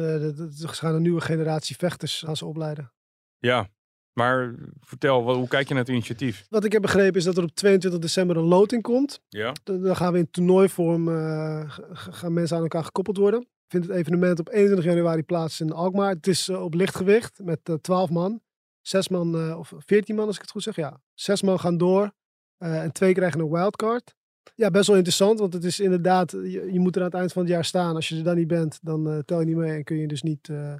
ze 0.51 0.67
gaan 0.67 0.95
een 0.95 1.01
nieuwe 1.01 1.21
generatie 1.21 1.75
vechters 1.75 2.19
gaan 2.25 2.35
ze 2.37 2.45
opleiden. 2.45 2.93
Ja, 3.37 3.69
maar 4.13 4.55
vertel, 4.81 5.23
wat- 5.23 5.35
hoe 5.35 5.47
kijk 5.47 5.67
je 5.67 5.73
naar 5.73 5.83
het 5.83 5.91
initiatief? 5.91 6.45
Wat 6.49 6.63
ik 6.63 6.71
heb 6.71 6.81
begrepen 6.81 7.15
is 7.19 7.23
dat 7.23 7.37
er 7.37 7.43
op 7.43 7.49
22 7.55 7.99
december 8.01 8.37
een 8.37 8.43
loting 8.43 8.81
komt. 8.81 9.21
Ja, 9.29 9.53
Dan 9.63 9.95
gaan 9.95 10.13
we 10.13 10.19
in 10.19 10.31
toernooivorm 10.31 11.07
eh, 11.09 11.69
g- 11.69 12.07
gaan 12.09 12.33
mensen 12.33 12.57
aan 12.57 12.63
elkaar 12.63 12.83
gekoppeld 12.83 13.17
worden. 13.17 13.47
Vindt 13.67 13.87
het 13.87 13.95
evenement 13.95 14.39
op 14.39 14.49
21 14.49 14.85
januari 14.85 15.23
plaats 15.23 15.61
in 15.61 15.71
Alkmaar. 15.71 16.09
Het 16.13 16.27
is 16.27 16.47
eh, 16.49 16.63
op 16.63 16.73
lichtgewicht 16.73 17.39
met 17.43 17.59
eh 17.63 17.75
12 17.75 18.09
man. 18.09 18.41
Zes 18.81 19.09
man, 19.09 19.35
eh, 19.37 19.57
of 19.59 19.73
14 19.77 20.15
man 20.15 20.25
als 20.27 20.35
ik 20.35 20.41
het 20.41 20.51
goed 20.51 20.63
zeg. 20.63 20.75
Ja, 20.75 21.01
zes 21.13 21.41
man 21.41 21.59
gaan 21.59 21.77
door. 21.77 22.11
eh, 22.57 22.83
en 22.83 22.91
twee 22.91 23.13
krijgen 23.13 23.39
een 23.39 23.49
wildcard. 23.49 24.15
Ja, 24.55 24.71
best 24.71 24.87
wel 24.87 24.95
interessant, 24.95 25.39
want 25.39 25.53
het 25.53 25.63
is 25.63 25.79
inderdaad, 25.79 26.31
je, 26.31 26.69
je 26.71 26.79
moet 26.79 26.95
er 26.95 27.01
aan 27.01 27.07
het 27.07 27.15
eind 27.17 27.31
van 27.33 27.41
het 27.41 27.51
jaar 27.51 27.65
staan. 27.65 27.95
Als 27.95 28.09
je 28.09 28.17
er 28.17 28.23
dan 28.23 28.35
niet 28.35 28.47
bent, 28.47 28.79
dan 28.81 29.09
eh, 29.09 29.17
tel 29.25 29.39
je 29.39 29.45
niet 29.45 29.55
mee 29.55 29.71
en 29.77 29.83
kun 29.83 29.97
je 29.97 30.07
dus 30.07 30.21
niet 30.21 30.49
eh, 30.49 30.71
eh, 30.71 30.77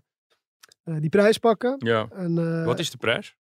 die 0.99 1.09
prijs 1.09 1.37
pakken. 1.37 1.75
ja. 1.77 2.07
En, 2.11 2.37
eh, 2.37 2.65
Wat 2.65 2.79
is 2.79 2.91
de 2.91 2.97
prijs? 2.97 3.35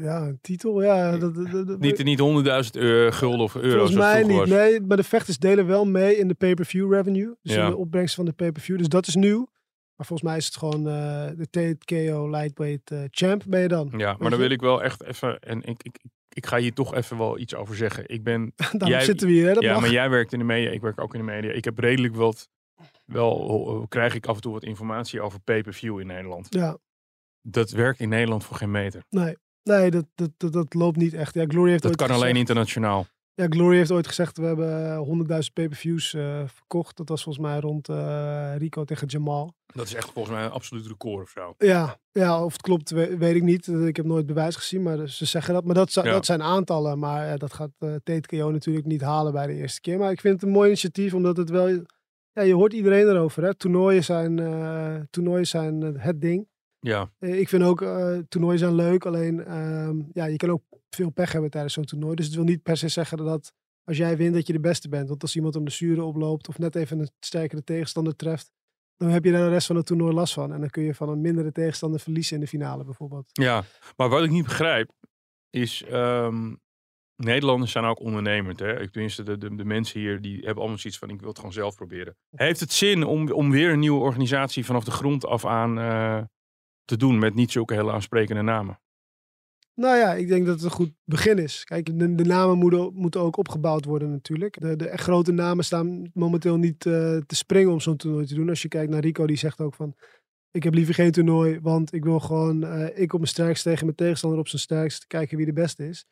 Ja, 0.00 0.20
een 0.26 0.38
titel, 0.40 0.82
ja. 0.82 1.16
Dat, 1.16 1.34
dat, 1.34 1.66
dat- 1.66 1.78
Niet, 1.78 2.04
niet 2.04 2.18
100.000 2.20 2.70
euro, 2.80 3.10
gulden 3.10 3.40
of 3.40 3.54
euro's 3.54 3.72
Volgens 3.74 3.96
mij 3.96 4.22
niet. 4.22 4.36
was. 4.36 4.48
Nee, 4.48 4.80
maar 4.80 4.96
de 4.96 5.02
vechters 5.02 5.38
delen 5.38 5.66
wel 5.66 5.84
mee 5.84 6.16
in 6.16 6.28
de 6.28 6.34
pay-per-view 6.34 6.92
revenue. 6.92 7.34
Dus 7.42 7.54
Ja. 7.54 7.64
in 7.64 7.70
de 7.70 7.76
opbrengst 7.76 8.14
van 8.14 8.24
de 8.24 8.32
pay-per-view. 8.32 8.78
Dus 8.78 8.88
dat 8.88 9.06
is 9.06 9.14
nieuw. 9.14 9.48
Maar 9.96 10.06
volgens 10.06 10.28
mij 10.28 10.36
is 10.38 10.44
het 10.46 10.56
gewoon 10.56 10.88
eh, 10.88 11.26
de 11.36 11.76
TKO 11.78 12.30
Lightweight 12.30 12.90
eh, 12.90 12.98
Champ 13.10 13.42
ben 13.48 13.60
je 13.60 13.68
dan. 13.68 13.92
Ja, 13.96 14.16
maar 14.18 14.30
dan 14.30 14.38
wil 14.38 14.50
ik 14.50 14.60
wel 14.60 14.82
echt 14.82 15.02
even, 15.04 15.40
en 15.40 15.62
ik, 15.62 15.82
ik, 15.82 15.96
ik 16.28 16.46
ga 16.46 16.56
hier 16.58 16.72
toch 16.72 16.94
even 16.94 17.18
wel 17.18 17.38
iets 17.38 17.54
over 17.54 17.76
zeggen. 17.76 18.04
Ik 18.06 18.22
ben, 18.22 18.52
Daarom 18.56 18.88
Jij- 18.88 19.04
zitten 19.04 19.26
we 19.26 19.32
hier, 19.32 19.46
hè? 19.46 19.52
Dat 19.52 19.62
ja, 19.62 19.72
mag. 19.72 19.80
maar 19.80 19.90
jij 19.90 20.10
werkt 20.10 20.32
in 20.32 20.38
de 20.38 20.44
media, 20.44 20.70
ik 20.70 20.80
werk 20.80 21.00
ook 21.00 21.14
in 21.14 21.20
de 21.20 21.26
media. 21.32 21.50
Ik 21.50 21.64
heb 21.64 21.78
redelijk 21.78 22.14
wat, 22.14 22.48
wel 23.04 23.86
krijg 23.88 24.14
ik 24.14 24.26
af 24.26 24.34
en 24.36 24.40
toe 24.42 24.52
wat 24.52 24.62
informatie 24.64 25.20
over 25.20 25.40
pay-per-view 25.40 26.00
in 26.00 26.06
Nederland. 26.06 26.46
Ja, 26.50 26.78
Dat 27.42 27.70
werkt 27.70 28.00
in 28.00 28.08
Nederland 28.08 28.44
voor 28.44 28.56
geen 28.56 28.70
meter. 28.70 29.02
nee. 29.08 29.36
Nee, 29.62 29.90
dat, 29.90 30.04
dat, 30.14 30.30
dat, 30.36 30.52
dat 30.52 30.74
loopt 30.74 30.96
niet 30.96 31.14
echt. 31.14 31.34
Ja, 31.34 31.44
Glory 31.48 31.70
heeft 31.70 31.82
Dat 31.82 31.96
kan 31.96 32.10
alleen 32.10 32.36
internationaal. 32.36 33.06
Ja, 33.34 33.46
Glory 33.48 33.76
heeft 33.76 33.90
ooit 33.90 34.06
gezegd, 34.06 34.36
we 34.38 34.44
hebben 34.44 34.92
eh, 34.92 35.40
100.000 35.46 35.52
pay-per-views 35.52 36.14
eh, 36.14 36.42
verkocht. 36.46 36.96
Dat 36.96 37.08
was 37.08 37.22
volgens 37.22 37.44
mij 37.46 37.58
rond 37.60 37.88
eh, 37.88 38.52
Rico 38.56 38.84
tegen 38.84 39.06
Jamal. 39.06 39.54
Dat 39.66 39.86
is 39.86 39.94
echt 39.94 40.10
volgens 40.10 40.34
mij 40.34 40.44
een 40.44 40.50
absoluut 40.50 40.86
record 40.86 41.22
of 41.22 41.30
zo. 41.30 41.54
Ja, 41.58 41.98
ja, 42.12 42.44
of 42.44 42.52
het 42.52 42.62
klopt, 42.62 42.90
we- 42.90 43.16
weet 43.16 43.34
ik 43.34 43.42
niet. 43.42 43.66
Ik 43.66 43.96
heb 43.96 44.06
nooit 44.06 44.26
bewijs 44.26 44.56
gezien, 44.56 44.82
maar 44.82 45.08
ze 45.08 45.24
zeggen 45.24 45.54
dat. 45.54 45.64
Maar 45.64 45.74
dat, 45.74 45.92
Ja. 45.92 46.02
dat 46.02 46.26
zijn 46.26 46.42
aantallen. 46.42 46.98
Maar 46.98 47.26
ja, 47.26 47.36
dat 47.36 47.52
gaat 47.52 47.70
TKO 48.04 48.50
natuurlijk 48.50 48.86
niet 48.86 49.00
halen 49.00 49.32
bij 49.32 49.46
de 49.46 49.54
eerste 49.54 49.80
keer. 49.80 49.98
Maar 49.98 50.10
ik 50.10 50.20
vind 50.20 50.34
het 50.34 50.42
een 50.42 50.50
mooi 50.54 50.66
initiatief, 50.66 51.14
omdat 51.14 51.36
het 51.36 51.50
wel... 51.50 51.82
Ja, 52.32 52.42
je 52.42 52.54
hoort 52.54 52.72
iedereen 52.72 53.08
erover. 53.08 53.42
Hè? 53.42 53.54
Toernooien 53.54 54.04
zijn, 54.04 54.38
eh, 54.38 55.00
toernooien 55.10 55.46
zijn 55.46 55.82
eh, 55.82 56.04
het 56.04 56.20
ding. 56.20 56.48
Ja, 56.80 57.10
Eh, 57.18 57.38
ik 57.40 57.48
vind 57.48 57.62
ook, 57.62 57.84
toernooien 58.28 58.58
zijn 58.58 58.74
leuk. 58.74 59.04
Alleen, 59.06 59.44
ehm, 59.44 60.02
ja, 60.12 60.24
je 60.24 60.36
kan 60.36 60.50
ook 60.50 60.62
veel 60.90 61.10
pech 61.10 61.32
hebben 61.32 61.50
tijdens 61.50 61.74
zo'n 61.74 61.84
toernooi. 61.84 62.14
Dus 62.14 62.26
het 62.26 62.34
wil 62.34 62.44
niet 62.44 62.62
per 62.62 62.76
se 62.76 62.88
zeggen 62.88 63.18
dat 63.18 63.52
als 63.84 63.96
jij 63.96 64.16
wint, 64.16 64.34
dat 64.34 64.46
je 64.46 64.52
de 64.52 64.60
beste 64.60 64.88
bent. 64.88 65.08
Want 65.08 65.22
als 65.22 65.36
iemand 65.36 65.56
om 65.56 65.64
de 65.64 65.70
zuren 65.70 66.04
oploopt 66.04 66.48
of 66.48 66.58
net 66.58 66.74
even 66.74 66.98
een 66.98 67.10
sterkere 67.20 67.64
tegenstander 67.64 68.16
treft, 68.16 68.50
dan 68.96 69.08
heb 69.08 69.24
je 69.24 69.32
daar 69.32 69.44
de 69.44 69.48
rest 69.48 69.66
van 69.66 69.76
het 69.76 69.86
toernooi 69.86 70.14
last 70.14 70.32
van. 70.34 70.52
En 70.52 70.60
dan 70.60 70.70
kun 70.70 70.82
je 70.82 70.94
van 70.94 71.08
een 71.08 71.20
mindere 71.20 71.52
tegenstander 71.52 72.00
verliezen 72.00 72.34
in 72.34 72.40
de 72.40 72.46
finale 72.48 72.84
bijvoorbeeld. 72.84 73.28
ja. 73.32 73.64
Maar 73.96 74.08
wat 74.08 74.24
ik 74.24 74.30
niet 74.30 74.44
begrijp 74.44 74.90
is, 75.50 75.82
ehm, 75.82 76.54
Nederlanders 77.24 77.72
zijn 77.72 77.84
ook 77.84 78.00
ondernemend. 78.00 78.58
Hè? 78.58 78.80
Ik 78.80 78.90
tenminste, 78.90 79.22
de, 79.22 79.54
de, 79.56 79.64
mensen 79.64 80.00
hier 80.00 80.20
die 80.20 80.36
hebben 80.36 80.56
allemaal 80.56 80.78
zoiets 80.78 80.98
van, 80.98 81.10
ik 81.10 81.20
wil 81.20 81.28
het 81.28 81.38
gewoon 81.38 81.52
zelf 81.52 81.74
proberen. 81.74 82.16
Heeft 82.30 82.60
het 82.60 82.72
zin 82.72 83.04
om, 83.04 83.30
om 83.30 83.50
weer 83.50 83.72
een 83.72 83.78
nieuwe 83.78 84.00
organisatie 84.00 84.64
vanaf 84.64 84.84
de 84.84 84.90
grond 84.90 85.26
af 85.26 85.46
aan 85.46 85.78
eh, 85.78 86.22
te 86.84 86.96
doen 86.96 87.18
met 87.18 87.34
niet 87.34 87.52
zulke 87.52 87.74
hele 87.74 87.92
aansprekende 87.92 88.42
namen? 88.42 88.80
Nou 89.74 89.96
ja, 89.96 90.14
ik 90.14 90.28
denk 90.28 90.46
dat 90.46 90.54
het 90.54 90.64
een 90.64 90.70
goed 90.70 90.92
begin 91.04 91.38
is. 91.38 91.64
Kijk, 91.64 91.98
de, 91.98 92.14
de 92.14 92.24
namen 92.24 92.58
moeten, 92.58 92.90
moeten 92.94 93.20
ook 93.20 93.36
opgebouwd 93.36 93.84
worden 93.84 94.10
natuurlijk. 94.10 94.60
De, 94.60 94.76
de 94.76 94.88
echt 94.88 95.02
grote 95.02 95.32
namen 95.32 95.64
staan 95.64 96.10
momenteel 96.14 96.56
niet 96.56 96.86
eh, 96.86 97.16
te 97.16 97.36
springen 97.36 97.72
om 97.72 97.80
zo'n 97.80 97.96
toernooi 97.96 98.26
te 98.26 98.34
doen. 98.34 98.48
Als 98.48 98.62
je 98.62 98.68
kijkt 98.68 98.90
naar 98.90 99.00
Rico, 99.00 99.26
die 99.26 99.36
zegt 99.36 99.60
ook 99.60 99.74
van... 99.74 99.94
Ik 100.50 100.62
heb 100.62 100.74
liever 100.74 100.94
geen 100.94 101.12
toernooi, 101.12 101.60
want 101.60 101.92
ik 101.92 102.04
wil 102.04 102.20
gewoon... 102.20 102.64
eh, 102.64 103.02
ik 103.02 103.12
op 103.12 103.18
mijn 103.18 103.30
sterkst 103.30 103.62
tegen 103.62 103.84
mijn 103.84 103.96
tegenstander 103.96 104.38
op 104.38 104.48
zijn 104.48 104.62
sterkst. 104.62 105.06
Kijken 105.06 105.36
wie 105.36 105.46
de 105.46 105.52
beste 105.52 105.88
is. 105.88 106.06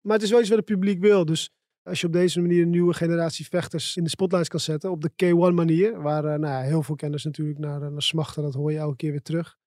Maar 0.00 0.14
het 0.14 0.22
is 0.22 0.30
wel 0.30 0.40
iets 0.40 0.48
wat 0.48 0.58
het 0.58 0.66
publiek 0.66 1.00
wil. 1.00 1.24
Dus 1.24 1.50
als 1.82 2.00
je 2.00 2.06
op 2.06 2.12
deze 2.12 2.40
manier 2.40 2.62
een 2.62 2.70
nieuwe 2.70 2.94
generatie 2.94 3.46
vechters 3.46 3.96
in 3.96 4.04
de 4.04 4.10
spotlights 4.10 4.48
kan 4.48 4.60
zetten. 4.60 4.90
Op 4.90 5.02
de 5.02 5.10
K1 5.10 5.54
manier. 5.54 6.02
Waar 6.02 6.24
eh, 6.24 6.38
nou 6.38 6.52
ja, 6.52 6.60
heel 6.60 6.82
veel 6.82 6.94
kenners 6.94 7.24
natuurlijk 7.24 7.58
naar, 7.58 7.82
eh, 7.82 7.88
naar 7.88 8.02
smachten. 8.02 8.42
Dat 8.42 8.54
hoor 8.54 8.72
je 8.72 8.78
elke 8.78 8.96
keer 8.96 9.10
weer 9.10 9.22
terug 9.22 9.58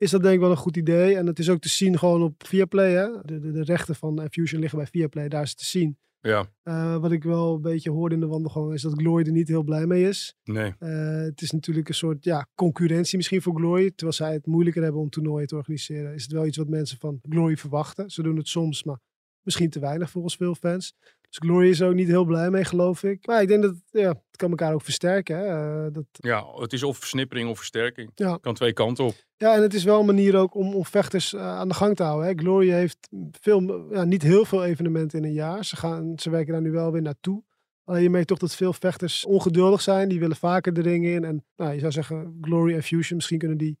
is 0.00 0.10
dat 0.10 0.22
denk 0.22 0.34
ik 0.34 0.40
wel 0.40 0.50
een 0.50 0.56
goed 0.56 0.76
idee. 0.76 1.16
En 1.16 1.26
het 1.26 1.38
is 1.38 1.50
ook 1.50 1.60
te 1.60 1.68
zien 1.68 1.98
gewoon 1.98 2.22
op 2.22 2.46
Viaplay. 2.46 2.92
Hè? 2.92 3.08
De, 3.22 3.40
de, 3.40 3.52
de 3.52 3.62
rechten 3.62 3.94
van 3.94 4.26
Fusion 4.30 4.60
liggen 4.60 4.78
bij 4.78 4.86
Viaplay. 4.86 5.28
Daar 5.28 5.42
is 5.42 5.48
het 5.48 5.58
te 5.58 5.64
zien. 5.64 5.98
Ja, 6.20 6.48
Uh, 6.64 6.96
wat 6.96 7.12
ik 7.12 7.22
wel 7.22 7.54
een 7.54 7.60
beetje 7.60 7.90
hoorde 7.90 8.14
in 8.14 8.20
de 8.20 8.26
wandelgang 8.26 8.72
is 8.72 8.82
dat 8.82 8.92
Glory 8.92 9.26
er 9.26 9.32
niet 9.32 9.48
heel 9.48 9.62
blij 9.62 9.86
mee 9.86 10.08
is. 10.08 10.34
nee. 10.44 10.74
Uh, 10.80 11.22
het 11.22 11.42
is 11.42 11.50
natuurlijk 11.50 11.88
een 11.88 11.94
soort 11.94 12.24
ja, 12.24 12.46
concurrentie 12.54 13.16
misschien 13.16 13.42
voor 13.42 13.54
Glory. 13.54 13.90
Terwijl 13.90 14.12
zij 14.12 14.32
het 14.32 14.46
moeilijker 14.46 14.82
hebben 14.82 15.00
om 15.00 15.10
toernooien 15.10 15.46
te 15.46 15.56
organiseren. 15.56 16.14
Is 16.14 16.22
het 16.22 16.32
wel 16.32 16.46
iets 16.46 16.56
wat 16.56 16.68
mensen 16.68 16.98
van 16.98 17.20
Glory 17.28 17.56
verwachten. 17.56 18.10
Ze 18.10 18.22
doen 18.22 18.36
het 18.36 18.48
soms, 18.48 18.84
maar 18.84 19.00
misschien 19.42 19.70
te 19.70 19.80
weinig 19.80 20.10
volgens 20.10 20.36
veel 20.36 20.54
fans. 20.54 20.94
Dus 21.28 21.38
Glory 21.38 21.68
is 21.68 21.80
er 21.80 21.88
ook 21.88 21.94
niet 21.94 22.08
heel 22.08 22.24
blij 22.24 22.50
mee, 22.50 22.64
geloof 22.64 23.02
ik. 23.02 23.26
Maar 23.26 23.42
ik 23.42 23.48
denk 23.48 23.62
dat 23.62 23.74
ja, 23.90 24.08
het 24.08 24.36
kan 24.36 24.50
elkaar 24.50 24.74
ook 24.74 24.82
versterken. 24.82 25.36
Hè? 25.36 25.46
Uh, 25.86 25.92
dat... 25.92 26.04
Ja, 26.10 26.44
het 26.54 26.72
is 26.72 26.82
of 26.82 26.98
versnippering 26.98 27.48
of 27.48 27.56
versterking. 27.56 28.10
Ja. 28.14 28.36
Kan 28.36 28.54
twee 28.54 28.72
kanten 28.72 29.04
op. 29.04 29.14
Ja, 29.36 29.54
en 29.54 29.62
het 29.62 29.74
is 29.74 29.84
wel 29.84 30.00
een 30.00 30.06
manier 30.06 30.36
ook 30.36 30.54
om, 30.54 30.74
om 30.74 30.84
vechters 30.84 31.32
uh, 31.32 31.40
aan 31.40 31.68
de 31.68 31.74
gang 31.74 31.96
te 31.96 32.02
houden. 32.02 32.28
Hè. 32.28 32.34
Glory 32.34 32.70
heeft 32.70 33.08
veel, 33.40 33.86
ja, 33.92 34.04
niet 34.04 34.22
heel 34.22 34.44
veel 34.44 34.64
evenementen 34.64 35.18
in 35.18 35.24
een 35.24 35.32
jaar. 35.32 35.64
Ze, 35.64 35.76
gaan, 35.76 36.12
ze 36.16 36.30
werken 36.30 36.52
daar 36.52 36.62
nu 36.62 36.70
wel 36.70 36.92
weer 36.92 37.02
naartoe. 37.02 37.42
Alleen 37.84 38.02
je 38.02 38.10
merkt 38.10 38.28
toch 38.28 38.38
dat 38.38 38.54
veel 38.54 38.72
vechters 38.72 39.24
ongeduldig 39.24 39.80
zijn. 39.80 40.08
Die 40.08 40.20
willen 40.20 40.36
vaker 40.36 40.72
de 40.72 40.80
ring 40.80 41.06
in. 41.06 41.24
En 41.24 41.44
nou, 41.56 41.72
je 41.72 41.80
zou 41.80 41.92
zeggen, 41.92 42.38
Glory 42.40 42.74
en 42.74 42.82
Fusion, 42.82 43.16
misschien 43.16 43.38
kunnen 43.38 43.58
die 43.58 43.78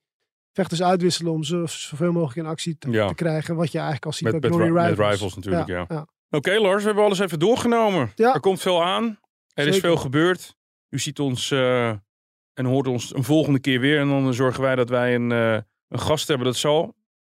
vechters 0.52 0.82
uitwisselen 0.82 1.32
om 1.32 1.44
zo, 1.44 1.66
zoveel 1.66 2.12
mogelijk 2.12 2.36
in 2.38 2.46
actie 2.46 2.78
te, 2.78 2.90
Ja. 2.90 3.08
te 3.08 3.14
krijgen. 3.14 3.56
Wat 3.56 3.66
je 3.72 3.78
eigenlijk 3.78 4.06
al 4.06 4.12
ziet 4.12 4.32
Met, 4.32 4.40
bij 4.40 4.50
met, 4.50 4.60
Rivals. 4.60 4.88
met 4.96 5.10
rivals 5.10 5.34
natuurlijk, 5.36 5.66
ja. 5.68 5.84
ja. 5.88 6.06
Oké 6.30 6.58
Lars, 6.58 6.80
we 6.80 6.86
hebben 6.86 7.04
alles 7.04 7.18
even 7.18 7.38
doorgenomen. 7.38 8.12
Ja. 8.14 8.34
Er 8.34 8.40
komt 8.40 8.60
veel 8.60 8.84
aan. 8.84 9.18
Er 9.54 9.66
is 9.66 9.78
veel 9.78 9.96
gebeurd. 9.96 10.56
U 10.88 10.98
ziet 10.98 11.18
ons 11.20 11.50
eh, 11.50 11.88
En 12.54 12.64
hoort 12.66 12.86
ons 12.86 13.14
een 13.14 13.24
volgende 13.24 13.58
keer 13.60 13.80
weer. 13.80 14.00
En 14.00 14.08
dan 14.08 14.34
zorgen 14.34 14.62
wij 14.62 14.74
dat 14.74 14.88
wij 14.88 15.14
een, 15.14 15.32
eh, 15.32 15.52
een 15.88 16.00
gast 16.00 16.28
hebben. 16.28 16.46
Dat 16.46 16.56
zal 16.56 16.94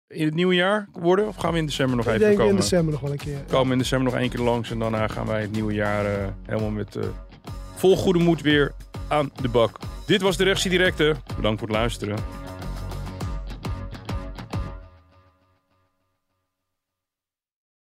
in 0.07 0.25
het 0.25 0.33
nieuwe 0.35 0.55
jaar 0.55 0.87
worden? 0.91 1.27
Of 1.27 1.35
gaan 1.35 1.51
we 1.51 1.57
in 1.57 1.65
december 1.65 1.95
nog 1.95 2.05
Ik 2.05 2.11
even 2.11 2.25
denk 2.25 2.37
komen? 2.37 2.53
in 2.55 2.59
december 2.59 2.91
nog 2.93 3.01
wel 3.01 3.11
een 3.11 3.17
keer. 3.17 3.43
komen 3.49 3.71
in 3.71 3.77
december 3.77 4.11
nog 4.11 4.21
één 4.21 4.29
keer 4.29 4.39
langs. 4.39 4.71
En 4.71 4.79
daarna 4.79 5.07
gaan 5.07 5.25
wij 5.27 5.41
het 5.41 5.51
nieuwe 5.51 5.73
jaar 5.73 6.05
eh, 6.05 6.27
helemaal 6.45 6.69
met 6.69 6.97
vol 7.75 7.97
goede 7.97 8.19
moed 8.19 8.41
weer 8.41 8.71
aan 9.07 9.31
de 9.41 9.47
bak. 9.49 9.77
Dit 10.05 10.21
was 10.21 10.37
de 10.37 10.43
Rechtsie 10.43 10.71
Directe. 10.71 11.15
Bedankt 11.35 11.59
voor 11.59 11.67
het 11.67 11.77
luisteren. 11.77 12.17